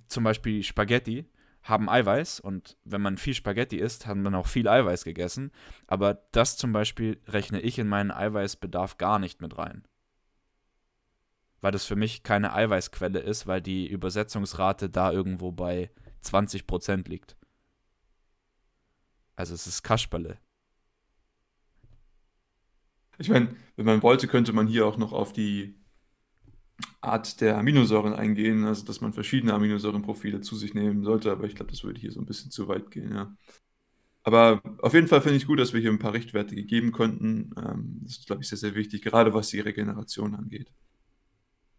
zum 0.09 0.25
Beispiel 0.25 0.63
Spaghetti 0.63 1.27
haben 1.65 1.89
Eiweiß 1.89 2.41
und 2.41 2.77
wenn 2.85 3.01
man 3.01 3.17
viel 3.17 3.35
Spaghetti 3.35 3.79
isst, 3.79 4.07
hat 4.07 4.19
man 4.19 4.35
auch 4.35 4.47
viel 4.47 4.69
Eiweiß 4.69 5.03
gegessen. 5.03 5.51
Aber 5.87 6.15
das 6.31 6.59
zum 6.59 6.73
Beispiel 6.73 7.21
rechne 7.27 7.61
ich 7.61 7.79
in 7.79 7.89
meinen 7.89 8.11
Eiweißbedarf 8.11 8.99
gar 8.99 9.19
nicht 9.19 9.41
mit 9.41 9.57
rein. 9.57 9.83
Weil 11.63 11.73
das 11.73 11.87
für 11.87 11.97
mich 11.97 12.23
keine 12.23 12.53
Eiweißquelle 12.53 13.19
ist, 13.19 13.47
weil 13.47 13.63
die 13.63 13.89
Übersetzungsrate 13.89 14.91
da 14.91 15.11
irgendwo 15.11 15.53
bei 15.53 15.91
20% 16.23 17.09
liegt. 17.09 17.37
Also 19.35 19.55
es 19.55 19.67
ist 19.67 19.83
Kasperle. 19.83 20.39
Ich 23.17 23.31
meine, 23.31 23.57
wenn 23.77 23.87
man 23.87 24.03
wollte, 24.03 24.29
könnte 24.29 24.53
man 24.53 24.67
hier 24.67 24.87
auch 24.87 24.99
noch 24.99 25.13
auf 25.13 25.33
die 25.33 25.83
Art 27.01 27.41
der 27.41 27.59
Aminosäuren 27.59 28.15
eingehen, 28.15 28.65
also 28.65 28.85
dass 28.85 29.01
man 29.01 29.13
verschiedene 29.13 29.55
Aminosäurenprofile 29.55 30.41
zu 30.41 30.57
sich 30.57 30.75
nehmen 30.75 31.05
sollte, 31.05 31.31
aber 31.31 31.45
ich 31.45 31.55
glaube, 31.55 31.71
das 31.71 31.85
würde 31.85 32.01
hier 32.01 32.13
so 32.13 32.21
ein 32.21 32.27
bisschen 32.27 32.51
zu 32.51 32.69
weit 32.69 32.91
gehen, 32.91 33.13
ja. 33.13 33.37
Aber 34.25 34.63
auf 34.81 34.95
jeden 34.95 35.07
Fall 35.07 35.21
finde 35.21 35.37
ich 35.37 35.47
gut, 35.47 35.61
dass 35.61 35.75
wir 35.75 35.81
hier 35.83 35.91
ein 35.91 35.99
paar 35.99 36.15
Richtwerte 36.15 36.55
gegeben 36.55 36.93
konnten. 36.93 37.51
Ähm, 37.59 38.01
das 38.03 38.19
ist, 38.19 38.27
glaube 38.27 38.43
ich, 38.43 38.49
sehr, 38.49 38.59
sehr 38.59 38.75
wichtig, 38.75 39.03
gerade 39.03 39.35
was 39.35 39.51
die 39.51 39.61
Regeneration 39.61 40.35
angeht. 40.35 40.73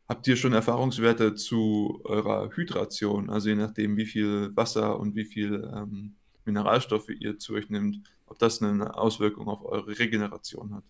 Habt 0.08 0.28
ihr 0.28 0.36
schon 0.36 0.54
Erfahrungswerte 0.54 1.34
zu 1.34 2.02
eurer 2.04 2.52
Hydration, 2.56 3.32
also 3.32 3.50
je 3.50 3.56
nachdem, 3.56 3.98
wie 3.98 4.06
viel 4.06 4.56
Wasser 4.56 5.00
und 5.00 5.16
wie 5.16 5.26
viel 5.26 5.68
ähm, 5.76 6.16
Mineralstoffe 6.46 7.10
ihr 7.10 7.40
zu 7.40 7.56
euch 7.56 7.72
nehmt, 7.72 8.04
ob 8.28 8.38
das 8.38 8.62
eine 8.62 8.96
Auswirkung 8.96 9.48
auf 9.48 9.66
eure 9.66 9.98
Regeneration 9.98 10.76
hat? 10.76 10.84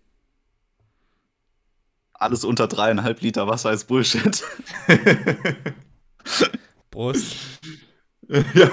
Alles 2.17 2.43
unter 2.43 2.67
dreieinhalb 2.67 3.21
Liter 3.21 3.47
Wasser 3.47 3.71
ist 3.71 3.85
Bullshit. 3.85 4.43
Prost. 6.91 7.35
ja. 8.29 8.69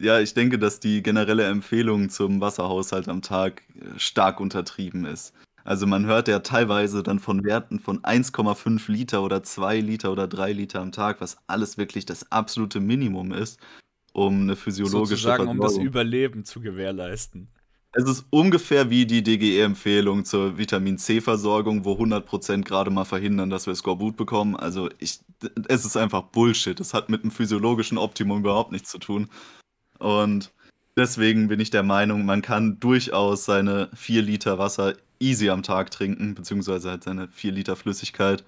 Ja, 0.00 0.20
ich 0.20 0.32
denke, 0.32 0.58
dass 0.58 0.78
die 0.78 1.02
generelle 1.02 1.44
Empfehlung 1.46 2.08
zum 2.08 2.40
Wasserhaushalt 2.40 3.08
am 3.08 3.20
Tag 3.20 3.62
äh, 3.74 3.98
stark 3.98 4.40
untertrieben 4.40 5.04
ist. 5.04 5.34
Also 5.64 5.86
man 5.86 6.06
hört 6.06 6.28
ja 6.28 6.38
teilweise 6.38 7.02
dann 7.02 7.18
von 7.18 7.44
Werten 7.44 7.78
von 7.78 8.00
1,5 8.00 8.90
Liter 8.90 9.22
oder 9.22 9.42
2 9.42 9.80
Liter 9.80 10.12
oder 10.12 10.28
3 10.28 10.52
Liter 10.52 10.80
am 10.80 10.92
Tag, 10.92 11.20
was 11.20 11.36
alles 11.46 11.76
wirklich 11.76 12.06
das 12.06 12.30
absolute 12.32 12.80
Minimum 12.80 13.32
ist, 13.32 13.60
um 14.12 14.42
eine 14.42 14.56
physiologische 14.56 15.16
Sozusagen, 15.16 15.48
um 15.48 15.58
das 15.58 15.72
Versorgung. 15.72 15.86
Überleben 15.86 16.44
zu 16.44 16.60
gewährleisten. 16.60 17.48
Es 17.98 18.08
ist 18.08 18.26
ungefähr 18.30 18.90
wie 18.90 19.06
die 19.06 19.24
DGE-Empfehlung 19.24 20.24
zur 20.24 20.56
Vitamin 20.56 20.98
C-Versorgung, 20.98 21.84
wo 21.84 21.94
100% 21.94 22.62
gerade 22.62 22.92
mal 22.92 23.04
verhindern, 23.04 23.50
dass 23.50 23.66
wir 23.66 23.74
Skorbut 23.74 24.16
bekommen. 24.16 24.54
Also 24.54 24.88
ich, 25.00 25.18
es 25.66 25.84
ist 25.84 25.96
einfach 25.96 26.22
Bullshit. 26.22 26.78
Es 26.78 26.94
hat 26.94 27.08
mit 27.08 27.22
einem 27.22 27.32
physiologischen 27.32 27.98
Optimum 27.98 28.38
überhaupt 28.38 28.70
nichts 28.70 28.88
zu 28.90 28.98
tun. 28.98 29.28
Und 29.98 30.52
deswegen 30.96 31.48
bin 31.48 31.58
ich 31.58 31.70
der 31.70 31.82
Meinung, 31.82 32.24
man 32.24 32.40
kann 32.40 32.78
durchaus 32.78 33.46
seine 33.46 33.90
4 33.94 34.22
Liter 34.22 34.60
Wasser 34.60 34.94
easy 35.18 35.50
am 35.50 35.64
Tag 35.64 35.90
trinken, 35.90 36.36
beziehungsweise 36.36 36.90
halt 36.90 37.02
seine 37.02 37.26
4 37.26 37.50
Liter 37.50 37.74
Flüssigkeit. 37.74 38.44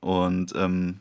Und 0.00 0.54
ähm, 0.56 1.00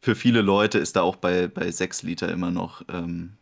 für 0.00 0.14
viele 0.14 0.40
Leute 0.40 0.78
ist 0.78 0.96
da 0.96 1.02
auch 1.02 1.16
bei, 1.16 1.46
bei 1.46 1.70
6 1.70 2.04
Liter 2.04 2.30
immer 2.32 2.50
noch 2.50 2.80
ähm, 2.90 3.34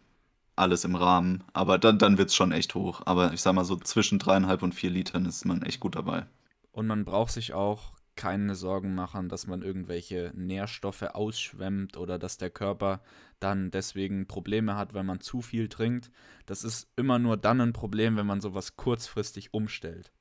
alles 0.57 0.85
im 0.85 0.97
Rahmen. 0.97 1.45
Aber 1.53 1.79
dann, 1.79 1.99
dann 1.99 2.19
wird 2.19 2.31
es 2.31 2.35
schon 2.35 2.53
echt 2.53 2.75
hoch. 2.75 3.03
Aber 3.05 3.33
ich 3.33 3.43
sag 3.43 3.55
mal 3.55 3.65
so 3.65 3.77
zwischen 3.77 4.19
3,5 4.19 4.63
und 4.63 4.75
4 4.75 4.91
Litern 4.91 5.27
ist 5.27 5.45
man 5.45 5.63
echt 5.63 5.81
gut 5.81 5.95
dabei. 5.95 6.27
Und 6.73 6.87
man 6.87 7.05
braucht 7.05 7.33
sich 7.33 7.55
auch 7.55 7.93
keine 8.17 8.55
Sorgen 8.55 8.95
machen, 8.95 9.29
dass 9.29 9.47
man 9.47 9.63
irgendwelche 9.63 10.33
Nährstoffe 10.35 11.03
ausschwemmt 11.03 11.97
oder 11.97 12.19
dass 12.19 12.39
der 12.39 12.51
Körper 12.51 13.03
dann 13.41 13.71
deswegen 13.71 14.27
Probleme 14.27 14.77
hat, 14.77 14.95
wenn 14.95 15.07
man 15.07 15.21
zu 15.21 15.43
viel 15.43 15.69
trinkt. 15.69 16.11
Das 16.47 16.65
ist 16.65 16.89
immer 16.97 17.19
nur 17.19 17.37
dann 17.37 17.61
ein 17.61 17.75
Problem, 17.75 18.17
wenn 18.17 18.27
man 18.27 18.41
sowas 18.41 18.77
kurzfristig 18.77 19.53
umstellt. 19.53 20.13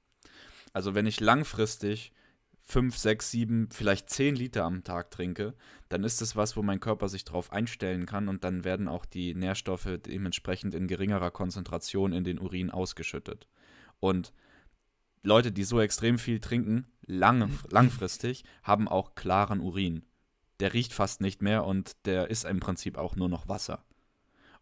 Also 0.74 0.94
wenn 0.94 1.06
ich 1.06 1.22
langfristig 1.22 2.12
5, 2.66 2.98
6, 2.98 3.32
7, 3.32 3.70
vielleicht 3.72 4.10
10 4.10 4.36
Liter 4.36 4.64
am 4.64 4.84
Tag 4.84 5.12
trinke, 5.12 5.54
dann 5.88 6.04
ist 6.04 6.22
es 6.22 6.36
was, 6.36 6.58
wo 6.58 6.64
mein 6.64 6.80
Körper 6.80 7.10
sich 7.10 7.24
drauf 7.24 7.52
einstellen 7.52 8.08
kann 8.08 8.28
und 8.28 8.44
dann 8.44 8.64
werden 8.64 8.88
auch 8.88 9.06
die 9.06 9.36
Nährstoffe 9.36 10.00
dementsprechend 10.06 10.74
in 10.74 10.88
geringerer 10.88 11.30
Konzentration 11.30 12.12
in 12.12 12.24
den 12.24 12.40
Urin 12.40 12.72
ausgeschüttet. 12.72 13.48
Und 14.00 14.34
Leute, 15.22 15.52
die 15.52 15.64
so 15.64 15.80
extrem 15.80 16.18
viel 16.18 16.40
trinken, 16.40 16.88
lang, 17.06 17.52
langfristig, 17.70 18.44
haben 18.64 18.88
auch 18.88 19.14
klaren 19.14 19.60
Urin. 19.60 20.04
Der 20.60 20.74
riecht 20.74 20.94
fast 20.94 21.22
nicht 21.22 21.44
mehr 21.44 21.66
und 21.66 21.94
der 22.06 22.32
ist 22.32 22.46
im 22.46 22.60
Prinzip 22.60 22.98
auch 22.98 23.16
nur 23.16 23.30
noch 23.30 23.48
Wasser. 23.48 23.86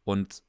Und 0.03 0.43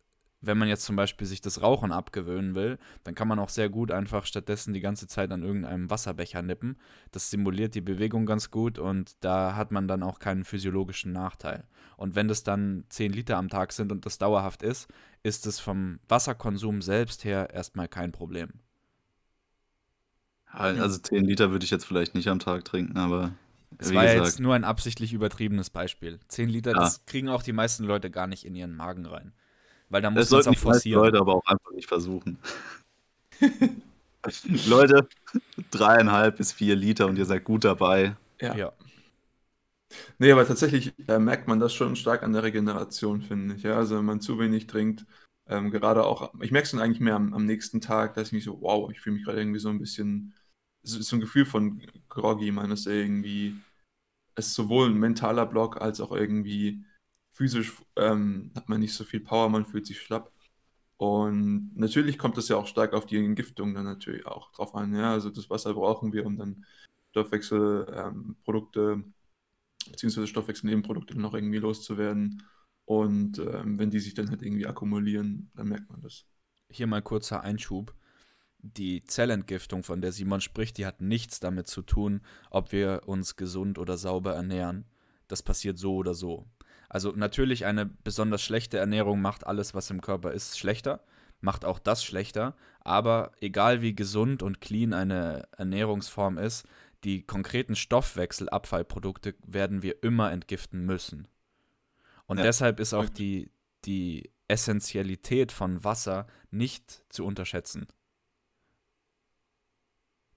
wenn 0.46 0.58
man 0.58 0.68
jetzt 0.68 0.84
zum 0.84 0.96
Beispiel 0.96 1.26
sich 1.26 1.40
das 1.40 1.62
Rauchen 1.62 1.92
abgewöhnen 1.92 2.54
will, 2.54 2.78
dann 3.04 3.14
kann 3.14 3.28
man 3.28 3.38
auch 3.38 3.48
sehr 3.48 3.68
gut 3.68 3.90
einfach 3.90 4.26
stattdessen 4.26 4.74
die 4.74 4.80
ganze 4.80 5.06
Zeit 5.06 5.30
an 5.32 5.42
irgendeinem 5.42 5.90
Wasserbecher 5.90 6.42
nippen. 6.42 6.76
Das 7.12 7.30
simuliert 7.30 7.74
die 7.74 7.80
Bewegung 7.80 8.26
ganz 8.26 8.50
gut 8.50 8.78
und 8.78 9.12
da 9.20 9.56
hat 9.56 9.72
man 9.72 9.88
dann 9.88 10.02
auch 10.02 10.18
keinen 10.18 10.44
physiologischen 10.44 11.12
Nachteil. 11.12 11.64
Und 11.96 12.14
wenn 12.14 12.28
das 12.28 12.42
dann 12.42 12.84
10 12.88 13.12
Liter 13.12 13.36
am 13.36 13.48
Tag 13.48 13.72
sind 13.72 13.92
und 13.92 14.06
das 14.06 14.18
dauerhaft 14.18 14.62
ist, 14.62 14.88
ist 15.22 15.46
es 15.46 15.60
vom 15.60 16.00
Wasserkonsum 16.08 16.82
selbst 16.82 17.24
her 17.24 17.50
erstmal 17.52 17.88
kein 17.88 18.12
Problem. 18.12 18.50
Also 20.46 20.98
10 20.98 21.24
Liter 21.24 21.50
würde 21.50 21.64
ich 21.64 21.70
jetzt 21.70 21.84
vielleicht 21.84 22.14
nicht 22.14 22.28
am 22.28 22.38
Tag 22.38 22.64
trinken, 22.64 22.96
aber 22.96 23.32
Es 23.78 23.90
wie 23.90 23.96
war 23.96 24.04
ja 24.04 24.12
gesagt, 24.12 24.28
jetzt 24.28 24.40
nur 24.40 24.54
ein 24.54 24.64
absichtlich 24.64 25.12
übertriebenes 25.12 25.70
Beispiel. 25.70 26.20
10 26.28 26.48
Liter, 26.48 26.72
Ja. 26.72 26.78
das 26.78 27.04
kriegen 27.06 27.28
auch 27.28 27.42
die 27.42 27.52
meisten 27.52 27.84
Leute 27.84 28.10
gar 28.10 28.26
nicht 28.26 28.44
in 28.44 28.54
ihren 28.54 28.76
Magen 28.76 29.06
rein. 29.06 29.32
Weil 29.94 30.02
da 30.02 30.10
das 30.10 30.28
muss 30.28 30.32
man 30.32 30.40
es 30.40 30.44
sollten 30.44 30.48
auch 30.48 30.60
die 30.60 30.66
meisten 30.66 30.90
forcieren. 30.90 31.02
Leute 31.04 31.18
aber 31.20 31.34
auch 31.36 31.46
einfach 31.46 31.70
nicht 31.70 31.86
versuchen. 31.86 32.36
Leute, 34.66 35.08
dreieinhalb 35.70 36.36
bis 36.36 36.50
vier 36.50 36.74
Liter 36.74 37.06
und 37.06 37.16
ihr 37.16 37.26
seid 37.26 37.44
gut 37.44 37.62
dabei. 37.62 38.16
Ja. 38.40 38.56
Ja. 38.56 38.72
Nee, 40.18 40.32
aber 40.32 40.48
tatsächlich 40.48 40.94
äh, 41.06 41.20
merkt 41.20 41.46
man 41.46 41.60
das 41.60 41.72
schon 41.72 41.94
stark 41.94 42.24
an 42.24 42.32
der 42.32 42.42
Regeneration, 42.42 43.22
finde 43.22 43.54
ich. 43.54 43.62
Ja, 43.62 43.76
also 43.76 43.96
wenn 43.96 44.04
man 44.04 44.20
zu 44.20 44.36
wenig 44.40 44.66
trinkt, 44.66 45.06
ähm, 45.46 45.70
gerade 45.70 46.04
auch, 46.04 46.34
ich 46.40 46.50
merke 46.50 46.64
es 46.64 46.72
dann 46.72 46.80
eigentlich 46.80 46.98
mehr 46.98 47.14
am, 47.14 47.32
am 47.32 47.44
nächsten 47.44 47.80
Tag, 47.80 48.14
dass 48.14 48.28
ich 48.28 48.32
mich 48.32 48.42
so, 48.42 48.60
wow, 48.62 48.90
ich 48.90 49.00
fühle 49.00 49.14
mich 49.14 49.24
gerade 49.24 49.38
irgendwie 49.38 49.60
so 49.60 49.68
ein 49.68 49.78
bisschen, 49.78 50.34
so, 50.82 51.00
so 51.02 51.14
ein 51.14 51.20
Gefühl 51.20 51.46
von 51.46 51.80
groggy, 52.08 52.50
man 52.50 52.72
ist 52.72 52.88
irgendwie, 52.88 53.54
es 54.34 54.48
ist 54.48 54.54
sowohl 54.54 54.88
ein 54.88 54.98
mentaler 54.98 55.46
Block 55.46 55.80
als 55.80 56.00
auch 56.00 56.10
irgendwie 56.10 56.84
physisch 57.34 57.74
ähm, 57.96 58.52
hat 58.54 58.68
man 58.68 58.80
nicht 58.80 58.94
so 58.94 59.04
viel 59.04 59.20
Power, 59.20 59.48
man 59.50 59.66
fühlt 59.66 59.86
sich 59.86 60.00
schlapp. 60.00 60.32
Und 60.96 61.72
natürlich 61.74 62.16
kommt 62.18 62.38
es 62.38 62.48
ja 62.48 62.56
auch 62.56 62.68
stark 62.68 62.94
auf 62.94 63.04
die 63.04 63.18
Entgiftung 63.18 63.74
dann 63.74 63.84
natürlich 63.84 64.26
auch 64.26 64.52
drauf 64.52 64.74
an. 64.74 64.94
Ja, 64.94 65.12
also 65.12 65.28
das 65.28 65.50
Wasser 65.50 65.74
brauchen 65.74 66.12
wir, 66.12 66.24
um 66.24 66.36
dann 66.36 66.64
Stoffwechselprodukte 67.10 68.80
ähm, 68.80 69.14
beziehungsweise 69.90 70.28
Stoffwechselnebenprodukte 70.28 71.18
noch 71.18 71.34
irgendwie 71.34 71.58
loszuwerden. 71.58 72.42
Und 72.86 73.38
ähm, 73.38 73.78
wenn 73.78 73.90
die 73.90 73.98
sich 73.98 74.14
dann 74.14 74.30
halt 74.30 74.42
irgendwie 74.42 74.66
akkumulieren, 74.66 75.50
dann 75.54 75.68
merkt 75.68 75.90
man 75.90 76.00
das. 76.00 76.26
Hier 76.70 76.86
mal 76.86 77.02
kurzer 77.02 77.42
Einschub. 77.42 77.94
Die 78.58 79.04
Zellentgiftung, 79.04 79.82
von 79.82 80.00
der 80.00 80.12
Simon 80.12 80.40
spricht, 80.40 80.78
die 80.78 80.86
hat 80.86 81.00
nichts 81.00 81.40
damit 81.40 81.66
zu 81.66 81.82
tun, 81.82 82.22
ob 82.50 82.72
wir 82.72 83.02
uns 83.06 83.36
gesund 83.36 83.78
oder 83.78 83.98
sauber 83.98 84.34
ernähren. 84.34 84.86
Das 85.28 85.42
passiert 85.42 85.78
so 85.78 85.96
oder 85.96 86.14
so. 86.14 86.46
Also 86.88 87.12
natürlich 87.12 87.66
eine 87.66 87.86
besonders 87.86 88.42
schlechte 88.42 88.78
Ernährung 88.78 89.20
macht 89.20 89.46
alles, 89.46 89.74
was 89.74 89.90
im 89.90 90.00
Körper 90.00 90.32
ist, 90.32 90.58
schlechter, 90.58 91.02
macht 91.40 91.64
auch 91.64 91.78
das 91.78 92.04
schlechter, 92.04 92.54
aber 92.80 93.32
egal 93.40 93.82
wie 93.82 93.94
gesund 93.94 94.42
und 94.42 94.60
clean 94.60 94.92
eine 94.92 95.48
Ernährungsform 95.56 96.38
ist, 96.38 96.66
die 97.04 97.22
konkreten 97.22 97.76
Stoffwechselabfallprodukte 97.76 99.34
werden 99.46 99.82
wir 99.82 100.02
immer 100.02 100.32
entgiften 100.32 100.86
müssen. 100.86 101.28
Und 102.26 102.38
Ja. 102.38 102.44
deshalb 102.44 102.80
ist 102.80 102.94
auch 102.94 103.08
die, 103.08 103.50
die 103.84 104.30
Essentialität 104.48 105.52
von 105.52 105.84
Wasser 105.84 106.26
nicht 106.50 107.02
zu 107.10 107.24
unterschätzen. 107.24 107.86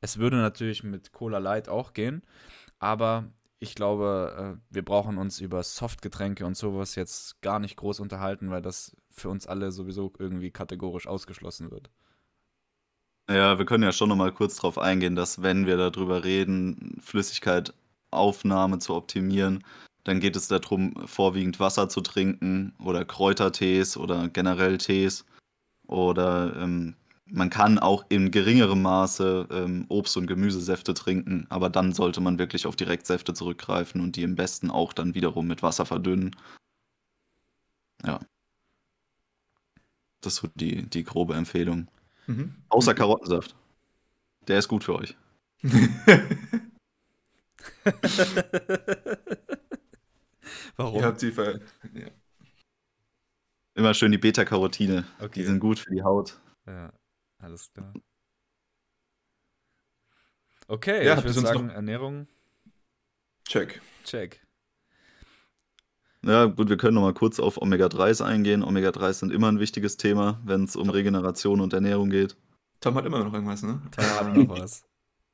Es 0.02 0.18
würde 0.18 0.38
natürlich 0.38 0.84
mit 0.84 1.12
Cola 1.12 1.38
Light 1.38 1.70
auch 1.70 1.94
gehen, 1.94 2.22
aber 2.80 3.32
ich 3.60 3.76
glaube, 3.76 4.58
äh, 4.58 4.74
wir 4.74 4.86
brauchen 4.86 5.18
uns 5.18 5.40
über 5.40 5.64
Softgetränke 5.64 6.46
und 6.46 6.56
sowas 6.56 6.96
jetzt 6.96 7.42
gar 7.42 7.60
nicht 7.60 7.76
groß 7.78 8.00
unterhalten, 8.00 8.50
weil 8.50 8.62
das 8.62 8.96
für 9.10 9.30
uns 9.30 9.48
alle 9.48 9.72
sowieso 9.72 10.12
irgendwie 10.20 10.52
kategorisch 10.52 11.08
ausgeschlossen 11.08 11.72
wird. 11.72 11.90
Ja, 13.30 13.58
wir 13.58 13.66
können 13.66 13.84
ja 13.84 13.92
schon 13.92 14.10
noch 14.10 14.16
mal 14.16 14.32
kurz 14.32 14.56
darauf 14.56 14.78
eingehen, 14.78 15.16
dass 15.16 15.42
wenn 15.42 15.66
wir 15.66 15.76
darüber 15.76 16.24
reden, 16.24 16.98
Flüssigkeitaufnahme 17.02 18.80
zu 18.80 18.96
optimieren, 18.96 19.64
dann 20.06 20.22
geht 20.22 20.38
es 20.38 20.48
darum, 20.48 20.96
vorwiegend 21.06 21.60
Wasser 21.60 21.90
zu 21.90 22.00
trinken 22.00 22.74
oder 22.82 23.04
Kräutertees 23.04 23.98
oder 23.98 24.30
generell 24.30 24.78
Tees. 24.78 25.26
Oder 25.88 26.56
ähm, 26.56 26.96
man 27.30 27.50
kann 27.50 27.80
auch 27.80 28.06
in 28.10 28.32
geringerem 28.32 28.82
Maße 28.82 29.48
ähm, 29.52 29.86
Obst- 29.90 30.18
und 30.18 30.28
Gemüsesäfte 30.28 30.94
trinken, 30.94 31.46
aber 31.50 31.70
dann 31.70 31.94
sollte 31.94 32.22
man 32.22 32.40
wirklich 32.40 32.66
auf 32.66 32.76
Direktsäfte 32.76 33.34
zurückgreifen 33.34 34.02
und 34.02 34.16
die 34.16 34.24
im 34.24 34.36
besten 34.36 34.72
auch 34.72 34.94
dann 34.94 35.16
wiederum 35.16 35.48
mit 35.48 35.64
Wasser 35.64 35.86
verdünnen. 35.86 36.36
Ja. 38.06 38.20
Das 40.22 40.34
ist 40.34 40.40
so 40.40 40.48
die, 40.56 40.90
die 40.90 41.04
grobe 41.04 41.36
Empfehlung. 41.36 41.88
Mhm. 42.28 42.56
Außer 42.70 42.94
Karottensaft. 42.94 43.56
Der 44.48 44.60
ist 44.60 44.68
gut 44.68 44.84
für 44.84 44.96
euch. 44.96 45.16
Warum? 50.76 51.00
Ihr 51.00 51.06
habt 51.06 51.20
sie 51.20 51.32
ver 51.32 51.60
ja. 51.94 52.08
Immer 53.74 53.94
schön 53.94 54.12
die 54.12 54.18
Beta-Carotine. 54.18 55.06
Okay. 55.20 55.40
Die 55.40 55.46
sind 55.46 55.60
gut 55.60 55.78
für 55.80 55.94
die 55.94 56.02
Haut. 56.02 56.40
Ja, 56.66 56.92
alles 57.40 57.72
klar. 57.74 57.94
Okay, 60.68 61.06
Ja, 61.06 61.18
ich 61.18 61.24
würde 61.24 61.40
sagen, 61.40 61.68
noch- 61.68 61.74
Ernährung, 61.74 62.28
Check. 63.48 63.82
check. 64.04 64.46
Ja, 66.24 66.46
gut, 66.46 66.68
wir 66.68 66.76
können 66.76 66.96
noch 66.96 67.04
mal 67.04 67.14
kurz 67.14 67.40
auf 67.40 67.62
Omega-3s 67.62 68.22
eingehen. 68.22 68.64
Omega-3s 68.64 69.20
sind 69.20 69.32
immer 69.32 69.48
ein 69.50 69.60
wichtiges 69.62 69.96
Thema, 69.96 70.42
wenn 70.44 70.66
es 70.66 70.76
um 70.76 70.90
Regeneration 70.90 71.62
und 71.62 71.72
Ernährung 71.72 72.10
geht. 72.10 72.36
Tom 72.82 72.96
hat 72.96 73.06
immer 73.06 73.24
noch 73.24 73.32
irgendwas, 73.34 73.64
ne? 73.64 73.82
Haben 73.98 74.36
wir 74.36 74.44
noch 74.44 74.60
was. 74.60 74.84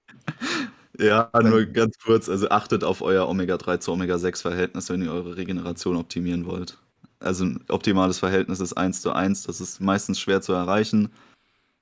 Ja, 1.00 1.32
nur 1.42 1.66
ganz 1.66 1.98
kurz, 1.98 2.30
also 2.30 2.50
achtet 2.50 2.84
auf 2.84 3.02
euer 3.02 3.28
Omega-3 3.28 3.80
zu 3.80 3.92
Omega-6-Verhältnis, 3.94 4.92
wenn 4.92 5.02
ihr 5.02 5.12
eure 5.12 5.38
Regeneration 5.38 5.98
optimieren 5.98 6.46
wollt. 6.46 6.78
Also 7.20 7.46
ein 7.46 7.66
optimales 7.70 8.20
Verhältnis 8.20 8.60
ist 8.60 8.74
1 8.74 9.02
zu 9.02 9.12
1, 9.12 9.42
das 9.42 9.60
ist 9.60 9.82
meistens 9.82 10.20
schwer 10.20 10.42
zu 10.44 10.54
erreichen. 10.54 11.12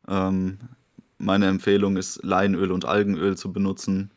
Ähm, 0.08 0.58
meine 1.18 1.48
Empfehlung 1.48 1.98
ist, 1.98 2.24
Leinöl 2.24 2.72
und 2.72 2.86
Algenöl 2.86 3.38
zu 3.38 3.54
benutzen. 3.54 4.12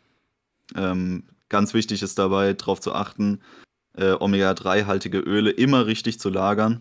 Ähm, 0.74 1.24
ganz 1.48 1.74
wichtig 1.74 2.02
ist 2.02 2.18
dabei, 2.18 2.52
darauf 2.54 2.80
zu 2.80 2.94
achten, 2.94 3.40
äh, 3.96 4.12
Omega-3-haltige 4.12 5.18
Öle 5.18 5.50
immer 5.50 5.86
richtig 5.86 6.18
zu 6.18 6.30
lagern. 6.30 6.80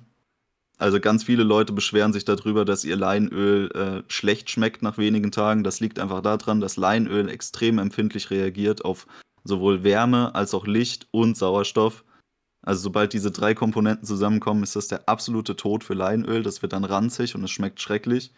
Also 0.78 1.00
ganz 1.00 1.24
viele 1.24 1.44
Leute 1.44 1.72
beschweren 1.72 2.14
sich 2.14 2.26
darüber, 2.26 2.66
dass 2.66 2.84
ihr 2.84 2.96
Leinöl 2.96 3.70
äh, 3.72 4.12
schlecht 4.12 4.50
schmeckt 4.50 4.82
nach 4.82 4.98
wenigen 4.98 5.32
Tagen. 5.32 5.64
Das 5.64 5.80
liegt 5.80 6.00
einfach 6.00 6.22
daran, 6.22 6.62
dass 6.62 6.78
Leinöl 6.78 7.30
extrem 7.30 7.78
empfindlich 7.78 8.32
reagiert 8.32 8.84
auf 8.84 9.08
sowohl 9.44 9.84
Wärme 9.84 10.34
als 10.36 10.54
auch 10.54 10.66
Licht 10.66 11.08
und 11.12 11.38
Sauerstoff. 11.38 12.04
Also 12.66 12.82
sobald 12.82 13.14
diese 13.14 13.30
drei 13.30 13.54
Komponenten 13.54 14.06
zusammenkommen, 14.06 14.64
ist 14.64 14.76
das 14.76 14.88
der 14.88 15.08
absolute 15.08 15.56
Tod 15.56 15.84
für 15.84 15.94
Leinöl. 15.94 16.44
Das 16.44 16.62
wird 16.62 16.74
dann 16.74 16.86
ranzig 16.86 17.36
und 17.36 17.44
es 17.44 17.52
schmeckt 17.52 17.82
schrecklich. 17.82 18.34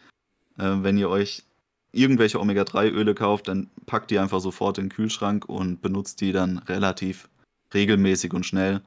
Äh, 0.57 0.83
wenn 0.83 0.97
ihr 0.97 1.09
euch 1.09 1.43
irgendwelche 1.91 2.39
Omega-3-Öle 2.39 3.15
kauft, 3.15 3.47
dann 3.47 3.69
packt 3.85 4.11
die 4.11 4.19
einfach 4.19 4.41
sofort 4.41 4.77
in 4.77 4.85
den 4.85 4.89
Kühlschrank 4.91 5.45
und 5.45 5.81
benutzt 5.81 6.21
die 6.21 6.31
dann 6.31 6.57
relativ 6.59 7.29
regelmäßig 7.73 8.33
und 8.33 8.45
schnell. 8.45 8.81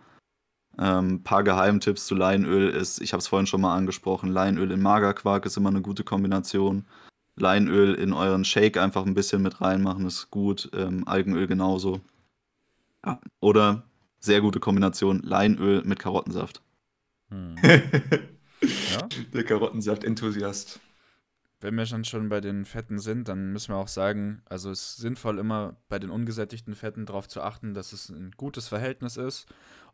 Ein 0.76 1.10
ähm, 1.10 1.22
paar 1.24 1.42
Geheimtipps 1.42 2.06
zu 2.06 2.14
Leinöl 2.14 2.68
ist, 2.68 3.00
ich 3.00 3.12
habe 3.12 3.18
es 3.18 3.26
vorhin 3.26 3.46
schon 3.46 3.60
mal 3.60 3.74
angesprochen, 3.74 4.30
Leinöl 4.30 4.70
in 4.70 4.80
Magerquark 4.80 5.44
ist 5.46 5.56
immer 5.56 5.70
eine 5.70 5.80
gute 5.80 6.04
Kombination. 6.04 6.84
Leinöl 7.36 7.94
in 7.94 8.12
euren 8.12 8.44
Shake 8.44 8.76
einfach 8.76 9.06
ein 9.06 9.14
bisschen 9.14 9.42
mit 9.42 9.60
reinmachen 9.60 10.06
ist 10.06 10.30
gut. 10.30 10.70
Ähm, 10.74 11.06
Algenöl 11.06 11.46
genauso. 11.46 12.00
Ja. 13.04 13.20
Oder 13.40 13.84
sehr 14.18 14.40
gute 14.40 14.60
Kombination 14.60 15.22
Leinöl 15.22 15.82
mit 15.84 15.98
Karottensaft. 15.98 16.62
Hm. 17.30 17.56
ja? 17.62 19.08
Der 19.32 19.44
Karottensaft-Enthusiast. 19.44 20.80
Wenn 21.60 21.74
wir 21.74 21.86
schon, 21.86 22.04
schon 22.04 22.28
bei 22.28 22.40
den 22.40 22.64
Fetten 22.64 22.98
sind, 22.98 23.28
dann 23.28 23.52
müssen 23.52 23.74
wir 23.74 23.78
auch 23.78 23.88
sagen, 23.88 24.42
also 24.44 24.70
es 24.70 24.90
ist 24.90 24.96
sinnvoll, 24.98 25.38
immer 25.38 25.76
bei 25.88 25.98
den 25.98 26.10
ungesättigten 26.10 26.74
Fetten 26.74 27.04
darauf 27.04 27.26
zu 27.26 27.42
achten, 27.42 27.74
dass 27.74 27.92
es 27.92 28.08
ein 28.10 28.30
gutes 28.36 28.68
Verhältnis 28.68 29.16
ist 29.16 29.46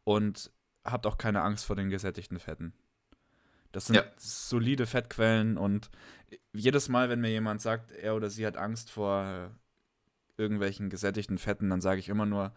und 0.05 0.51
habt 0.85 1.07
auch 1.07 1.17
keine 1.17 1.41
Angst 1.41 1.65
vor 1.65 1.77
den 1.77 1.89
gesättigten 1.89 2.39
Fetten. 2.39 2.75
Das 3.73 3.87
sind 3.87 3.97
ja. 3.97 4.05
solide 4.17 4.87
Fettquellen 4.87 5.57
und 5.57 5.91
jedes 6.53 6.89
Mal, 6.89 7.09
wenn 7.09 7.21
mir 7.21 7.31
jemand 7.31 7.61
sagt, 7.61 7.91
er 7.91 8.15
oder 8.15 8.31
sie 8.31 8.47
hat 8.47 8.57
Angst 8.57 8.91
vor 8.91 9.51
irgendwelchen 10.37 10.91
gesättigten 10.91 11.39
Fetten, 11.39 11.71
dann 11.71 11.81
sage 11.81 11.99
ich 11.99 12.09
immer 12.09 12.27
nur, 12.27 12.53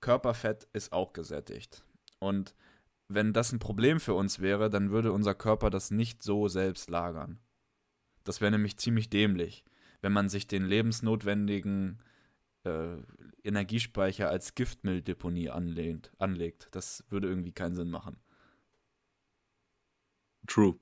Körperfett 0.00 0.68
ist 0.72 0.92
auch 0.92 1.12
gesättigt. 1.12 1.82
Und 2.18 2.54
wenn 3.08 3.32
das 3.32 3.52
ein 3.52 3.58
Problem 3.58 4.00
für 4.00 4.14
uns 4.14 4.40
wäre, 4.40 4.70
dann 4.70 4.90
würde 4.90 5.12
unser 5.12 5.34
Körper 5.34 5.70
das 5.70 5.90
nicht 5.90 6.22
so 6.22 6.48
selbst 6.48 6.90
lagern. 6.90 7.38
Das 8.28 8.42
wäre 8.42 8.50
nämlich 8.50 8.76
ziemlich 8.76 9.08
dämlich, 9.08 9.64
wenn 10.02 10.12
man 10.12 10.28
sich 10.28 10.46
den 10.46 10.66
lebensnotwendigen 10.66 11.98
äh, 12.62 12.98
Energiespeicher 13.42 14.28
als 14.28 14.54
Giftmülldeponie 14.54 15.48
anlehnt, 15.48 16.12
anlegt. 16.18 16.68
Das 16.72 17.06
würde 17.08 17.26
irgendwie 17.26 17.52
keinen 17.52 17.74
Sinn 17.74 17.88
machen. 17.88 18.18
True. 20.46 20.78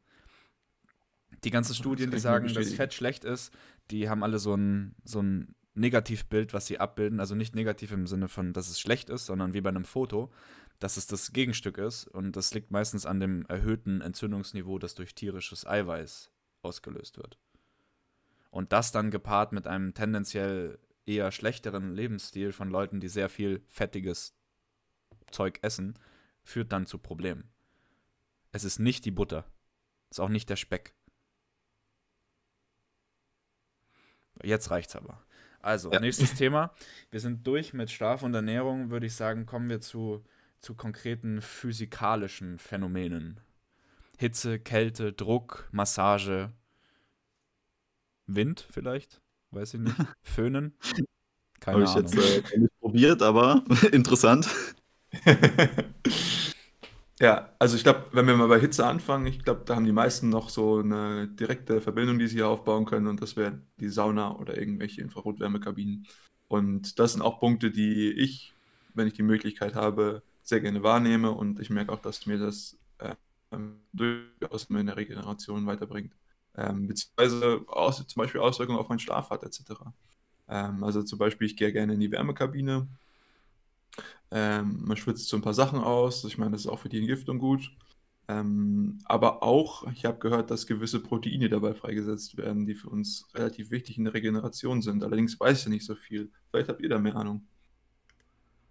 Die 1.45 1.51
ganzen 1.51 1.77
Studien, 1.77 2.11
die 2.11 2.19
sagen, 2.19 2.53
dass 2.53 2.73
Fett 2.73 2.93
schlecht 2.93 3.25
ist, 3.25 3.55
die 3.93 4.09
haben 4.09 4.25
alle 4.25 4.41
so 4.41 4.57
ein, 4.57 4.97
so 5.05 5.23
ein 5.23 5.55
Negativbild, 5.75 6.53
was 6.53 6.67
sie 6.67 6.81
abbilden. 6.81 7.21
Also 7.21 7.37
nicht 7.37 7.55
negativ 7.55 7.93
im 7.93 8.09
Sinne 8.09 8.27
von, 8.27 8.55
dass 8.55 8.69
es 8.69 8.81
schlecht 8.81 9.09
ist, 9.09 9.27
sondern 9.27 9.55
wie 9.55 9.61
bei 9.61 9.71
einem 9.71 9.85
Foto, 9.85 10.33
dass 10.81 10.97
es 10.97 11.07
das 11.07 11.33
Gegenstück 11.33 11.79
ist. 11.79 12.09
Und 12.09 12.35
das 12.35 12.55
liegt 12.55 12.73
meistens 12.73 13.07
an 13.07 13.21
dem 13.21 13.47
erhöhten 13.47 14.01
Entzündungsniveau, 14.01 14.81
das 14.81 14.97
durch 14.97 15.15
tierisches 15.15 15.65
Eiweiß 15.65 16.33
ausgelöst 16.67 17.17
wird. 17.17 17.39
Und 18.51 18.73
das 18.73 18.93
dann 18.93 19.11
gepaart 19.11 19.53
mit 19.53 19.67
einem 19.67 19.95
tendenziell 19.95 20.79
eher 21.07 21.31
schlechteren 21.31 21.95
Lebensstil 21.95 22.53
von 22.53 22.69
Leuten, 22.69 23.01
die 23.01 23.09
sehr 23.09 23.29
viel 23.29 23.64
fettiges 23.69 24.35
Zeug 25.31 25.59
essen, 25.62 25.99
führt 26.43 26.73
dann 26.73 26.87
zu 26.87 26.99
Problemen. 26.99 27.51
Es 28.53 28.64
ist 28.64 28.79
nicht 28.79 29.05
die 29.05 29.11
Butter. 29.11 29.45
Es 30.11 30.19
ist 30.19 30.21
auch 30.21 30.29
nicht 30.29 30.49
der 30.49 30.57
Speck. 30.57 30.95
Jetzt 34.43 34.71
reicht's 34.71 34.97
aber. 34.97 35.23
Also, 35.61 35.91
ja. 35.93 36.01
nächstes 36.01 36.35
Thema. 36.37 36.75
Wir 37.11 37.21
sind 37.21 37.47
durch 37.47 37.73
mit 37.73 37.91
Schlaf 37.91 38.23
und 38.23 38.35
Ernährung, 38.35 38.91
würde 38.91 39.07
ich 39.07 39.14
sagen, 39.14 39.47
kommen 39.47 39.69
wir 39.69 39.81
zu, 39.81 40.25
zu 40.61 40.75
konkreten 40.75 41.43
physikalischen 41.43 42.59
Phänomenen. 42.59 43.41
Hitze, 44.17 44.59
Kälte, 44.59 45.12
Druck, 45.12 45.69
Massage, 45.73 46.53
Wind 48.27 48.67
vielleicht, 48.71 49.21
weiß 49.51 49.75
ich 49.75 49.81
nicht. 49.81 49.97
Föhnen. 50.23 50.77
Keine 51.61 51.77
Habe 51.77 51.85
ich 51.85 51.91
Ahnung. 51.91 52.12
jetzt 52.12 52.53
äh, 52.53 52.59
nicht 52.59 52.81
probiert, 52.81 53.23
aber 53.23 53.64
interessant. 53.93 54.49
ja, 57.21 57.55
also 57.59 57.77
ich 57.77 57.83
glaube, 57.83 58.05
wenn 58.12 58.27
wir 58.27 58.37
mal 58.37 58.49
bei 58.49 58.61
Hitze 58.61 58.87
anfangen, 58.87 59.27
ich 59.27 59.43
glaube, 59.43 59.62
da 59.64 59.77
haben 59.77 59.85
die 59.87 59.93
meisten 59.93 60.29
noch 60.29 60.51
so 60.51 60.79
eine 60.79 61.29
direkte 61.29 61.81
Verbindung, 61.81 62.19
die 62.19 62.27
sie 62.27 62.37
hier 62.37 62.49
aufbauen 62.49 62.85
können 62.85 63.07
und 63.07 63.23
das 63.23 63.37
wäre 63.37 63.61
die 63.81 63.89
Sauna 63.89 64.37
oder 64.37 64.59
irgendwelche 64.59 65.01
Infrarotwärmekabinen. 65.03 66.07
Und 66.49 66.99
das 66.99 67.12
sind 67.12 67.23
auch 67.23 67.41
Punkte, 67.41 67.71
die 67.71 68.11
ich, 68.12 68.55
wenn 68.95 69.09
ich 69.09 69.14
die 69.14 69.23
Möglichkeit 69.23 69.75
habe, 69.75 70.23
sehr 70.43 70.61
gerne 70.61 70.83
wahrnehme 70.83 71.33
und 71.33 71.59
ich 71.61 71.71
merke 71.71 71.93
auch, 71.93 72.01
dass 72.01 72.27
mir 72.27 72.39
das 72.39 72.77
ähm, 73.53 73.81
durchaus 73.93 74.65
in 74.65 74.87
der 74.87 74.97
Regeneration 74.97 75.67
weiterbringt. 75.67 76.15
Ähm, 76.57 76.89
beziehungsweise 76.89 77.65
aus, 77.69 78.07
zum 78.07 78.21
Beispiel 78.21 78.41
Auswirkungen 78.41 78.79
auf 78.79 78.89
meinen 78.89 78.99
Schlaf 78.99 79.31
hat, 79.31 79.43
etc. 79.45 79.93
Ähm, 80.49 80.83
also 80.85 81.03
zum 81.03 81.19
Beispiel, 81.19 81.47
ich 81.47 81.57
gehe 81.57 81.73
gerne 81.73 81.95
in 81.95 82.01
die 82.01 82.11
Wärmekabine. 82.11 82.89
Ähm, 84.31 84.83
man 84.85 84.97
schwitzt 84.97 85.29
so 85.29 85.37
ein 85.37 85.43
paar 85.43 85.55
Sachen 85.55 85.81
aus. 85.81 86.25
Ich 86.25 86.39
meine, 86.39 86.53
das 86.53 86.63
ist 86.63 86.67
auch 86.67 86.79
für 86.81 86.89
die 86.89 86.99
Entgiftung 86.99 87.39
gut. 87.39 87.71
Ähm, 88.29 88.99
aber 89.05 89.43
auch, 89.43 89.87
ich 89.93 90.05
habe 90.05 90.19
gehört, 90.19 90.51
dass 90.51 90.67
gewisse 90.67 91.01
Proteine 91.01 91.49
dabei 91.49 91.75
freigesetzt 91.75 92.37
werden, 92.37 92.67
die 92.67 92.75
für 92.75 92.89
uns 92.89 93.29
relativ 93.35 93.71
wichtig 93.71 93.99
in 93.99 94.05
der 94.05 94.15
Regeneration 94.15 94.83
sind. 94.83 95.05
Allerdings 95.05 95.39
weiß 95.39 95.63
ich 95.63 95.69
nicht 95.69 95.85
so 95.87 95.95
viel. 95.95 96.31
Vielleicht 96.51 96.69
habt 96.69 96.81
ihr 96.83 96.89
da 96.89 96.99
mehr 96.99 97.17
Ahnung. 97.17 97.47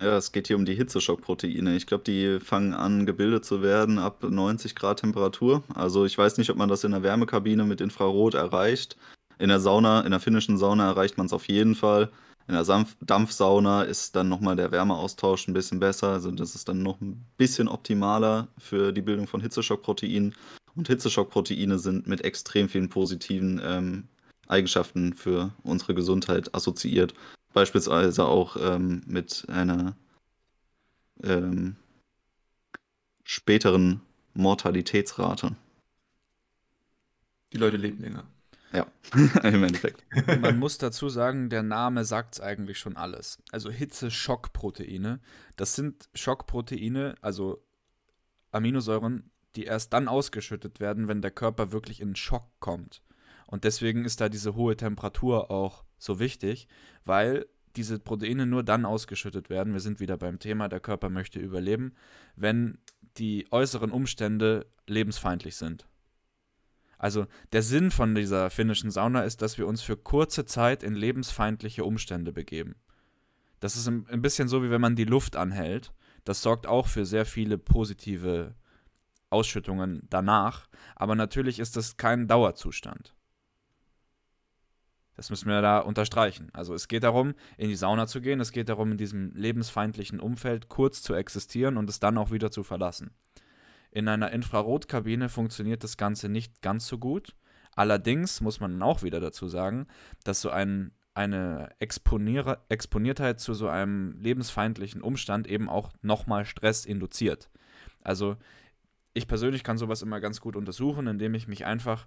Ja, 0.01 0.17
es 0.17 0.33
geht 0.33 0.47
hier 0.47 0.57
um 0.57 0.65
die 0.65 0.75
Hitzeschockproteine. 0.75 1.75
Ich 1.75 1.87
glaube, 1.87 2.03
die 2.03 2.39
fangen 2.41 2.73
an, 2.73 3.05
gebildet 3.05 3.45
zu 3.45 3.61
werden 3.61 3.97
ab 3.97 4.23
90 4.23 4.75
Grad 4.75 4.99
Temperatur. 4.99 5.63
Also 5.73 6.05
ich 6.05 6.17
weiß 6.17 6.37
nicht, 6.37 6.49
ob 6.49 6.57
man 6.57 6.67
das 6.67 6.83
in 6.83 6.91
der 6.91 7.01
Wärmekabine 7.01 7.63
mit 7.63 7.79
Infrarot 7.79 8.33
erreicht. 8.33 8.97
In 9.39 9.47
der 9.49 9.61
Sauna, 9.61 10.01
in 10.01 10.11
der 10.11 10.19
finnischen 10.19 10.57
Sauna 10.57 10.87
erreicht 10.87 11.17
man 11.17 11.27
es 11.27 11.33
auf 11.33 11.47
jeden 11.47 11.75
Fall. 11.75 12.11
In 12.47 12.53
der 12.53 12.65
Sanf 12.65 12.95
Dampfsauna 13.01 13.83
ist 13.83 14.15
dann 14.15 14.27
nochmal 14.29 14.57
der 14.57 14.71
Wärmeaustausch 14.71 15.47
ein 15.47 15.53
bisschen 15.53 15.79
besser. 15.79 16.09
Also 16.09 16.29
das 16.31 16.55
ist 16.55 16.67
dann 16.67 16.83
noch 16.83 16.99
ein 16.99 17.25
bisschen 17.37 17.69
optimaler 17.69 18.49
für 18.57 18.91
die 18.91 19.01
Bildung 19.01 19.27
von 19.27 19.41
Hitzeschockproteinen. 19.41 20.35
Und 20.75 20.87
Hitzeschockproteine 20.87 21.79
sind 21.79 22.05
mit 22.05 22.21
extrem 22.21 22.67
vielen 22.67 22.89
positiven 22.89 23.61
ähm, 23.63 24.03
Eigenschaften 24.47 25.13
für 25.13 25.51
unsere 25.63 25.95
Gesundheit 25.95 26.53
assoziiert. 26.53 27.13
Beispielsweise 27.55 28.25
auch 28.25 28.57
ähm, 28.59 29.01
mit 29.07 29.45
einer 29.47 29.95
ähm, 31.23 31.77
späteren 33.23 34.01
Mortalitätsrate. 34.33 35.55
Die 37.53 37.57
Leute 37.57 37.77
leben 37.77 38.01
länger. 38.01 38.25
Ja, 38.73 38.85
im 39.43 39.63
Endeffekt. 39.63 40.03
Man 40.41 40.59
muss 40.59 40.79
dazu 40.79 41.07
sagen, 41.07 41.49
der 41.49 41.63
Name 41.63 42.03
sagt 42.03 42.33
es 42.33 42.41
eigentlich 42.41 42.77
schon 42.77 42.97
alles. 42.97 43.41
Also 43.53 43.71
Hitze-Schockproteine, 43.71 45.21
das 45.55 45.75
sind 45.75 46.09
Schockproteine, 46.13 47.15
also 47.21 47.63
Aminosäuren, 48.51 49.31
die 49.55 49.63
erst 49.63 49.93
dann 49.93 50.09
ausgeschüttet 50.09 50.81
werden, 50.81 51.07
wenn 51.07 51.21
der 51.21 51.31
Körper 51.31 51.71
wirklich 51.71 52.01
in 52.01 52.17
Schock 52.17 52.49
kommt. 52.59 53.01
Und 53.47 53.63
deswegen 53.63 54.03
ist 54.03 54.19
da 54.19 54.27
diese 54.27 54.55
hohe 54.55 54.75
Temperatur 54.75 55.49
auch 55.49 55.84
so 55.97 56.19
wichtig, 56.19 56.67
weil 57.03 57.45
diese 57.75 57.99
Proteine 57.99 58.45
nur 58.45 58.63
dann 58.63 58.85
ausgeschüttet 58.85 59.49
werden, 59.49 59.73
wir 59.73 59.79
sind 59.79 59.99
wieder 59.99 60.17
beim 60.17 60.39
Thema, 60.39 60.69
der 60.69 60.79
Körper 60.79 61.09
möchte 61.09 61.39
überleben, 61.39 61.93
wenn 62.35 62.77
die 63.17 63.47
äußeren 63.51 63.91
Umstände 63.91 64.65
lebensfeindlich 64.87 65.55
sind. 65.55 65.85
Also 66.97 67.27
der 67.51 67.61
Sinn 67.61 67.91
von 67.91 68.15
dieser 68.15 68.49
finnischen 68.49 68.91
Sauna 68.91 69.23
ist, 69.23 69.41
dass 69.41 69.57
wir 69.57 69.67
uns 69.67 69.81
für 69.81 69.97
kurze 69.97 70.45
Zeit 70.45 70.83
in 70.83 70.95
lebensfeindliche 70.95 71.83
Umstände 71.83 72.31
begeben. 72.31 72.75
Das 73.59 73.75
ist 73.75 73.87
ein 73.87 74.21
bisschen 74.21 74.47
so, 74.47 74.63
wie 74.63 74.69
wenn 74.69 74.81
man 74.81 74.95
die 74.95 75.05
Luft 75.05 75.35
anhält. 75.35 75.93
Das 76.23 76.41
sorgt 76.41 76.67
auch 76.67 76.87
für 76.87 77.05
sehr 77.05 77.25
viele 77.25 77.57
positive 77.57 78.55
Ausschüttungen 79.29 80.07
danach. 80.09 80.67
Aber 80.95 81.15
natürlich 81.15 81.59
ist 81.59 81.75
das 81.75 81.97
kein 81.97 82.27
Dauerzustand. 82.27 83.15
Das 85.15 85.29
müssen 85.29 85.47
wir 85.47 85.61
da 85.61 85.79
unterstreichen. 85.79 86.49
Also 86.53 86.73
es 86.73 86.87
geht 86.87 87.03
darum, 87.03 87.33
in 87.57 87.69
die 87.69 87.75
Sauna 87.75 88.07
zu 88.07 88.21
gehen, 88.21 88.39
es 88.39 88.51
geht 88.51 88.69
darum, 88.69 88.91
in 88.91 88.97
diesem 88.97 89.33
lebensfeindlichen 89.33 90.19
Umfeld 90.19 90.67
kurz 90.67 91.01
zu 91.01 91.13
existieren 91.13 91.77
und 91.77 91.89
es 91.89 91.99
dann 91.99 92.17
auch 92.17 92.31
wieder 92.31 92.51
zu 92.51 92.63
verlassen. 92.63 93.11
In 93.91 94.09
einer 94.09 94.31
Infrarotkabine 94.31 95.29
funktioniert 95.29 95.83
das 95.83 95.95
Ganze 95.95 96.27
nicht 96.27 96.61
ganz 96.61 96.87
so 96.87 96.97
gut. 96.97 97.33
Allerdings 97.75 98.41
muss 98.41 98.59
man 98.59 98.81
auch 98.81 99.03
wieder 99.03 99.21
dazu 99.21 99.47
sagen, 99.47 99.87
dass 100.25 100.41
so 100.41 100.49
ein, 100.49 100.91
eine 101.13 101.69
Exponier 101.79 102.59
Exponiertheit 102.67 103.39
zu 103.39 103.53
so 103.53 103.69
einem 103.69 104.17
lebensfeindlichen 104.19 105.01
Umstand 105.01 105.47
eben 105.47 105.69
auch 105.69 105.93
nochmal 106.01 106.45
Stress 106.45 106.85
induziert. 106.85 107.49
Also 108.01 108.35
ich 109.13 109.29
persönlich 109.29 109.63
kann 109.63 109.77
sowas 109.77 110.01
immer 110.01 110.19
ganz 110.19 110.41
gut 110.41 110.57
untersuchen, 110.57 111.07
indem 111.07 111.33
ich 111.33 111.47
mich 111.47 111.65
einfach 111.65 112.05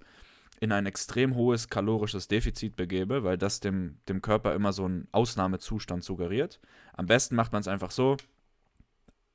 in 0.61 0.72
ein 0.72 0.86
extrem 0.86 1.34
hohes 1.34 1.68
kalorisches 1.68 2.28
Defizit 2.28 2.76
begebe, 2.76 3.24
weil 3.24 3.38
das 3.38 3.61
dem, 3.61 3.98
dem 4.09 4.22
Körper 4.22 4.54
immer 4.54 4.72
so 4.72 4.84
einen 4.84 5.09
Ausnahmezustand 5.12 6.02
suggeriert. 6.02 6.61
Am 6.94 7.06
besten 7.06 7.36
macht 7.36 7.52
man 7.52 7.61
es 7.61 7.68
einfach 7.68 7.90
so, 7.90 8.16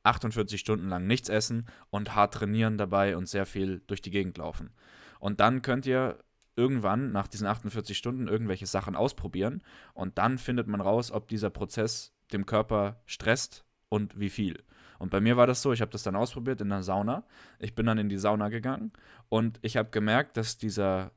48 0.03 0.59
Stunden 0.59 0.89
lang 0.89 1.07
nichts 1.07 1.30
essen 1.30 1.65
und 1.89 2.13
hart 2.13 2.34
trainieren 2.34 2.78
dabei 2.78 3.15
und 3.15 3.28
sehr 3.28 3.45
viel 3.45 3.82
durch 3.88 4.01
die 4.01 4.11
Gegend 4.11 4.38
laufen. 4.38 4.71
Und 5.19 5.39
dann 5.39 5.61
könnt 5.61 5.86
ihr 5.86 6.19
irgendwann 6.55 7.11
nach 7.11 7.28
diesen 7.28 7.47
48 7.47 7.97
Stunden 7.97 8.28
irgendwelche 8.28 8.67
Sachen 8.67 8.95
ausprobieren 8.95 9.63
und 9.93 10.17
dann 10.17 10.38
findet 10.38 10.67
man 10.67 10.82
raus, 10.82 11.11
ob 11.11 11.28
dieser 11.28 11.49
Prozess 11.49 12.13
dem 12.32 12.45
Körper 12.45 13.01
stresst 13.05 13.63
und 13.89 14.19
wie 14.19 14.30
viel. 14.30 14.63
Und 15.00 15.12
bei 15.12 15.22
mir 15.22 15.38
war 15.38 15.48
das 15.48 15.62
so, 15.62 15.74
ich 15.74 15.82
habe 15.82 15.91
das 15.91 16.04
dann 16.04 16.16
ausprobiert 16.16 16.62
in 16.62 16.70
der 16.70 16.84
Sauna. 16.84 17.26
Ich 17.60 17.76
bin 17.76 17.86
dann 17.86 17.98
in 17.98 18.10
die 18.10 18.18
Sauna 18.18 18.50
gegangen 18.50 18.91
und 19.30 19.60
ich 19.62 19.78
habe 19.78 19.89
gemerkt, 19.89 20.38
dass 20.38 20.58
dieser, 20.58 21.12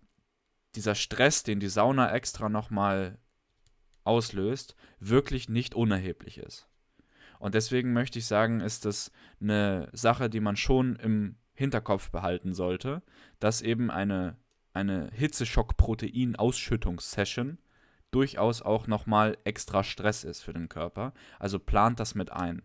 dieser 0.75 0.95
Stress, 0.95 1.43
den 1.43 1.61
die 1.61 1.69
Sauna 1.69 2.13
extra 2.13 2.49
nochmal 2.49 3.19
auslöst, 4.05 4.77
wirklich 5.01 5.49
nicht 5.49 5.75
unerheblich 5.75 6.39
ist. 6.39 6.69
Und 7.39 7.55
deswegen 7.55 7.93
möchte 7.93 8.19
ich 8.19 8.27
sagen, 8.27 8.61
ist 8.61 8.85
das 8.85 9.13
eine 9.41 9.89
Sache, 9.93 10.29
die 10.31 10.41
man 10.41 10.57
schon 10.57 10.97
im 10.97 11.37
Hinterkopf 11.55 12.11
behalten 12.11 12.55
sollte, 12.55 13.03
dass 13.41 13.63
eben 13.63 13.91
eine, 13.91 14.37
eine 14.73 15.11
Hitzeschock-Protein-Ausschüttungssession 15.13 17.59
durchaus 18.11 18.63
auch 18.63 18.87
nochmal 18.87 19.37
extra 19.45 19.85
Stress 19.85 20.25
ist 20.25 20.43
für 20.43 20.53
den 20.53 20.69
Körper. 20.69 21.15
Also 21.39 21.59
plant 21.59 22.01
das 22.01 22.15
mit 22.15 22.33
ein. 22.33 22.63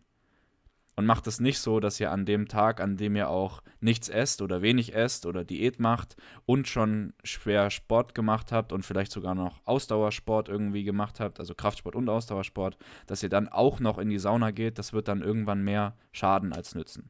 Und 0.96 1.06
macht 1.06 1.26
es 1.26 1.40
nicht 1.40 1.60
so, 1.60 1.80
dass 1.80 2.00
ihr 2.00 2.12
an 2.12 2.26
dem 2.26 2.48
Tag, 2.48 2.82
an 2.82 2.98
dem 2.98 3.16
ihr 3.16 3.30
auch 3.30 3.64
nichts 3.80 4.10
esst 4.10 4.42
oder 4.42 4.62
wenig 4.62 4.94
esst 4.94 5.26
oder 5.26 5.46
Diät 5.46 5.80
macht 5.80 6.16
und 6.46 6.68
schon 6.68 7.14
schwer 7.24 7.70
Sport 7.70 8.14
gemacht 8.14 8.52
habt 8.52 8.74
und 8.74 8.86
vielleicht 8.86 9.12
sogar 9.12 9.34
noch 9.34 9.62
Ausdauersport 9.66 10.50
irgendwie 10.50 10.84
gemacht 10.84 11.20
habt, 11.20 11.40
also 11.40 11.56
Kraftsport 11.56 11.96
und 11.96 12.10
Ausdauersport, 12.10 12.78
dass 13.08 13.24
ihr 13.24 13.30
dann 13.30 13.48
auch 13.48 13.80
noch 13.80 13.98
in 13.98 14.10
die 14.10 14.20
Sauna 14.20 14.52
geht, 14.52 14.78
das 14.78 14.92
wird 14.94 15.08
dann 15.08 15.22
irgendwann 15.22 15.64
mehr 15.64 15.96
schaden 16.12 16.52
als 16.54 16.76
nützen. 16.76 17.10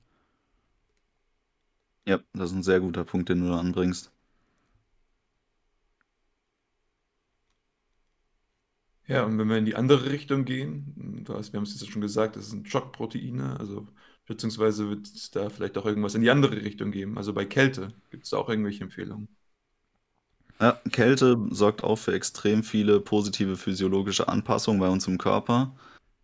Ja, 2.06 2.20
das 2.34 2.52
ist 2.52 2.56
ein 2.56 2.64
sehr 2.64 2.80
guter 2.80 3.04
Punkt, 3.04 3.30
den 3.30 3.42
du 3.42 3.50
da 3.50 3.60
anbringst. 3.60 4.12
Ja, 9.12 9.26
und 9.26 9.38
wenn 9.38 9.50
wir 9.50 9.58
in 9.58 9.66
die 9.66 9.76
andere 9.76 10.10
Richtung 10.10 10.46
gehen, 10.46 11.26
du 11.26 11.34
hast, 11.34 11.52
wir 11.52 11.58
haben 11.58 11.66
es 11.66 11.78
jetzt 11.78 11.92
schon 11.92 12.02
gesagt, 12.02 12.38
das 12.38 12.50
sind 12.50 12.70
Schockproteine, 12.70 13.60
also 13.60 13.86
beziehungsweise 14.26 14.90
wird 14.90 15.06
es 15.06 15.32
da 15.32 15.50
vielleicht 15.50 15.78
auch 15.78 15.86
irgendwas 15.86 16.16
in 16.16 16.22
die 16.22 16.30
andere 16.30 16.56
Richtung 16.56 16.92
geben. 16.92 17.18
Also 17.18 17.34
bei 17.34 17.44
Kälte 17.44 17.90
gibt 18.10 18.24
es 18.24 18.30
da 18.30 18.38
auch 18.38 18.48
irgendwelche 18.48 18.86
Empfehlungen. 18.86 19.28
Ja, 20.62 20.80
Kälte 20.94 21.38
sorgt 21.50 21.84
auch 21.84 21.98
für 21.98 22.14
extrem 22.14 22.64
viele 22.64 23.02
positive 23.02 23.58
physiologische 23.58 24.30
Anpassungen 24.30 24.80
bei 24.80 24.88
uns 24.88 25.06
im 25.10 25.18
Körper. 25.18 25.76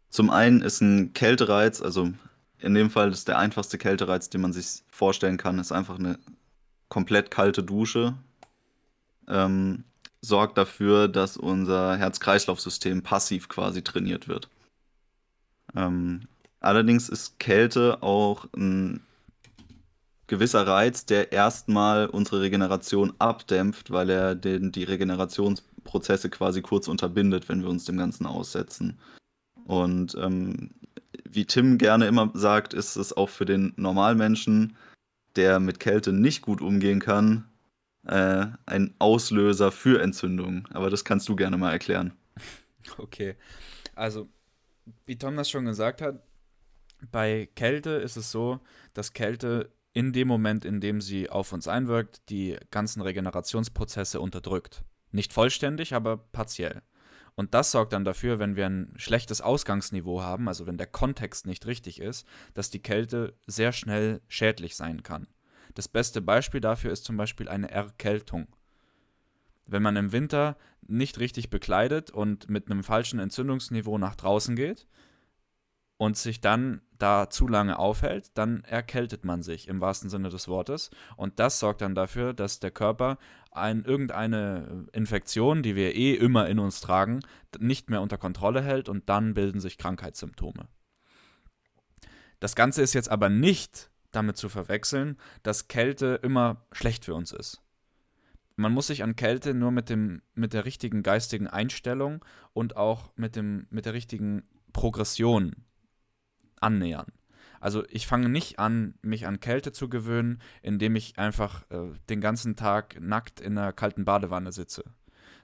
Zum 0.09 0.29
einen 0.29 0.61
ist 0.61 0.79
ein 0.79 1.11
Kältereiz, 1.11 1.81
also 1.81 2.13
in 2.57 2.73
dem 2.73 2.89
Fall 2.89 3.11
ist 3.11 3.27
der 3.27 3.37
einfachste 3.37 3.77
Kältereiz, 3.77 4.29
den 4.29 4.39
man 4.39 4.53
sich 4.53 4.85
vorstellen 4.89 5.35
kann, 5.35 5.59
ist 5.59 5.73
einfach 5.73 5.99
eine 5.99 6.19
komplett 6.87 7.31
kalte 7.31 7.63
Dusche. 7.63 8.13
Ähm, 9.27 9.83
sorgt 10.21 10.57
dafür, 10.57 11.07
dass 11.07 11.37
unser 11.37 11.97
Herz-Kreislauf-System 11.97 13.03
passiv 13.03 13.49
quasi 13.49 13.81
trainiert 13.83 14.27
wird. 14.27 14.49
Ähm, 15.75 16.27
allerdings 16.59 17.09
ist 17.09 17.39
Kälte 17.39 18.01
auch 18.01 18.45
ein 18.55 19.01
gewisser 20.27 20.67
Reiz, 20.67 21.05
der 21.05 21.31
erstmal 21.31 22.07
unsere 22.07 22.41
Regeneration 22.41 23.13
abdämpft, 23.19 23.91
weil 23.91 24.09
er 24.09 24.35
den, 24.35 24.71
die 24.71 24.83
Regenerationsprozesse 24.83 26.29
quasi 26.29 26.61
kurz 26.61 26.87
unterbindet, 26.87 27.47
wenn 27.47 27.61
wir 27.61 27.69
uns 27.69 27.85
dem 27.85 27.97
Ganzen 27.97 28.25
aussetzen. 28.25 28.99
Und 29.65 30.15
ähm, 30.15 30.71
wie 31.29 31.45
Tim 31.45 31.77
gerne 31.77 32.07
immer 32.07 32.29
sagt, 32.33 32.73
ist 32.73 32.95
es 32.95 33.15
auch 33.15 33.29
für 33.29 33.45
den 33.45 33.73
Normalmenschen, 33.77 34.75
der 35.35 35.59
mit 35.59 35.79
Kälte 35.79 36.11
nicht 36.11 36.41
gut 36.41 36.61
umgehen 36.61 36.99
kann, 36.99 37.45
äh, 38.07 38.47
ein 38.65 38.95
Auslöser 38.99 39.71
für 39.71 40.01
Entzündungen. 40.01 40.67
Aber 40.71 40.89
das 40.89 41.05
kannst 41.05 41.27
du 41.29 41.35
gerne 41.35 41.57
mal 41.57 41.71
erklären. 41.71 42.13
Okay. 42.97 43.35
Also, 43.95 44.29
wie 45.05 45.17
Tom 45.17 45.35
das 45.35 45.49
schon 45.49 45.65
gesagt 45.65 46.01
hat, 46.01 46.23
bei 47.11 47.49
Kälte 47.55 47.91
ist 47.91 48.15
es 48.15 48.31
so, 48.31 48.59
dass 48.93 49.13
Kälte 49.13 49.71
in 49.93 50.13
dem 50.13 50.27
Moment, 50.27 50.63
in 50.63 50.79
dem 50.79 51.01
sie 51.01 51.29
auf 51.29 51.53
uns 51.53 51.67
einwirkt, 51.67 52.29
die 52.29 52.57
ganzen 52.71 53.01
Regenerationsprozesse 53.01 54.21
unterdrückt. 54.21 54.83
Nicht 55.11 55.33
vollständig, 55.33 55.93
aber 55.93 56.17
partiell. 56.17 56.81
Und 57.35 57.53
das 57.53 57.71
sorgt 57.71 57.93
dann 57.93 58.05
dafür, 58.05 58.39
wenn 58.39 58.55
wir 58.55 58.65
ein 58.65 58.93
schlechtes 58.95 59.41
Ausgangsniveau 59.41 60.21
haben, 60.21 60.47
also 60.47 60.65
wenn 60.65 60.77
der 60.77 60.87
Kontext 60.87 61.45
nicht 61.45 61.67
richtig 61.67 61.99
ist, 61.99 62.27
dass 62.53 62.69
die 62.71 62.81
Kälte 62.81 63.35
sehr 63.45 63.73
schnell 63.73 64.21
schädlich 64.27 64.75
sein 64.75 65.03
kann. 65.03 65.27
Das 65.77 65.87
beste 65.87 66.23
Beispiel 66.23 66.59
dafür 66.59 66.91
ist 66.91 67.05
zum 67.05 67.17
Beispiel 67.17 67.47
eine 67.47 67.69
Erkältung. 67.69 68.47
Wenn 69.67 69.83
man 69.83 69.95
im 69.95 70.11
Winter 70.11 70.57
nicht 70.87 71.19
richtig 71.19 71.51
bekleidet 71.51 72.09
und 72.09 72.49
mit 72.49 72.71
einem 72.71 72.83
falschen 72.83 73.19
Entzündungsniveau 73.19 73.99
nach 73.99 74.15
draußen 74.15 74.55
geht 74.55 74.87
und 75.97 76.17
sich 76.17 76.41
dann 76.41 76.81
da 76.97 77.29
zu 77.29 77.47
lange 77.47 77.77
aufhält, 77.77 78.35
dann 78.35 78.63
erkältet 78.63 79.23
man 79.23 79.43
sich 79.43 79.67
im 79.67 79.79
wahrsten 79.79 80.09
Sinne 80.09 80.29
des 80.29 80.47
Wortes. 80.47 80.89
Und 81.15 81.37
das 81.37 81.59
sorgt 81.59 81.81
dann 81.81 81.93
dafür, 81.93 82.33
dass 82.33 82.59
der 82.59 82.71
Körper 82.71 83.19
ein, 83.51 83.85
irgendeine 83.85 84.87
Infektion, 84.93 85.61
die 85.61 85.75
wir 85.75 85.93
eh 85.93 86.15
immer 86.15 86.49
in 86.49 86.57
uns 86.57 86.81
tragen, 86.81 87.19
nicht 87.59 87.91
mehr 87.91 88.01
unter 88.01 88.17
Kontrolle 88.17 88.63
hält 88.63 88.89
und 88.89 89.09
dann 89.09 89.35
bilden 89.35 89.59
sich 89.59 89.77
Krankheitssymptome. 89.77 90.69
Das 92.39 92.55
Ganze 92.55 92.81
ist 92.81 92.93
jetzt 92.93 93.11
aber 93.11 93.29
nicht 93.29 93.91
damit 94.17 94.35
zu 94.35 94.49
verwechseln, 94.49 95.17
dass 95.43 95.67
Kälte 95.67 96.19
immer 96.23 96.65
schlecht 96.71 97.05
für 97.05 97.13
uns 97.13 97.31
ist. 97.31 97.61
Man 98.55 98.71
muss 98.71 98.87
sich 98.87 99.03
an 99.03 99.15
Kälte 99.15 99.53
nur 99.53 99.71
mit, 99.71 99.87
dem, 99.89 100.23
mit 100.33 100.53
der 100.53 100.65
richtigen 100.65 101.03
geistigen 101.03 101.47
Einstellung 101.47 102.25
und 102.53 102.75
auch 102.75 103.11
mit, 103.15 103.35
dem, 103.35 103.67
mit 103.69 103.85
der 103.85 103.93
richtigen 103.93 104.43
Progression 104.73 105.55
annähern. 106.59 107.05
Also 107.59 107.85
ich 107.89 108.07
fange 108.07 108.29
nicht 108.29 108.57
an, 108.57 108.95
mich 109.03 109.27
an 109.27 109.39
Kälte 109.39 109.71
zu 109.71 109.89
gewöhnen, 109.89 110.41
indem 110.63 110.95
ich 110.95 111.19
einfach 111.19 111.69
äh, 111.69 111.91
den 112.09 112.19
ganzen 112.19 112.55
Tag 112.55 112.99
nackt 112.99 113.39
in 113.39 113.57
einer 113.57 113.73
kalten 113.73 114.05
Badewanne 114.05 114.51
sitze. 114.51 114.83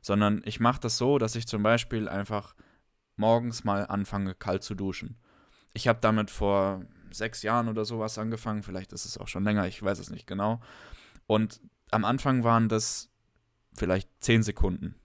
Sondern 0.02 0.42
ich 0.46 0.60
mache 0.60 0.82
das 0.82 0.98
so, 0.98 1.20
dass 1.20 1.36
ich 1.36 1.48
zum 1.48 1.62
Beispiel 1.62 2.10
einfach 2.10 2.56
morgens 3.16 3.64
mal 3.64 3.86
anfange, 3.86 4.34
kalt 4.34 4.64
zu 4.64 4.74
duschen. 4.74 5.18
Ich 5.74 5.88
habe 5.88 6.00
damit 6.02 6.30
vor 6.30 6.84
sechs 7.14 7.44
Jahren 7.44 7.68
oder 7.68 7.86
sowas 7.86 8.18
angefangen. 8.18 8.64
Vielleicht 8.64 8.94
ist 8.94 9.06
es 9.06 9.18
auch 9.18 9.28
schon 9.28 9.44
länger, 9.44 9.68
ich 9.68 9.82
weiß 9.82 10.00
es 10.00 10.10
nicht 10.10 10.28
genau. 10.28 10.62
Und 11.28 11.62
am 11.92 12.06
Anfang 12.06 12.44
waren 12.44 12.70
das 12.70 13.10
vielleicht 13.74 14.10
zehn 14.20 14.44
Sekunden. 14.44 14.96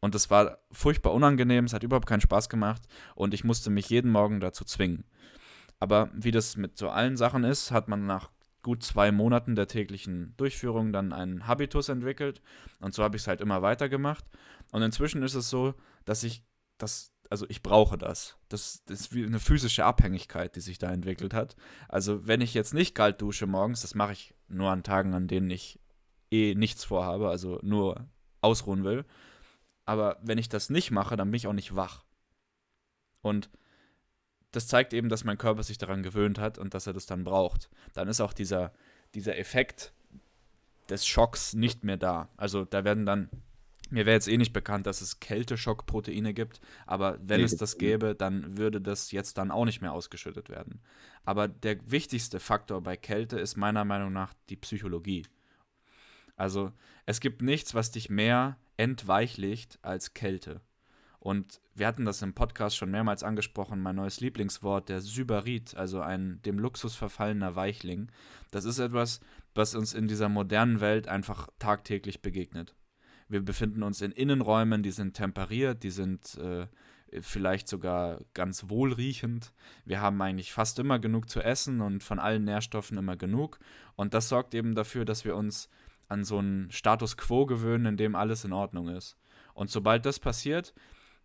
Und 0.00 0.16
es 0.16 0.30
war 0.30 0.58
furchtbar 0.72 1.12
unangenehm, 1.12 1.64
es 1.64 1.72
hat 1.72 1.84
überhaupt 1.84 2.08
keinen 2.08 2.20
Spaß 2.20 2.48
gemacht 2.48 2.82
und 3.14 3.34
ich 3.34 3.44
musste 3.44 3.70
mich 3.70 3.88
jeden 3.88 4.10
Morgen 4.10 4.40
dazu 4.40 4.64
zwingen. 4.64 5.04
Aber 5.78 6.10
wie 6.12 6.32
das 6.32 6.56
mit 6.56 6.76
so 6.76 6.90
allen 6.90 7.16
Sachen 7.16 7.44
ist, 7.44 7.70
hat 7.70 7.88
man 7.88 8.06
nach 8.06 8.30
gut 8.62 8.82
zwei 8.82 9.12
Monaten 9.12 9.54
der 9.54 9.68
täglichen 9.68 10.34
Durchführung 10.36 10.92
dann 10.92 11.12
einen 11.12 11.46
Habitus 11.46 11.88
entwickelt 11.88 12.42
und 12.80 12.94
so 12.94 13.02
habe 13.04 13.16
ich 13.16 13.22
es 13.22 13.28
halt 13.28 13.40
immer 13.40 13.62
weitergemacht. 13.62 14.24
Und 14.72 14.82
inzwischen 14.82 15.22
ist 15.22 15.34
es 15.34 15.50
so, 15.50 15.74
dass 16.04 16.24
ich 16.24 16.44
das 16.78 17.11
also 17.32 17.46
ich 17.48 17.62
brauche 17.62 17.96
das. 17.96 18.36
das. 18.50 18.84
Das 18.84 19.00
ist 19.00 19.14
wie 19.14 19.24
eine 19.24 19.40
physische 19.40 19.86
Abhängigkeit, 19.86 20.54
die 20.54 20.60
sich 20.60 20.76
da 20.76 20.92
entwickelt 20.92 21.32
hat. 21.32 21.56
Also 21.88 22.26
wenn 22.26 22.42
ich 22.42 22.52
jetzt 22.52 22.74
nicht 22.74 22.94
kalt 22.94 23.22
dusche 23.22 23.46
morgens, 23.46 23.80
das 23.80 23.94
mache 23.94 24.12
ich 24.12 24.34
nur 24.48 24.70
an 24.70 24.82
Tagen, 24.82 25.14
an 25.14 25.28
denen 25.28 25.48
ich 25.48 25.80
eh 26.30 26.54
nichts 26.54 26.84
vorhabe, 26.84 27.30
also 27.30 27.58
nur 27.62 28.06
ausruhen 28.42 28.84
will. 28.84 29.06
Aber 29.86 30.18
wenn 30.20 30.36
ich 30.36 30.50
das 30.50 30.68
nicht 30.68 30.90
mache, 30.90 31.16
dann 31.16 31.30
bin 31.30 31.38
ich 31.38 31.46
auch 31.46 31.54
nicht 31.54 31.74
wach. 31.74 32.04
Und 33.22 33.48
das 34.50 34.66
zeigt 34.68 34.92
eben, 34.92 35.08
dass 35.08 35.24
mein 35.24 35.38
Körper 35.38 35.62
sich 35.62 35.78
daran 35.78 36.02
gewöhnt 36.02 36.38
hat 36.38 36.58
und 36.58 36.74
dass 36.74 36.86
er 36.86 36.92
das 36.92 37.06
dann 37.06 37.24
braucht. 37.24 37.70
Dann 37.94 38.08
ist 38.08 38.20
auch 38.20 38.34
dieser, 38.34 38.74
dieser 39.14 39.38
Effekt 39.38 39.94
des 40.90 41.06
Schocks 41.06 41.54
nicht 41.54 41.82
mehr 41.82 41.96
da. 41.96 42.28
Also 42.36 42.66
da 42.66 42.84
werden 42.84 43.06
dann 43.06 43.30
mir 43.92 44.06
wäre 44.06 44.14
jetzt 44.14 44.28
eh 44.28 44.38
nicht 44.38 44.52
bekannt, 44.52 44.86
dass 44.86 45.02
es 45.02 45.20
Kälteschockproteine 45.20 46.32
gibt, 46.32 46.60
aber 46.86 47.18
wenn 47.22 47.40
nee, 47.40 47.46
es 47.46 47.56
das 47.56 47.76
gäbe, 47.76 48.14
dann 48.14 48.56
würde 48.56 48.80
das 48.80 49.12
jetzt 49.12 49.36
dann 49.38 49.50
auch 49.50 49.66
nicht 49.66 49.82
mehr 49.82 49.92
ausgeschüttet 49.92 50.48
werden. 50.48 50.80
Aber 51.24 51.46
der 51.46 51.78
wichtigste 51.90 52.40
Faktor 52.40 52.80
bei 52.80 52.96
Kälte 52.96 53.38
ist 53.38 53.56
meiner 53.56 53.84
Meinung 53.84 54.12
nach 54.12 54.34
die 54.48 54.56
Psychologie. 54.56 55.26
Also 56.36 56.72
es 57.04 57.20
gibt 57.20 57.42
nichts, 57.42 57.74
was 57.74 57.90
dich 57.90 58.08
mehr 58.08 58.56
entweichlicht 58.78 59.78
als 59.82 60.14
Kälte. 60.14 60.62
Und 61.18 61.60
wir 61.74 61.86
hatten 61.86 62.04
das 62.04 62.22
im 62.22 62.34
Podcast 62.34 62.76
schon 62.76 62.90
mehrmals 62.90 63.22
angesprochen, 63.22 63.80
mein 63.80 63.94
neues 63.94 64.20
Lieblingswort, 64.20 64.88
der 64.88 65.00
Sybarit, 65.00 65.76
also 65.76 66.00
ein 66.00 66.40
dem 66.42 66.58
Luxus 66.58 66.96
verfallener 66.96 67.54
Weichling. 67.54 68.10
Das 68.50 68.64
ist 68.64 68.80
etwas, 68.80 69.20
was 69.54 69.74
uns 69.74 69.94
in 69.94 70.08
dieser 70.08 70.28
modernen 70.28 70.80
Welt 70.80 71.06
einfach 71.06 71.48
tagtäglich 71.60 72.22
begegnet. 72.22 72.74
Wir 73.32 73.42
befinden 73.42 73.82
uns 73.82 74.02
in 74.02 74.12
Innenräumen, 74.12 74.82
die 74.82 74.90
sind 74.90 75.14
temperiert, 75.14 75.84
die 75.84 75.90
sind 75.90 76.36
äh, 76.36 76.66
vielleicht 77.22 77.66
sogar 77.66 78.20
ganz 78.34 78.68
wohlriechend. 78.68 79.54
Wir 79.86 80.02
haben 80.02 80.20
eigentlich 80.20 80.52
fast 80.52 80.78
immer 80.78 80.98
genug 80.98 81.30
zu 81.30 81.40
essen 81.40 81.80
und 81.80 82.02
von 82.02 82.18
allen 82.18 82.44
Nährstoffen 82.44 82.98
immer 82.98 83.16
genug. 83.16 83.58
Und 83.96 84.12
das 84.12 84.28
sorgt 84.28 84.52
eben 84.52 84.74
dafür, 84.74 85.06
dass 85.06 85.24
wir 85.24 85.34
uns 85.34 85.70
an 86.08 86.24
so 86.24 86.40
einen 86.40 86.70
Status 86.70 87.16
quo 87.16 87.46
gewöhnen, 87.46 87.86
in 87.86 87.96
dem 87.96 88.16
alles 88.16 88.44
in 88.44 88.52
Ordnung 88.52 88.88
ist. 88.88 89.16
Und 89.54 89.70
sobald 89.70 90.04
das 90.04 90.20
passiert, 90.20 90.74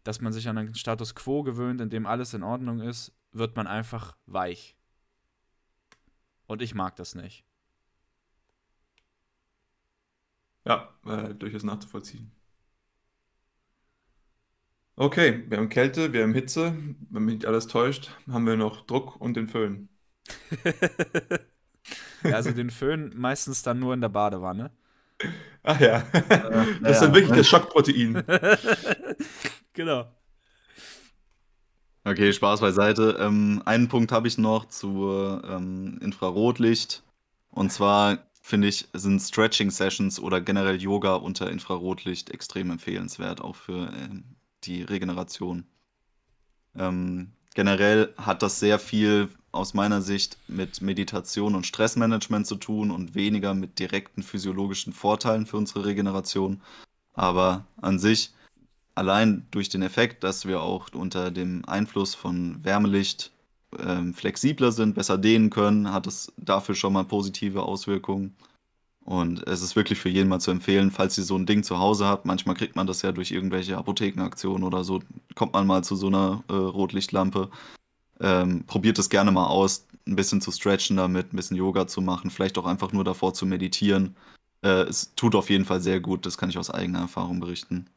dass 0.05 0.21
man 0.21 0.31
sich 0.31 0.47
an 0.47 0.57
einen 0.57 0.75
Status 0.75 1.13
quo 1.13 1.43
gewöhnt, 1.43 1.81
in 1.81 1.89
dem 1.89 2.05
alles 2.05 2.33
in 2.33 2.41
Ordnung 2.41 2.79
ist, 2.79 3.11
wird 3.33 3.57
man 3.57 3.67
einfach 3.67 4.15
weich. 4.27 4.77
Und 6.45 6.61
ich 6.61 6.73
mag 6.73 6.95
das 6.95 7.15
nicht. 7.15 7.43
Ja, 10.67 10.89
äh, 11.05 11.33
durchaus 11.33 11.63
nachzuvollziehen. 11.63 12.31
Okay, 14.97 15.45
wir 15.47 15.59
haben 15.59 15.69
Kälte, 15.69 16.11
wir 16.11 16.23
haben 16.23 16.33
Hitze. 16.33 16.75
Wenn 17.09 17.23
mich 17.23 17.35
nicht 17.35 17.45
alles 17.45 17.67
täuscht, 17.67 18.11
haben 18.29 18.45
wir 18.45 18.57
noch 18.57 18.85
Druck 18.85 19.15
und 19.21 19.37
den 19.37 19.47
Föhn. 19.47 19.87
ja, 22.23 22.31
also 22.35 22.51
den 22.51 22.69
Föhn 22.69 23.13
meistens 23.15 23.63
dann 23.63 23.79
nur 23.79 23.93
in 23.93 24.01
der 24.01 24.09
Badewanne. 24.09 24.71
Ach 25.63 25.79
ja, 25.79 26.01
das 26.81 26.93
ist 26.93 27.01
dann 27.01 27.13
wirklich 27.13 27.37
das 27.37 27.47
Schockprotein. 27.47 28.23
genau. 29.73 30.11
Okay, 32.03 32.33
Spaß 32.33 32.59
beiseite. 32.59 33.17
Ähm, 33.19 33.61
einen 33.65 33.87
Punkt 33.87 34.11
habe 34.11 34.27
ich 34.27 34.37
noch 34.37 34.65
zu 34.65 35.41
ähm, 35.47 35.99
Infrarotlicht. 36.01 37.03
Und 37.51 37.71
zwar 37.71 38.26
finde 38.47 38.69
ich, 38.69 38.87
sind 38.93 39.19
Stretching-Sessions 39.19 40.21
oder 40.21 40.39
generell 40.39 40.81
Yoga 40.81 41.15
unter 41.15 41.51
Infrarotlicht 41.51 42.29
extrem 42.29 42.71
empfehlenswert, 42.71 43.41
auch 43.41 43.57
für 43.57 43.91
ähm, 43.93 44.23
die 44.63 44.83
Regeneration. 44.83 45.65
Ähm, 46.73 47.33
generell 47.55 48.13
hat 48.15 48.41
das 48.41 48.61
sehr 48.61 48.79
viel 48.79 49.27
aus 49.51 49.73
meiner 49.73 50.01
Sicht 50.01 50.37
mit 50.47 50.81
Meditation 50.81 51.55
und 51.55 51.67
Stressmanagement 51.67 52.47
zu 52.47 52.55
tun 52.55 52.89
und 52.89 53.15
weniger 53.15 53.53
mit 53.53 53.79
direkten 53.79 54.23
physiologischen 54.23 54.93
Vorteilen 54.93 55.45
für 55.45 55.57
unsere 55.57 55.83
Regeneration. 55.83 56.61
Aber 57.15 57.65
an 57.81 57.99
sich 57.99 58.31
allein 58.95 59.45
durch 59.51 59.67
den 59.67 59.81
Effekt, 59.81 60.23
dass 60.23 60.45
wir 60.45 60.61
auch 60.61 60.87
unter 60.93 61.31
dem 61.31 61.65
Einfluss 61.65 62.15
von 62.15 62.63
Wärmelicht 62.63 63.33
ähm, 63.85 64.13
flexibler 64.13 64.71
sind, 64.71 64.95
besser 64.95 65.17
dehnen 65.17 65.49
können, 65.49 65.91
hat 65.91 66.07
es 66.07 66.31
dafür 66.37 66.75
schon 66.75 66.93
mal 66.93 67.05
positive 67.05 67.63
Auswirkungen. 67.63 68.35
Und 69.07 69.47
es 69.47 69.61
ist 69.61 69.77
wirklich 69.77 69.99
für 69.99 70.09
jeden 70.09 70.27
mal 70.27 70.41
zu 70.41 70.51
empfehlen, 70.51 70.91
falls 70.91 71.17
ihr 71.17 71.23
so 71.23 71.37
ein 71.37 71.45
Ding 71.45 71.63
zu 71.63 71.79
Hause 71.79 72.05
habt. 72.05 72.25
Manchmal 72.25 72.55
kriegt 72.55 72.75
man 72.75 72.87
das 72.87 73.01
ja 73.03 73.13
durch 73.13 73.31
irgendwelche 73.31 73.77
Apothekenaktionen 73.77 74.63
oder 74.65 74.83
so, 74.83 75.01
kommt 75.33 75.53
man 75.53 75.65
mal 75.65 75.83
zu 75.83 75.95
so 75.95 76.07
einer 76.07 76.43
äh, 76.49 76.53
Rotlichtlampe. 76.53 77.49
Ähm, 78.19 78.65
probiert 78.65 78.99
es 78.99 79.09
gerne 79.09 79.31
mal 79.31 79.47
aus, 79.47 79.87
ein 80.05 80.15
bisschen 80.15 80.41
zu 80.41 80.51
stretchen 80.51 80.97
damit, 80.97 81.31
ein 81.31 81.37
bisschen 81.37 81.55
Yoga 81.57 81.87
zu 81.87 82.01
machen, 82.01 82.31
vielleicht 82.31 82.57
auch 82.57 82.65
einfach 82.65 82.91
nur 82.91 83.03
davor 83.03 83.33
zu 83.33 83.45
meditieren. 83.45 84.15
Äh, 84.61 84.83
es 84.83 85.13
tut 85.15 85.35
auf 85.35 85.49
jeden 85.49 85.65
Fall 85.65 85.81
sehr 85.81 85.99
gut, 85.99 86.25
das 86.25 86.37
kann 86.37 86.49
ich 86.49 86.57
aus 86.57 86.69
eigener 86.69 86.99
Erfahrung 86.99 87.39
berichten. 87.39 87.87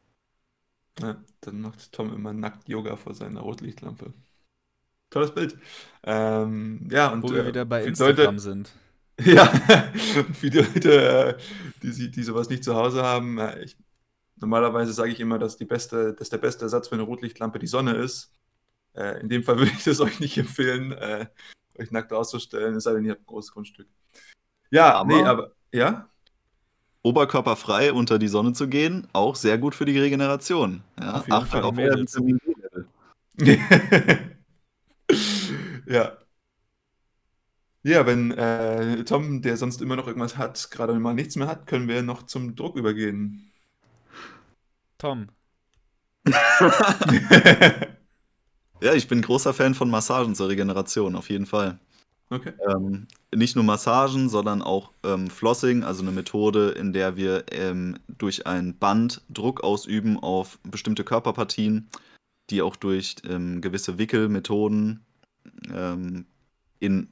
Ja, 1.01 1.17
dann 1.41 1.61
macht 1.61 1.91
Tom 1.91 2.13
immer 2.13 2.33
nackt 2.33 2.69
Yoga 2.69 2.95
vor 2.95 3.13
seiner 3.13 3.41
Rotlichtlampe. 3.41 4.13
Tolles 5.11 5.31
Bild. 5.33 5.55
Ähm, 6.03 6.87
ja, 6.91 7.09
und 7.09 7.21
Wo 7.21 7.29
wir 7.31 7.43
äh, 7.43 7.47
wieder 7.47 7.65
bei 7.65 7.83
Instagram 7.83 8.17
Leute, 8.35 8.39
sind. 8.39 8.71
ja, 9.23 9.45
für 10.33 10.49
die 10.49 10.57
Leute, 10.57 11.37
äh, 11.37 11.37
die, 11.83 12.09
die 12.09 12.23
sowas 12.23 12.49
nicht 12.49 12.63
zu 12.63 12.75
Hause 12.75 13.03
haben, 13.03 13.37
äh, 13.37 13.61
ich, 13.63 13.77
normalerweise 14.37 14.93
sage 14.93 15.11
ich 15.11 15.19
immer, 15.19 15.37
dass, 15.37 15.57
die 15.57 15.65
beste, 15.65 16.13
dass 16.15 16.29
der 16.29 16.39
beste 16.39 16.65
Ersatz 16.65 16.87
für 16.87 16.95
eine 16.95 17.03
Rotlichtlampe 17.03 17.59
die 17.59 17.67
Sonne 17.67 17.93
ist. 17.93 18.33
Äh, 18.93 19.19
in 19.21 19.29
dem 19.29 19.43
Fall 19.43 19.57
würde 19.59 19.71
ich 19.77 19.83
das 19.83 19.99
euch 20.01 20.19
nicht 20.19 20.37
empfehlen, 20.37 20.93
äh, 20.93 21.27
euch 21.77 21.91
nackt 21.91 22.11
auszustellen, 22.13 22.75
es 22.75 22.85
sei 22.85 22.93
denn, 22.93 23.05
ihr 23.05 23.11
habt 23.11 23.21
ein 23.21 23.27
großes 23.27 23.51
Grundstück. 23.51 23.87
Ja, 24.71 24.95
Aber- 24.95 25.13
nee, 25.13 25.21
aber, 25.23 25.51
ja? 25.71 26.07
Oberkörperfrei 27.03 27.93
unter 27.93 28.19
die 28.19 28.27
Sonne 28.27 28.53
zu 28.53 28.67
gehen, 28.67 29.07
auch 29.11 29.35
sehr 29.35 29.57
gut 29.57 29.73
für 29.73 29.85
die 29.85 29.97
Regeneration. 29.99 30.83
Ja, 30.99 31.13
Auf 31.15 31.21
jeden 31.23 31.33
Achtung 31.33 31.49
Fall, 31.49 31.63
auf 31.63 31.75
die 31.75 31.81
euer. 31.81 31.97
Vitamin 31.97 32.37
D-Level. 33.37 34.37
Ja. 35.87 36.17
Ja, 37.83 38.05
wenn 38.05 38.31
äh, 38.31 39.03
Tom, 39.05 39.41
der 39.41 39.57
sonst 39.57 39.81
immer 39.81 39.95
noch 39.95 40.07
irgendwas 40.07 40.37
hat, 40.37 40.69
gerade 40.71 40.93
mal 40.99 41.13
nichts 41.15 41.35
mehr 41.35 41.47
hat, 41.47 41.65
können 41.67 41.87
wir 41.87 42.03
noch 42.03 42.23
zum 42.23 42.55
Druck 42.55 42.75
übergehen. 42.75 43.51
Tom, 44.99 45.29
Ja, 48.81 48.93
ich 48.93 49.07
bin 49.07 49.21
großer 49.21 49.53
Fan 49.53 49.75
von 49.75 49.89
Massagen 49.89 50.35
zur 50.35 50.49
Regeneration, 50.49 51.15
auf 51.15 51.29
jeden 51.29 51.45
Fall. 51.45 51.79
Okay. 52.29 52.53
Ähm, 52.67 53.07
nicht 53.35 53.55
nur 53.55 53.65
Massagen, 53.65 54.29
sondern 54.29 54.61
auch 54.61 54.91
ähm, 55.03 55.29
Flossing, 55.29 55.83
also 55.83 56.01
eine 56.01 56.11
Methode, 56.11 56.69
in 56.71 56.93
der 56.93 57.15
wir 57.15 57.45
ähm, 57.51 57.99
durch 58.07 58.47
ein 58.47 58.77
Band 58.77 59.21
Druck 59.29 59.63
ausüben 59.63 60.17
auf 60.17 60.57
bestimmte 60.63 61.03
Körperpartien, 61.03 61.89
die 62.51 62.61
auch 62.61 62.75
durch 62.75 63.15
ähm, 63.27 63.61
gewisse 63.61 63.97
Wickelmethoden 63.97 65.05
ähm, 65.73 66.25
in, 66.79 67.09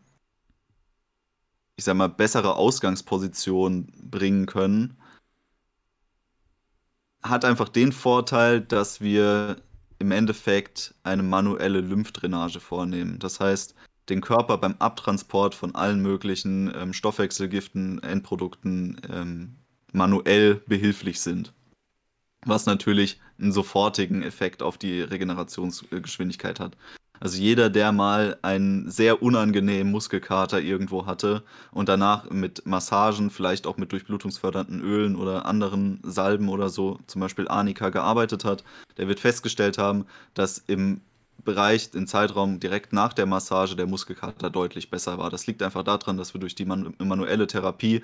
ich 1.76 1.86
sag 1.86 1.96
mal, 1.96 2.08
bessere 2.08 2.56
Ausgangsposition 2.56 3.92
bringen 4.02 4.46
können. 4.46 4.98
Hat 7.24 7.46
einfach 7.46 7.70
den 7.70 7.92
Vorteil, 7.92 8.62
dass 8.62 9.02
wir 9.02 9.58
im 10.00 10.12
Endeffekt 10.12 10.96
eine 11.04 11.24
manuelle 11.24 11.82
Lymphdrainage 11.82 12.60
vornehmen. 12.60 13.20
Das 13.20 13.40
heißt, 13.40 13.76
den 14.08 14.22
Körper 14.22 14.58
beim 14.58 14.76
Abtransport 14.80 15.54
von 15.56 15.76
allen 15.76 16.02
möglichen 16.02 16.74
ähm, 16.76 16.94
Stoffwechselgiften, 16.94 18.02
Endprodukten 18.02 19.00
ähm, 19.10 19.56
manuell 19.92 20.56
behilflich 20.68 21.20
sind. 21.22 21.54
Was 22.46 22.66
natürlich 22.66 23.20
einen 23.40 23.52
sofortigen 23.52 24.24
Effekt 24.24 24.64
auf 24.64 24.78
die 24.78 25.02
Regenerationsgeschwindigkeit 25.02 26.60
hat. 26.60 26.78
Also 27.20 27.38
jeder, 27.38 27.70
der 27.70 27.92
mal 27.92 28.38
einen 28.44 28.90
sehr 28.90 29.22
unangenehmen 29.22 29.92
Muskelkater 29.92 30.62
irgendwo 30.62 31.06
hatte 31.06 31.44
und 31.72 31.90
danach 31.90 32.30
mit 32.30 32.66
Massagen, 32.66 33.30
vielleicht 33.30 33.68
auch 33.68 33.76
mit 33.76 33.92
durchblutungsfördernden 33.92 34.82
Ölen 34.82 35.18
oder 35.18 35.46
anderen 35.46 36.00
Salben 36.04 36.48
oder 36.48 36.70
so, 36.70 36.98
zum 37.08 37.20
Beispiel 37.20 37.48
Arnika, 37.50 37.90
gearbeitet 37.90 38.46
hat, 38.46 38.64
der 38.98 39.10
wird 39.10 39.20
festgestellt 39.20 39.78
haben, 39.78 40.06
dass 40.34 40.60
im 40.60 41.02
Bereich, 41.44 41.90
im 41.94 42.08
Zeitraum 42.08 42.60
direkt 42.60 42.94
nach 42.94 43.14
der 43.14 43.26
Massage 43.26 43.76
der 43.76 43.88
Muskelkater 43.88 44.50
deutlich 44.50 44.90
besser 44.90 45.18
war. 45.18 45.30
Das 45.30 45.48
liegt 45.48 45.64
einfach 45.64 45.84
daran, 45.84 46.18
dass 46.18 46.34
wir 46.34 46.42
durch 46.42 46.56
die 46.56 46.66
manu 46.66 46.92
manuelle 47.00 47.48
Therapie 47.48 48.02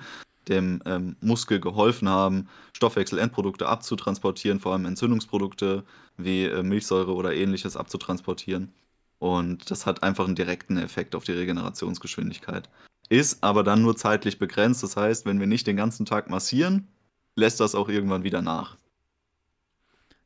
dem 0.48 0.82
ähm, 0.86 1.16
Muskel 1.20 1.60
geholfen 1.60 2.08
haben, 2.08 2.48
Stoffwechselendprodukte 2.72 3.66
abzutransportieren, 3.68 4.60
vor 4.60 4.72
allem 4.72 4.86
Entzündungsprodukte 4.86 5.84
wie 6.16 6.44
äh, 6.44 6.62
Milchsäure 6.62 7.14
oder 7.14 7.34
ähnliches 7.34 7.76
abzutransportieren. 7.76 8.72
Und 9.18 9.70
das 9.70 9.86
hat 9.86 10.02
einfach 10.02 10.26
einen 10.26 10.34
direkten 10.34 10.76
Effekt 10.76 11.14
auf 11.14 11.24
die 11.24 11.32
Regenerationsgeschwindigkeit. 11.32 12.68
Ist 13.08 13.42
aber 13.42 13.62
dann 13.62 13.82
nur 13.82 13.96
zeitlich 13.96 14.38
begrenzt. 14.38 14.82
Das 14.82 14.96
heißt, 14.96 15.26
wenn 15.26 15.40
wir 15.40 15.46
nicht 15.46 15.66
den 15.66 15.76
ganzen 15.76 16.06
Tag 16.06 16.28
massieren, 16.28 16.88
lässt 17.34 17.60
das 17.60 17.74
auch 17.74 17.88
irgendwann 17.88 18.24
wieder 18.24 18.42
nach. 18.42 18.76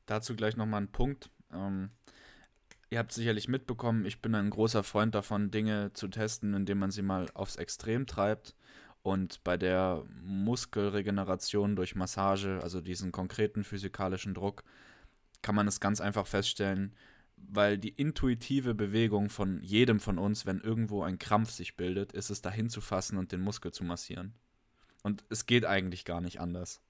dazu 0.06 0.34
gleich 0.34 0.56
nochmal 0.56 0.82
ein 0.82 0.92
Punkt. 0.92 1.30
Ähm, 1.52 1.90
ihr 2.90 2.98
habt 2.98 3.12
sicherlich 3.12 3.48
mitbekommen, 3.48 4.04
ich 4.04 4.20
bin 4.20 4.34
ein 4.34 4.50
großer 4.50 4.82
Freund 4.82 5.14
davon, 5.14 5.50
Dinge 5.50 5.92
zu 5.92 6.08
testen, 6.08 6.54
indem 6.54 6.78
man 6.78 6.90
sie 6.90 7.02
mal 7.02 7.28
aufs 7.34 7.56
Extrem 7.56 8.06
treibt. 8.06 8.54
Und 9.02 9.42
bei 9.44 9.56
der 9.56 10.04
Muskelregeneration 10.22 11.74
durch 11.74 11.94
Massage, 11.94 12.60
also 12.62 12.80
diesen 12.80 13.12
konkreten 13.12 13.64
physikalischen 13.64 14.34
Druck, 14.34 14.62
kann 15.42 15.54
man 15.54 15.66
es 15.66 15.80
ganz 15.80 16.00
einfach 16.00 16.26
feststellen, 16.26 16.94
weil 17.36 17.78
die 17.78 17.88
intuitive 17.88 18.74
Bewegung 18.74 19.30
von 19.30 19.62
jedem 19.62 20.00
von 20.00 20.18
uns, 20.18 20.44
wenn 20.44 20.60
irgendwo 20.60 21.02
ein 21.02 21.18
Krampf 21.18 21.50
sich 21.50 21.76
bildet, 21.76 22.12
ist 22.12 22.28
es 22.28 22.42
dahin 22.42 22.68
zu 22.68 22.82
fassen 22.82 23.16
und 23.16 23.32
den 23.32 23.40
Muskel 23.40 23.72
zu 23.72 23.84
massieren. 23.84 24.34
Und 25.02 25.24
es 25.30 25.46
geht 25.46 25.64
eigentlich 25.64 26.04
gar 26.04 26.20
nicht 26.20 26.40
anders. 26.40 26.82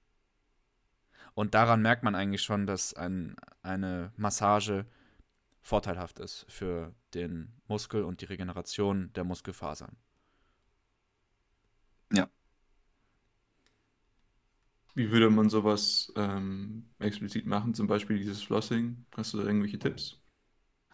Und 1.33 1.53
daran 1.53 1.81
merkt 1.81 2.03
man 2.03 2.15
eigentlich 2.15 2.41
schon, 2.41 2.67
dass 2.67 2.93
ein, 2.93 3.37
eine 3.61 4.11
Massage 4.17 4.85
vorteilhaft 5.61 6.19
ist 6.19 6.45
für 6.49 6.93
den 7.13 7.53
Muskel 7.67 8.03
und 8.03 8.19
die 8.21 8.25
Regeneration 8.25 9.13
der 9.13 9.23
Muskelfasern. 9.23 9.95
Wie 14.93 15.09
würde 15.09 15.29
man 15.29 15.49
sowas 15.49 16.11
ähm, 16.15 16.83
explizit 16.99 17.45
machen? 17.45 17.73
Zum 17.73 17.87
Beispiel 17.87 18.17
dieses 18.17 18.41
Flossing. 18.41 19.05
Hast 19.15 19.33
du 19.33 19.37
da 19.37 19.45
irgendwelche 19.45 19.79
Tipps? 19.79 20.17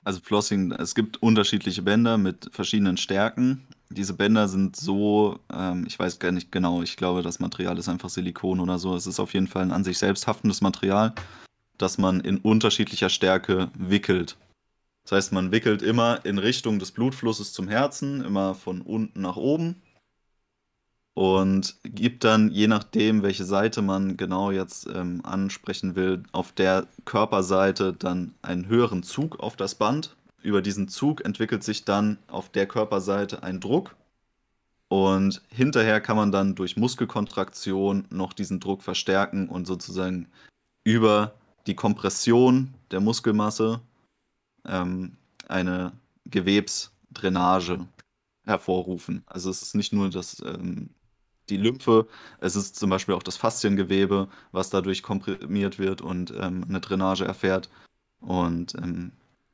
Also 0.03 0.19
Flossing, 0.21 0.71
es 0.71 0.93
gibt 0.93 1.21
unterschiedliche 1.21 1.81
Bänder 1.81 2.17
mit 2.17 2.49
verschiedenen 2.51 2.97
Stärken. 2.97 3.67
Diese 3.89 4.13
Bänder 4.13 4.47
sind 4.47 4.75
so, 4.75 5.39
ähm, 5.51 5.85
ich 5.87 5.97
weiß 5.97 6.19
gar 6.19 6.31
nicht 6.31 6.51
genau, 6.51 6.83
ich 6.83 6.95
glaube, 6.95 7.23
das 7.23 7.39
Material 7.39 7.77
ist 7.77 7.89
einfach 7.89 8.09
Silikon 8.09 8.59
oder 8.59 8.77
so. 8.77 8.95
Es 8.95 9.07
ist 9.07 9.19
auf 9.19 9.33
jeden 9.33 9.47
Fall 9.47 9.63
ein 9.63 9.71
an 9.71 9.83
sich 9.83 9.97
selbst 9.97 10.27
haftendes 10.27 10.61
Material, 10.61 11.13
das 11.77 11.97
man 11.97 12.19
in 12.21 12.37
unterschiedlicher 12.37 13.09
Stärke 13.09 13.71
wickelt. 13.73 14.37
Das 15.03 15.13
heißt, 15.13 15.33
man 15.33 15.51
wickelt 15.51 15.81
immer 15.81 16.23
in 16.25 16.37
Richtung 16.37 16.79
des 16.79 16.91
Blutflusses 16.91 17.51
zum 17.53 17.67
Herzen, 17.67 18.23
immer 18.23 18.55
von 18.55 18.81
unten 18.81 19.21
nach 19.21 19.37
oben 19.37 19.81
und 21.17 21.77
gibt 21.81 22.25
dann, 22.25 22.51
je 22.51 22.67
nachdem, 22.67 23.23
welche 23.23 23.43
Seite 23.43 23.81
man 23.81 24.17
genau 24.17 24.51
jetzt 24.51 24.85
ähm, 24.85 25.21
ansprechen 25.23 25.95
will, 25.95 26.21
auf 26.31 26.51
der 26.51 26.85
Körperseite 27.05 27.91
dann 27.91 28.35
einen 28.43 28.67
höheren 28.67 29.01
Zug 29.01 29.39
auf 29.39 29.55
das 29.55 29.73
Band. 29.73 30.15
Über 30.43 30.61
diesen 30.61 30.89
Zug 30.89 31.25
entwickelt 31.25 31.63
sich 31.63 31.85
dann 31.85 32.19
auf 32.27 32.49
der 32.49 32.67
Körperseite 32.67 33.41
ein 33.41 33.59
Druck. 33.59 33.95
Und 34.89 35.41
hinterher 35.49 36.01
kann 36.01 36.17
man 36.17 36.31
dann 36.31 36.53
durch 36.53 36.77
Muskelkontraktion 36.77 38.05
noch 38.11 38.31
diesen 38.33 38.59
Druck 38.59 38.83
verstärken 38.83 39.49
und 39.49 39.65
sozusagen 39.65 40.27
über 40.83 41.33
die 41.65 41.75
Kompression 41.75 42.75
der 42.91 42.99
Muskelmasse 42.99 43.81
ähm, 44.67 45.17
eine 45.47 45.93
Gewebsdrainage 46.25 47.87
hervorrufen. 48.45 49.23
Also 49.25 49.49
es 49.49 49.63
ist 49.63 49.73
nicht 49.73 49.93
nur 49.93 50.11
das 50.11 50.43
ähm, 50.45 50.91
die 51.49 51.57
Lymphe. 51.57 52.07
Es 52.39 52.55
ist 52.55 52.75
zum 52.75 52.89
Beispiel 52.89 53.15
auch 53.15 53.23
das 53.23 53.37
Fasziengewebe, 53.37 54.27
was 54.51 54.69
dadurch 54.69 55.03
komprimiert 55.03 55.79
wird 55.79 56.01
und 56.01 56.33
ähm, 56.39 56.65
eine 56.67 56.79
Drainage 56.79 57.25
erfährt. 57.25 57.69
Und 58.19 58.75
ähm, 58.75 59.11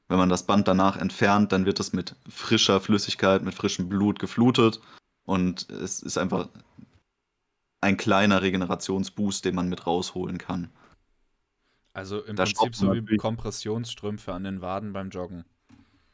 wenn 0.07 0.17
man 0.17 0.29
das 0.29 0.45
Band 0.45 0.67
danach 0.67 0.97
entfernt, 0.97 1.51
dann 1.51 1.65
wird 1.65 1.79
es 1.79 1.93
mit 1.93 2.15
frischer 2.29 2.79
Flüssigkeit, 2.79 3.43
mit 3.43 3.55
frischem 3.55 3.89
Blut 3.89 4.19
geflutet. 4.19 4.81
Und 5.25 5.69
es 5.69 6.01
ist 6.01 6.17
einfach 6.17 6.49
ein 7.81 7.97
kleiner 7.97 8.41
Regenerationsboost, 8.41 9.45
den 9.45 9.55
man 9.55 9.69
mit 9.69 9.85
rausholen 9.85 10.37
kann. 10.37 10.69
Also 11.93 12.21
im 12.21 12.35
da 12.35 12.45
Prinzip 12.45 12.75
so 12.75 12.93
wie 12.93 13.17
Kompressionsstrümpfe 13.17 14.33
an 14.33 14.43
den 14.43 14.61
Waden 14.61 14.93
beim 14.93 15.09
Joggen. 15.09 15.45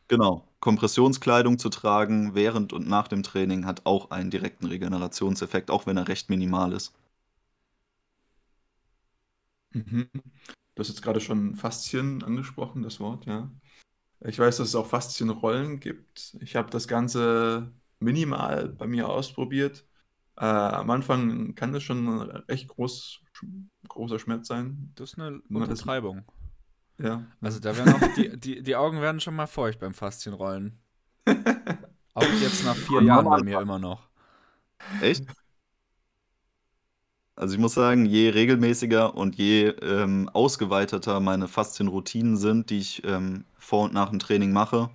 Genau. 0.08 0.49
Kompressionskleidung 0.60 1.58
zu 1.58 1.70
tragen 1.70 2.36
während 2.36 2.74
und 2.74 2.88
nach 2.88 3.08
dem 3.08 3.24
Training 3.24 3.66
hat 3.66 3.86
auch 3.86 4.12
einen 4.12 4.30
direkten 4.30 4.66
Regenerationseffekt, 4.66 5.72
auch 5.72 5.86
wenn 5.86 5.98
er 5.98 6.08
recht 6.08 6.30
minimal 6.30 6.74
ist. 6.74 6.94
Mhm. 9.72 10.10
Du 10.14 10.80
hast 10.80 10.90
jetzt 10.90 11.02
gerade 11.02 11.22
schon 11.22 11.56
Faszien 11.56 12.24
angesprochen, 12.24 12.84
das 12.84 13.00
Wort, 13.00 13.26
ja. 13.26 13.52
Ich 14.22 14.38
weiß, 14.38 14.58
dass 14.58 14.70
es 14.70 14.76
auch 14.76 14.88
Faszienrollen 14.88 15.80
gibt. 15.80 16.36
Ich 16.42 16.56
habe 16.56 16.70
das 16.70 16.88
Ganze 16.88 17.72
minimal 18.00 18.70
bei 18.70 18.88
mir 18.88 19.08
ausprobiert. 19.08 19.86
Äh, 20.36 20.46
am 20.46 20.90
Anfang 20.90 21.56
kann 21.56 21.72
das 21.72 21.84
schon 21.84 22.30
echt 22.48 22.68
groß, 22.68 23.22
großer 23.88 24.20
Schmerz 24.20 24.48
sein. 24.48 24.92
Das 24.96 25.12
ist 25.12 25.20
eine 25.20 25.42
Untertreibung. 25.50 26.26
Ja. 27.02 27.24
Also 27.42 27.60
da 27.60 27.76
werden 27.78 27.94
auch 27.94 28.14
die, 28.16 28.38
die, 28.38 28.62
die 28.62 28.76
Augen 28.76 29.02
werden 29.02 29.22
schon 29.22 29.36
mal 29.36 29.48
feucht 29.48 29.80
beim 29.80 29.94
Faszienrollen. 29.94 30.78
auch 32.14 32.24
jetzt 32.42 32.66
nach 32.66 32.76
vier 32.76 33.04
Jahren 33.04 33.26
bei 33.26 33.42
mir 33.44 33.62
immer 33.62 33.80
noch. 33.80 34.10
Echt? 35.02 35.26
Also 37.36 37.54
ich 37.54 37.60
muss 37.60 37.74
sagen, 37.74 38.06
je 38.06 38.30
regelmäßiger 38.30 39.16
und 39.16 39.36
je 39.36 39.68
ähm, 39.82 40.28
ausgeweiteter 40.34 41.22
meine 41.22 41.48
Faszienroutinen 41.48 42.36
sind, 42.36 42.70
die 42.70 42.80
ich 42.80 43.02
ähm, 43.06 43.46
vor 43.58 43.86
und 43.86 43.94
nach 43.94 44.10
dem 44.10 44.20
Training 44.20 44.52
mache, 44.52 44.90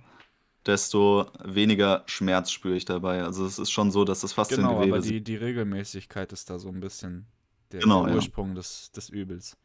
desto 0.63 1.25
weniger 1.43 2.03
Schmerz 2.05 2.51
spüre 2.51 2.75
ich 2.75 2.85
dabei. 2.85 3.23
Also 3.23 3.45
es 3.45 3.57
ist 3.57 3.71
schon 3.71 3.89
so, 3.89 4.05
dass 4.05 4.21
das 4.21 4.33
Fasziengewebe... 4.33 4.83
Genau, 4.83 4.95
aber 4.95 5.01
die, 5.03 5.23
die 5.23 5.37
Regelmäßigkeit 5.37 6.31
ist 6.33 6.51
da 6.51 6.59
so 6.59 6.69
ein 6.69 6.81
bisschen 6.81 7.25
der, 7.71 7.79
genau, 7.79 8.05
der 8.05 8.15
Ursprung 8.15 8.49
ja. 8.49 8.55
des, 8.55 8.91
des 8.91 9.09
Übels. 9.09 9.57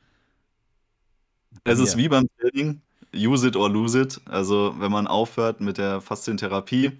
Es 1.64 1.78
ist 1.78 1.96
wie 1.96 2.08
beim 2.08 2.28
Training, 2.38 2.80
use 3.14 3.46
it 3.46 3.56
or 3.56 3.68
lose 3.68 4.00
it. 4.00 4.20
Also 4.26 4.74
wenn 4.78 4.92
man 4.92 5.06
aufhört 5.06 5.60
mit 5.60 5.78
der 5.78 6.00
Faszientherapie, 6.00 6.92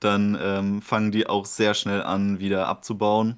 dann 0.00 0.38
ähm, 0.40 0.82
fangen 0.82 1.12
die 1.12 1.26
auch 1.26 1.46
sehr 1.46 1.74
schnell 1.74 2.02
an, 2.02 2.38
wieder 2.38 2.68
abzubauen. 2.68 3.36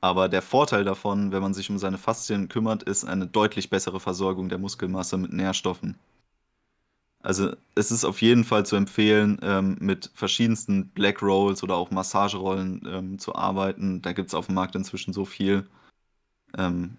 Aber 0.00 0.28
der 0.28 0.42
Vorteil 0.42 0.84
davon, 0.84 1.30
wenn 1.32 1.42
man 1.42 1.54
sich 1.54 1.68
um 1.70 1.78
seine 1.78 1.98
Faszien 1.98 2.48
kümmert, 2.48 2.82
ist 2.82 3.04
eine 3.04 3.26
deutlich 3.26 3.68
bessere 3.70 4.00
Versorgung 4.00 4.48
der 4.48 4.58
Muskelmasse 4.58 5.18
mit 5.18 5.32
Nährstoffen. 5.32 5.98
Also 7.22 7.54
es 7.74 7.90
ist 7.90 8.04
auf 8.06 8.22
jeden 8.22 8.44
Fall 8.44 8.64
zu 8.64 8.76
empfehlen, 8.76 9.38
ähm, 9.42 9.76
mit 9.78 10.10
verschiedensten 10.14 10.88
Black 10.88 11.20
Rolls 11.22 11.62
oder 11.62 11.76
auch 11.76 11.90
Massagerollen 11.90 12.82
ähm, 12.86 13.18
zu 13.18 13.34
arbeiten. 13.34 14.00
Da 14.00 14.12
gibt 14.12 14.28
es 14.28 14.34
auf 14.34 14.46
dem 14.46 14.54
Markt 14.54 14.74
inzwischen 14.74 15.12
so 15.12 15.26
viel. 15.26 15.66
Ähm, 16.56 16.96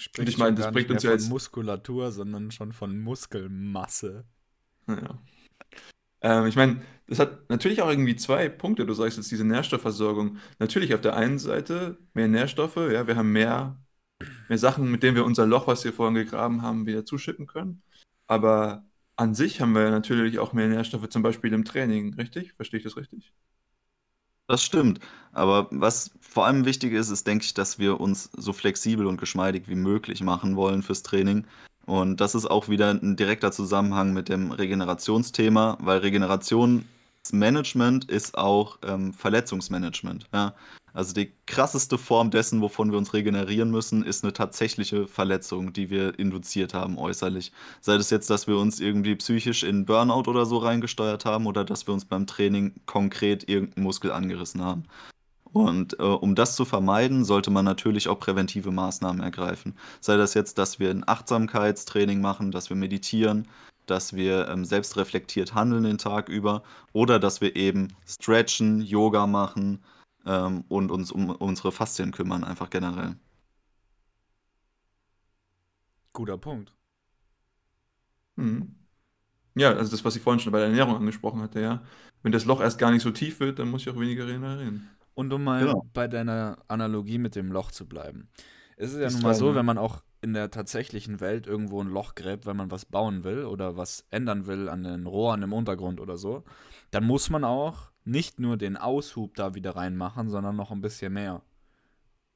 Spricht 0.00 0.20
und 0.20 0.28
ich 0.28 0.38
meine, 0.38 0.54
das 0.54 0.70
bringt 0.70 0.92
uns 0.92 1.02
ja 1.02 1.10
jetzt. 1.10 1.28
Muskulatur, 1.28 2.12
sondern 2.12 2.52
schon 2.52 2.72
von 2.72 3.00
Muskelmasse. 3.00 4.24
Ja. 4.86 5.18
Ähm, 6.20 6.46
ich 6.46 6.54
meine, 6.54 6.82
das 7.08 7.18
hat 7.18 7.50
natürlich 7.50 7.82
auch 7.82 7.90
irgendwie 7.90 8.14
zwei 8.14 8.48
Punkte. 8.48 8.86
Du 8.86 8.94
sagst 8.94 9.16
jetzt 9.16 9.32
diese 9.32 9.44
Nährstoffversorgung. 9.44 10.36
Natürlich 10.60 10.94
auf 10.94 11.00
der 11.00 11.16
einen 11.16 11.40
Seite 11.40 11.98
mehr 12.14 12.28
Nährstoffe, 12.28 12.76
ja, 12.76 13.08
wir 13.08 13.16
haben 13.16 13.32
mehr, 13.32 13.76
mehr 14.48 14.58
Sachen, 14.58 14.88
mit 14.88 15.02
denen 15.02 15.16
wir 15.16 15.24
unser 15.24 15.46
Loch, 15.46 15.66
was 15.66 15.84
wir 15.84 15.92
vorhin 15.92 16.14
gegraben 16.14 16.62
haben, 16.62 16.86
wieder 16.86 17.04
zuschippen 17.04 17.48
können. 17.48 17.82
Aber 18.28 18.84
an 19.16 19.34
sich 19.34 19.60
haben 19.60 19.74
wir 19.74 19.90
natürlich 19.90 20.38
auch 20.38 20.52
mehr 20.52 20.68
Nährstoffe, 20.68 21.08
zum 21.08 21.24
Beispiel 21.24 21.52
im 21.52 21.64
Training, 21.64 22.14
richtig? 22.14 22.52
Verstehe 22.52 22.78
ich 22.78 22.84
das 22.84 22.96
richtig? 22.96 23.32
Das 24.46 24.62
stimmt. 24.62 25.00
Aber 25.32 25.66
was 25.72 26.12
vor 26.28 26.46
allem 26.46 26.64
wichtig 26.66 26.92
ist, 26.92 27.08
ist, 27.08 27.26
denke 27.26 27.44
ich, 27.44 27.54
dass 27.54 27.78
wir 27.78 28.00
uns 28.00 28.30
so 28.36 28.52
flexibel 28.52 29.06
und 29.06 29.18
geschmeidig 29.18 29.62
wie 29.66 29.74
möglich 29.74 30.22
machen 30.22 30.56
wollen 30.56 30.82
fürs 30.82 31.02
Training. 31.02 31.46
Und 31.86 32.20
das 32.20 32.34
ist 32.34 32.44
auch 32.46 32.68
wieder 32.68 32.90
ein 32.90 33.16
direkter 33.16 33.50
Zusammenhang 33.50 34.12
mit 34.12 34.28
dem 34.28 34.52
Regenerationsthema, 34.52 35.78
weil 35.80 36.00
Regenerationsmanagement 36.00 38.10
ist 38.10 38.36
auch 38.36 38.78
ähm, 38.86 39.14
Verletzungsmanagement. 39.14 40.26
Ja? 40.34 40.54
Also 40.92 41.14
die 41.14 41.32
krasseste 41.46 41.96
Form 41.96 42.30
dessen, 42.30 42.60
wovon 42.60 42.90
wir 42.90 42.98
uns 42.98 43.14
regenerieren 43.14 43.70
müssen, 43.70 44.04
ist 44.04 44.22
eine 44.22 44.34
tatsächliche 44.34 45.06
Verletzung, 45.06 45.72
die 45.72 45.88
wir 45.88 46.18
induziert 46.18 46.74
haben 46.74 46.98
äußerlich. 46.98 47.52
Sei 47.80 47.94
es 47.94 48.10
jetzt, 48.10 48.28
dass 48.28 48.46
wir 48.46 48.58
uns 48.58 48.80
irgendwie 48.80 49.16
psychisch 49.16 49.62
in 49.62 49.86
Burnout 49.86 50.28
oder 50.28 50.44
so 50.44 50.58
reingesteuert 50.58 51.24
haben 51.24 51.46
oder 51.46 51.64
dass 51.64 51.86
wir 51.86 51.94
uns 51.94 52.04
beim 52.04 52.26
Training 52.26 52.74
konkret 52.84 53.48
irgendeinen 53.48 53.84
Muskel 53.84 54.12
angerissen 54.12 54.62
haben. 54.62 54.84
Und 55.52 55.98
äh, 55.98 56.02
um 56.02 56.34
das 56.34 56.56
zu 56.56 56.64
vermeiden, 56.64 57.24
sollte 57.24 57.50
man 57.50 57.64
natürlich 57.64 58.08
auch 58.08 58.20
präventive 58.20 58.70
Maßnahmen 58.70 59.22
ergreifen. 59.22 59.76
Sei 60.00 60.16
das 60.16 60.34
jetzt, 60.34 60.58
dass 60.58 60.78
wir 60.78 60.90
ein 60.90 61.06
Achtsamkeitstraining 61.06 62.20
machen, 62.20 62.50
dass 62.50 62.70
wir 62.70 62.76
meditieren, 62.76 63.48
dass 63.86 64.14
wir 64.14 64.48
ähm, 64.48 64.64
selbstreflektiert 64.64 65.54
handeln 65.54 65.84
den 65.84 65.98
Tag 65.98 66.28
über 66.28 66.62
oder 66.92 67.18
dass 67.18 67.40
wir 67.40 67.56
eben 67.56 67.88
stretchen, 68.06 68.80
Yoga 68.82 69.26
machen, 69.26 69.80
ähm, 70.28 70.64
und 70.68 70.90
uns 70.90 71.10
um 71.10 71.30
unsere 71.30 71.72
Faszien 71.72 72.12
kümmern, 72.12 72.44
einfach 72.44 72.70
generell. 72.70 73.16
Guter 76.12 76.38
Punkt. 76.38 76.72
Mhm. 78.36 78.74
Ja, 79.54 79.72
also 79.72 79.90
das, 79.90 80.04
was 80.04 80.16
ich 80.16 80.22
vorhin 80.22 80.40
schon 80.40 80.52
bei 80.52 80.58
der 80.58 80.68
Ernährung 80.68 80.96
angesprochen 80.96 81.40
hatte, 81.40 81.60
ja. 81.60 81.82
Wenn 82.22 82.32
das 82.32 82.44
Loch 82.44 82.60
erst 82.60 82.78
gar 82.78 82.90
nicht 82.90 83.02
so 83.02 83.10
tief 83.10 83.40
wird, 83.40 83.58
dann 83.58 83.70
muss 83.70 83.82
ich 83.82 83.90
auch 83.90 83.98
weniger 83.98 84.26
regenerieren. 84.26 84.88
Und 85.18 85.32
um 85.32 85.42
mal 85.42 85.66
genau. 85.66 85.84
bei 85.94 86.06
deiner 86.06 86.58
Analogie 86.68 87.18
mit 87.18 87.34
dem 87.34 87.50
Loch 87.50 87.72
zu 87.72 87.88
bleiben. 87.88 88.28
Es 88.76 88.92
ist 88.92 89.00
ja 89.00 89.10
nun 89.10 89.22
mal 89.22 89.34
so, 89.34 89.56
wenn 89.56 89.66
man 89.66 89.76
auch 89.76 90.00
in 90.20 90.32
der 90.32 90.52
tatsächlichen 90.52 91.18
Welt 91.18 91.48
irgendwo 91.48 91.82
ein 91.82 91.88
Loch 91.88 92.14
gräbt, 92.14 92.46
weil 92.46 92.54
man 92.54 92.70
was 92.70 92.84
bauen 92.84 93.24
will 93.24 93.44
oder 93.44 93.76
was 93.76 94.06
ändern 94.12 94.46
will 94.46 94.68
an 94.68 94.84
den 94.84 95.06
Rohren 95.06 95.42
im 95.42 95.52
Untergrund 95.52 95.98
oder 95.98 96.16
so, 96.16 96.44
dann 96.92 97.04
muss 97.04 97.30
man 97.30 97.42
auch 97.42 97.90
nicht 98.04 98.38
nur 98.38 98.56
den 98.56 98.76
Aushub 98.76 99.34
da 99.34 99.56
wieder 99.56 99.74
reinmachen, 99.74 100.28
sondern 100.28 100.54
noch 100.54 100.70
ein 100.70 100.82
bisschen 100.82 101.14
mehr. 101.14 101.42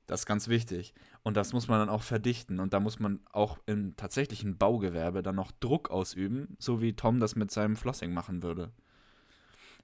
Das 0.09 0.23
ist 0.23 0.27
ganz 0.27 0.49
wichtig. 0.49 0.93
Und 1.23 1.37
das 1.37 1.53
muss 1.53 1.69
man 1.69 1.79
dann 1.79 1.89
auch 1.89 2.03
verdichten. 2.03 2.59
Und 2.59 2.73
da 2.73 2.81
muss 2.81 2.99
man 2.99 3.21
auch 3.31 3.59
im 3.67 3.95
tatsächlichen 3.95 4.59
Baugewerbe 4.59 5.23
dann 5.23 5.37
noch 5.37 5.53
Druck 5.53 5.93
ausüben, 5.93 6.57
so 6.59 6.83
wie 6.83 6.97
Tom 6.97 7.21
das 7.21 7.37
mit 7.37 7.53
seinem 7.53 7.77
Flossing 7.77 8.13
machen 8.13 8.43
würde. 8.43 8.73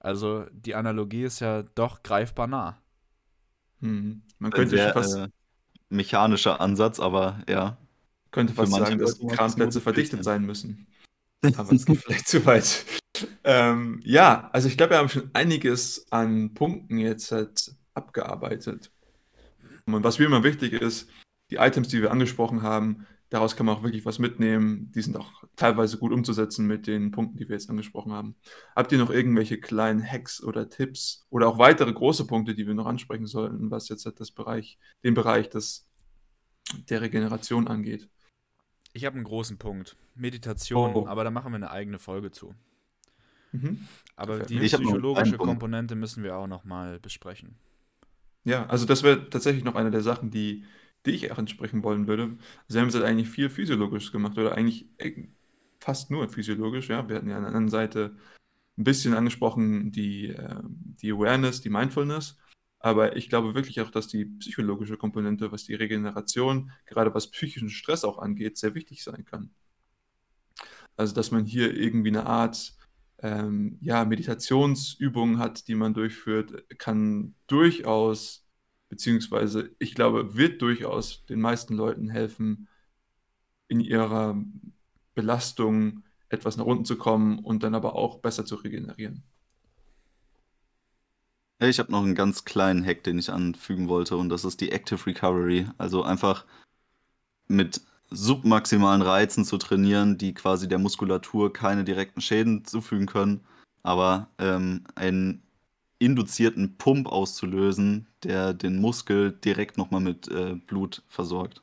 Also 0.00 0.46
die 0.50 0.74
Analogie 0.74 1.22
ist 1.22 1.38
ja 1.38 1.62
doch 1.62 2.02
greifbar 2.02 2.48
nah. 2.48 2.82
Hm. 3.80 4.22
Man 4.38 4.50
könnte 4.50 4.76
sehr, 4.76 4.92
fast 4.92 5.16
äh, 5.16 5.28
mechanischer 5.88 6.60
Ansatz, 6.60 7.00
aber 7.00 7.42
ja. 7.48 7.78
Könnte 8.30 8.52
fast 8.54 8.72
sagen, 8.72 8.98
dass 8.98 9.18
die 9.18 9.26
Kranplätze 9.26 9.80
verdichtet 9.80 10.22
sein 10.22 10.44
müssen. 10.44 10.86
Aber 11.56 11.72
es 11.72 11.86
geht 11.86 11.98
vielleicht 11.98 12.28
zu 12.28 12.44
weit. 12.46 12.84
Ähm, 13.44 14.00
ja, 14.04 14.50
also 14.52 14.68
ich 14.68 14.76
glaube, 14.76 14.90
wir 14.90 14.98
haben 14.98 15.08
schon 15.08 15.30
einiges 15.32 16.06
an 16.10 16.52
Punkten 16.52 16.98
jetzt 16.98 17.32
halt 17.32 17.74
abgearbeitet. 17.94 18.90
Und 19.86 20.04
was 20.04 20.18
mir 20.18 20.26
immer 20.26 20.44
wichtig 20.44 20.72
ist, 20.72 21.08
die 21.50 21.56
Items, 21.56 21.88
die 21.88 22.02
wir 22.02 22.10
angesprochen 22.10 22.62
haben, 22.62 23.06
daraus 23.30 23.56
kann 23.56 23.66
man 23.66 23.76
auch 23.76 23.82
wirklich 23.82 24.04
was 24.06 24.18
mitnehmen. 24.18 24.90
Die 24.94 25.02
sind 25.02 25.16
auch 25.16 25.44
teilweise 25.56 25.98
gut 25.98 26.12
umzusetzen 26.12 26.66
mit 26.66 26.86
den 26.86 27.10
Punkten, 27.10 27.36
die 27.36 27.48
wir 27.48 27.54
jetzt 27.54 27.70
angesprochen 27.70 28.12
haben. 28.12 28.36
Habt 28.74 28.92
ihr 28.92 28.98
noch 28.98 29.10
irgendwelche 29.10 29.58
kleinen 29.60 30.02
Hacks 30.02 30.42
oder 30.42 30.68
Tipps 30.68 31.26
oder 31.30 31.48
auch 31.48 31.58
weitere 31.58 31.92
große 31.92 32.26
Punkte, 32.26 32.54
die 32.54 32.66
wir 32.66 32.74
noch 32.74 32.86
ansprechen 32.86 33.26
sollten, 33.26 33.70
was 33.70 33.88
jetzt 33.88 34.06
das 34.18 34.30
Bereich, 34.30 34.78
den 35.04 35.14
Bereich 35.14 35.48
des, 35.48 35.86
der 36.88 37.00
Regeneration 37.00 37.68
angeht? 37.68 38.08
Ich 38.92 39.04
habe 39.04 39.16
einen 39.16 39.24
großen 39.24 39.58
Punkt. 39.58 39.96
Meditation, 40.14 40.94
Oh. 40.94 41.06
aber 41.06 41.24
da 41.24 41.30
machen 41.30 41.52
wir 41.52 41.56
eine 41.56 41.70
eigene 41.70 41.98
Folge 41.98 42.30
zu. 42.30 42.54
Mhm. 43.52 43.86
Aber 44.16 44.40
die 44.40 44.58
psychologische. 44.58 45.36
Komponente 45.36 45.94
müssen 45.94 46.22
wir 46.22 46.36
auch 46.36 46.46
nochmal 46.46 46.98
besprechen. 46.98 47.56
Ja, 48.44 48.66
also 48.66 48.86
das 48.86 49.02
wäre 49.02 49.28
tatsächlich 49.30 49.64
noch 49.64 49.74
eine 49.74 49.90
der 49.90 50.02
Sachen, 50.02 50.30
die, 50.30 50.64
die 51.06 51.12
ich 51.12 51.30
auch 51.30 51.38
ansprechen 51.38 51.82
wollen 51.82 52.06
würde. 52.06 52.36
Sie 52.68 52.78
haben 52.78 52.88
jetzt 52.88 53.00
eigentlich 53.00 53.28
viel 53.28 53.50
physiologisch 53.50 54.12
gemacht 54.12 54.36
oder 54.38 54.56
eigentlich 54.56 54.86
äh, 54.98 55.28
fast 55.80 56.10
nur 56.10 56.28
physiologisch. 56.28 56.88
Ja, 56.88 57.08
wir 57.08 57.16
hatten 57.16 57.28
ja 57.28 57.36
an 57.36 57.42
der 57.42 57.48
anderen 57.48 57.68
Seite 57.68 58.16
ein 58.76 58.84
bisschen 58.84 59.14
angesprochen 59.14 59.90
die, 59.92 60.28
äh, 60.28 60.60
die 60.64 61.12
Awareness, 61.12 61.60
die 61.60 61.70
Mindfulness. 61.70 62.38
Aber 62.80 63.16
ich 63.16 63.28
glaube 63.28 63.54
wirklich 63.54 63.80
auch, 63.80 63.90
dass 63.90 64.06
die 64.06 64.24
psychologische 64.24 64.96
Komponente, 64.96 65.50
was 65.50 65.64
die 65.64 65.74
Regeneration, 65.74 66.70
gerade 66.86 67.12
was 67.12 67.30
psychischen 67.30 67.70
Stress 67.70 68.04
auch 68.04 68.18
angeht, 68.18 68.56
sehr 68.56 68.74
wichtig 68.74 69.02
sein 69.02 69.24
kann. 69.24 69.50
Also, 70.96 71.14
dass 71.14 71.30
man 71.30 71.44
hier 71.44 71.76
irgendwie 71.76 72.08
eine 72.08 72.26
Art 72.26 72.76
ähm, 73.22 73.78
ja, 73.80 74.04
Meditationsübungen 74.04 75.38
hat, 75.38 75.68
die 75.68 75.74
man 75.74 75.94
durchführt, 75.94 76.64
kann 76.78 77.34
durchaus, 77.46 78.47
beziehungsweise 78.88 79.70
ich 79.78 79.94
glaube, 79.94 80.36
wird 80.36 80.62
durchaus 80.62 81.24
den 81.26 81.40
meisten 81.40 81.74
Leuten 81.74 82.08
helfen, 82.08 82.68
in 83.68 83.80
ihrer 83.80 84.42
Belastung 85.14 86.02
etwas 86.28 86.56
nach 86.56 86.64
unten 86.64 86.84
zu 86.84 86.96
kommen 86.96 87.38
und 87.38 87.62
dann 87.62 87.74
aber 87.74 87.94
auch 87.94 88.18
besser 88.18 88.44
zu 88.44 88.56
regenerieren. 88.56 89.22
Ich 91.60 91.78
habe 91.80 91.90
noch 91.90 92.04
einen 92.04 92.14
ganz 92.14 92.44
kleinen 92.44 92.84
Hack, 92.84 93.02
den 93.02 93.18
ich 93.18 93.30
anfügen 93.30 93.88
wollte, 93.88 94.16
und 94.16 94.28
das 94.28 94.44
ist 94.44 94.60
die 94.60 94.70
Active 94.70 95.06
Recovery. 95.06 95.66
Also 95.76 96.04
einfach 96.04 96.44
mit 97.48 97.80
submaximalen 98.10 99.02
Reizen 99.02 99.44
zu 99.44 99.58
trainieren, 99.58 100.18
die 100.18 100.34
quasi 100.34 100.68
der 100.68 100.78
Muskulatur 100.78 101.52
keine 101.52 101.84
direkten 101.84 102.20
Schäden 102.20 102.64
zufügen 102.64 103.06
können, 103.06 103.44
aber 103.82 104.28
ähm, 104.38 104.84
einen 104.94 105.42
induzierten 105.98 106.76
Pump 106.76 107.08
auszulösen, 107.08 108.06
der 108.22 108.54
den 108.54 108.80
Muskel 108.80 109.32
direkt 109.32 109.78
nochmal 109.78 110.00
mit 110.00 110.28
äh, 110.28 110.54
Blut 110.54 111.02
versorgt. 111.08 111.60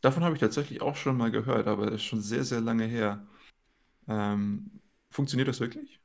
Davon 0.00 0.24
habe 0.24 0.34
ich 0.34 0.40
tatsächlich 0.40 0.82
auch 0.82 0.96
schon 0.96 1.16
mal 1.16 1.30
gehört, 1.30 1.66
aber 1.66 1.86
das 1.86 1.96
ist 1.96 2.04
schon 2.04 2.20
sehr, 2.20 2.44
sehr 2.44 2.60
lange 2.60 2.84
her. 2.84 3.24
Ähm, 4.08 4.70
funktioniert 5.10 5.48
das 5.48 5.60
wirklich? 5.60 6.00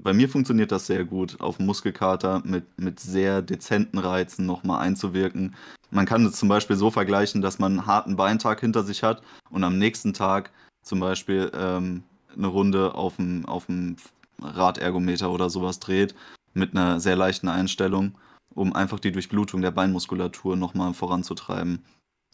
Bei 0.00 0.12
mir 0.12 0.28
funktioniert 0.28 0.72
das 0.72 0.86
sehr 0.86 1.04
gut, 1.04 1.40
auf 1.40 1.60
Muskelkater 1.60 2.42
mit, 2.44 2.80
mit 2.80 2.98
sehr 2.98 3.42
dezenten 3.42 3.98
Reizen 3.98 4.44
nochmal 4.46 4.80
einzuwirken. 4.80 5.54
Man 5.90 6.06
kann 6.06 6.26
es 6.26 6.36
zum 6.36 6.48
Beispiel 6.48 6.74
so 6.74 6.90
vergleichen, 6.90 7.42
dass 7.42 7.60
man 7.60 7.72
einen 7.72 7.86
harten 7.86 8.16
Beintag 8.16 8.60
hinter 8.60 8.82
sich 8.82 9.04
hat 9.04 9.22
und 9.50 9.62
am 9.62 9.78
nächsten 9.78 10.12
Tag 10.12 10.50
zum 10.82 10.98
Beispiel 10.98 11.52
ähm, 11.54 12.02
eine 12.36 12.48
Runde 12.48 12.94
auf 12.94 13.16
dem, 13.16 13.46
auf 13.46 13.66
dem 13.66 13.96
Radergometer 14.40 15.30
oder 15.30 15.48
sowas 15.48 15.78
dreht 15.78 16.16
mit 16.54 16.72
einer 16.72 17.00
sehr 17.00 17.16
leichten 17.16 17.48
Einstellung, 17.48 18.18
um 18.50 18.72
einfach 18.72 19.00
die 19.00 19.12
Durchblutung 19.12 19.62
der 19.62 19.70
Beinmuskulatur 19.70 20.56
nochmal 20.56 20.94
voranzutreiben. 20.94 21.84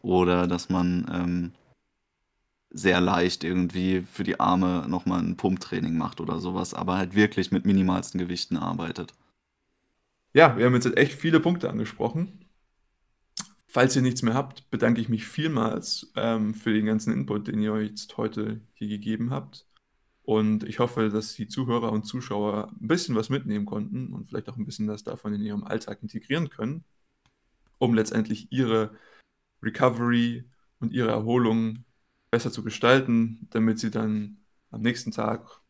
Oder 0.02 0.46
dass 0.46 0.68
man 0.68 1.06
ähm, 1.12 1.52
sehr 2.70 3.00
leicht 3.00 3.44
irgendwie 3.44 4.02
für 4.02 4.24
die 4.24 4.38
Arme 4.38 4.86
nochmal 4.88 5.20
ein 5.20 5.36
Pumptraining 5.36 5.96
macht 5.96 6.20
oder 6.20 6.38
sowas, 6.38 6.72
aber 6.72 6.96
halt 6.96 7.14
wirklich 7.14 7.50
mit 7.50 7.66
minimalsten 7.66 8.20
Gewichten 8.20 8.56
arbeitet. 8.56 9.12
Ja, 10.32 10.56
wir 10.56 10.66
haben 10.66 10.74
jetzt 10.74 10.96
echt 10.96 11.14
viele 11.14 11.40
Punkte 11.40 11.68
angesprochen. 11.68 12.44
Falls 13.66 13.94
ihr 13.96 14.02
nichts 14.02 14.22
mehr 14.22 14.34
habt, 14.34 14.68
bedanke 14.70 15.00
ich 15.00 15.08
mich 15.08 15.26
vielmals 15.26 16.12
ähm, 16.16 16.54
für 16.54 16.72
den 16.72 16.86
ganzen 16.86 17.12
Input, 17.12 17.48
den 17.48 17.60
ihr 17.60 17.72
euch 17.72 17.88
jetzt 17.90 18.16
heute 18.16 18.60
hier 18.74 18.88
gegeben 18.88 19.30
habt. 19.30 19.66
Und 20.30 20.62
ich 20.62 20.78
hoffe, 20.78 21.08
dass 21.08 21.34
die 21.34 21.48
Zuhörer 21.48 21.90
und 21.90 22.04
Zuschauer 22.04 22.70
ein 22.80 22.86
bisschen 22.86 23.16
was 23.16 23.30
mitnehmen 23.30 23.66
konnten 23.66 24.12
und 24.12 24.28
vielleicht 24.28 24.48
auch 24.48 24.56
ein 24.56 24.64
bisschen 24.64 24.86
was 24.86 25.02
davon 25.02 25.34
in 25.34 25.42
ihrem 25.42 25.64
Alltag 25.64 26.04
integrieren 26.04 26.50
können, 26.50 26.84
um 27.78 27.94
letztendlich 27.94 28.46
ihre 28.52 28.96
Recovery 29.60 30.44
und 30.78 30.92
ihre 30.92 31.10
Erholung 31.10 31.84
besser 32.30 32.52
zu 32.52 32.62
gestalten, 32.62 33.48
damit 33.50 33.80
sie 33.80 33.90
dann 33.90 34.36
am 34.70 34.82
nächsten 34.82 35.10
Tag 35.10 35.62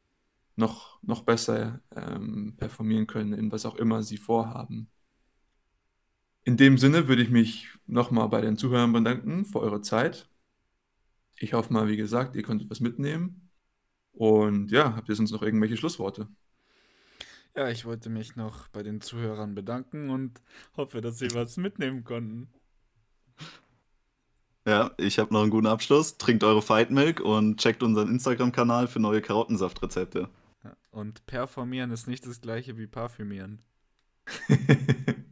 noch, 0.56 1.02
noch 1.02 1.22
besser 1.22 1.80
ähm, 1.96 2.54
performieren 2.58 3.06
können, 3.06 3.32
in 3.32 3.50
was 3.50 3.64
auch 3.64 3.76
immer 3.76 4.02
sie 4.02 4.18
vorhaben. 4.18 4.90
In 6.44 6.58
dem 6.58 6.76
Sinne 6.76 7.08
würde 7.08 7.22
ich 7.22 7.30
mich 7.30 7.70
nochmal 7.86 8.28
bei 8.28 8.42
den 8.42 8.58
Zuhörern 8.58 8.92
bedanken 8.92 9.46
für 9.46 9.60
eure 9.60 9.80
Zeit. 9.80 10.28
Ich 11.38 11.54
hoffe 11.54 11.72
mal, 11.72 11.88
wie 11.88 11.96
gesagt, 11.96 12.36
ihr 12.36 12.42
konntet 12.42 12.68
was 12.68 12.80
mitnehmen. 12.80 13.49
Und 14.12 14.70
ja, 14.70 14.94
habt 14.96 15.08
ihr 15.08 15.14
sonst 15.16 15.32
noch 15.32 15.42
irgendwelche 15.42 15.76
Schlussworte? 15.76 16.28
Ja, 17.54 17.68
ich 17.68 17.84
wollte 17.84 18.10
mich 18.10 18.34
noch 18.36 18.66
bei 18.68 18.82
den 18.82 19.00
Zuhörern 19.00 19.54
bedanken 19.54 20.10
und 20.10 20.40
hoffe, 20.76 21.00
dass 21.00 21.18
sie 21.18 21.32
was 21.34 21.56
mitnehmen 21.56 22.02
konnten. 22.04 22.48
Ja, 24.66 24.92
ich 24.98 25.18
habe 25.18 25.32
noch 25.34 25.42
einen 25.42 25.50
guten 25.50 25.66
Abschluss. 25.66 26.16
Trinkt 26.18 26.44
eure 26.44 26.62
Fight 26.62 26.90
Milk 26.90 27.20
und 27.20 27.60
checkt 27.60 27.82
unseren 27.82 28.08
Instagram-Kanal 28.08 28.88
für 28.88 28.98
neue 29.00 29.20
Karottensaft-Rezepte. 29.22 30.28
Ja, 30.64 30.74
Und 30.90 31.26
performieren 31.26 31.90
ist 31.90 32.06
nicht 32.06 32.24
das 32.26 32.40
gleiche 32.40 32.78
wie 32.78 32.86
parfümieren. 32.86 33.62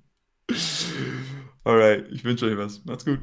Alright, 1.64 2.08
ich 2.10 2.24
wünsche 2.24 2.46
euch 2.46 2.56
was. 2.56 2.84
Macht's 2.84 3.04
gut. 3.04 3.20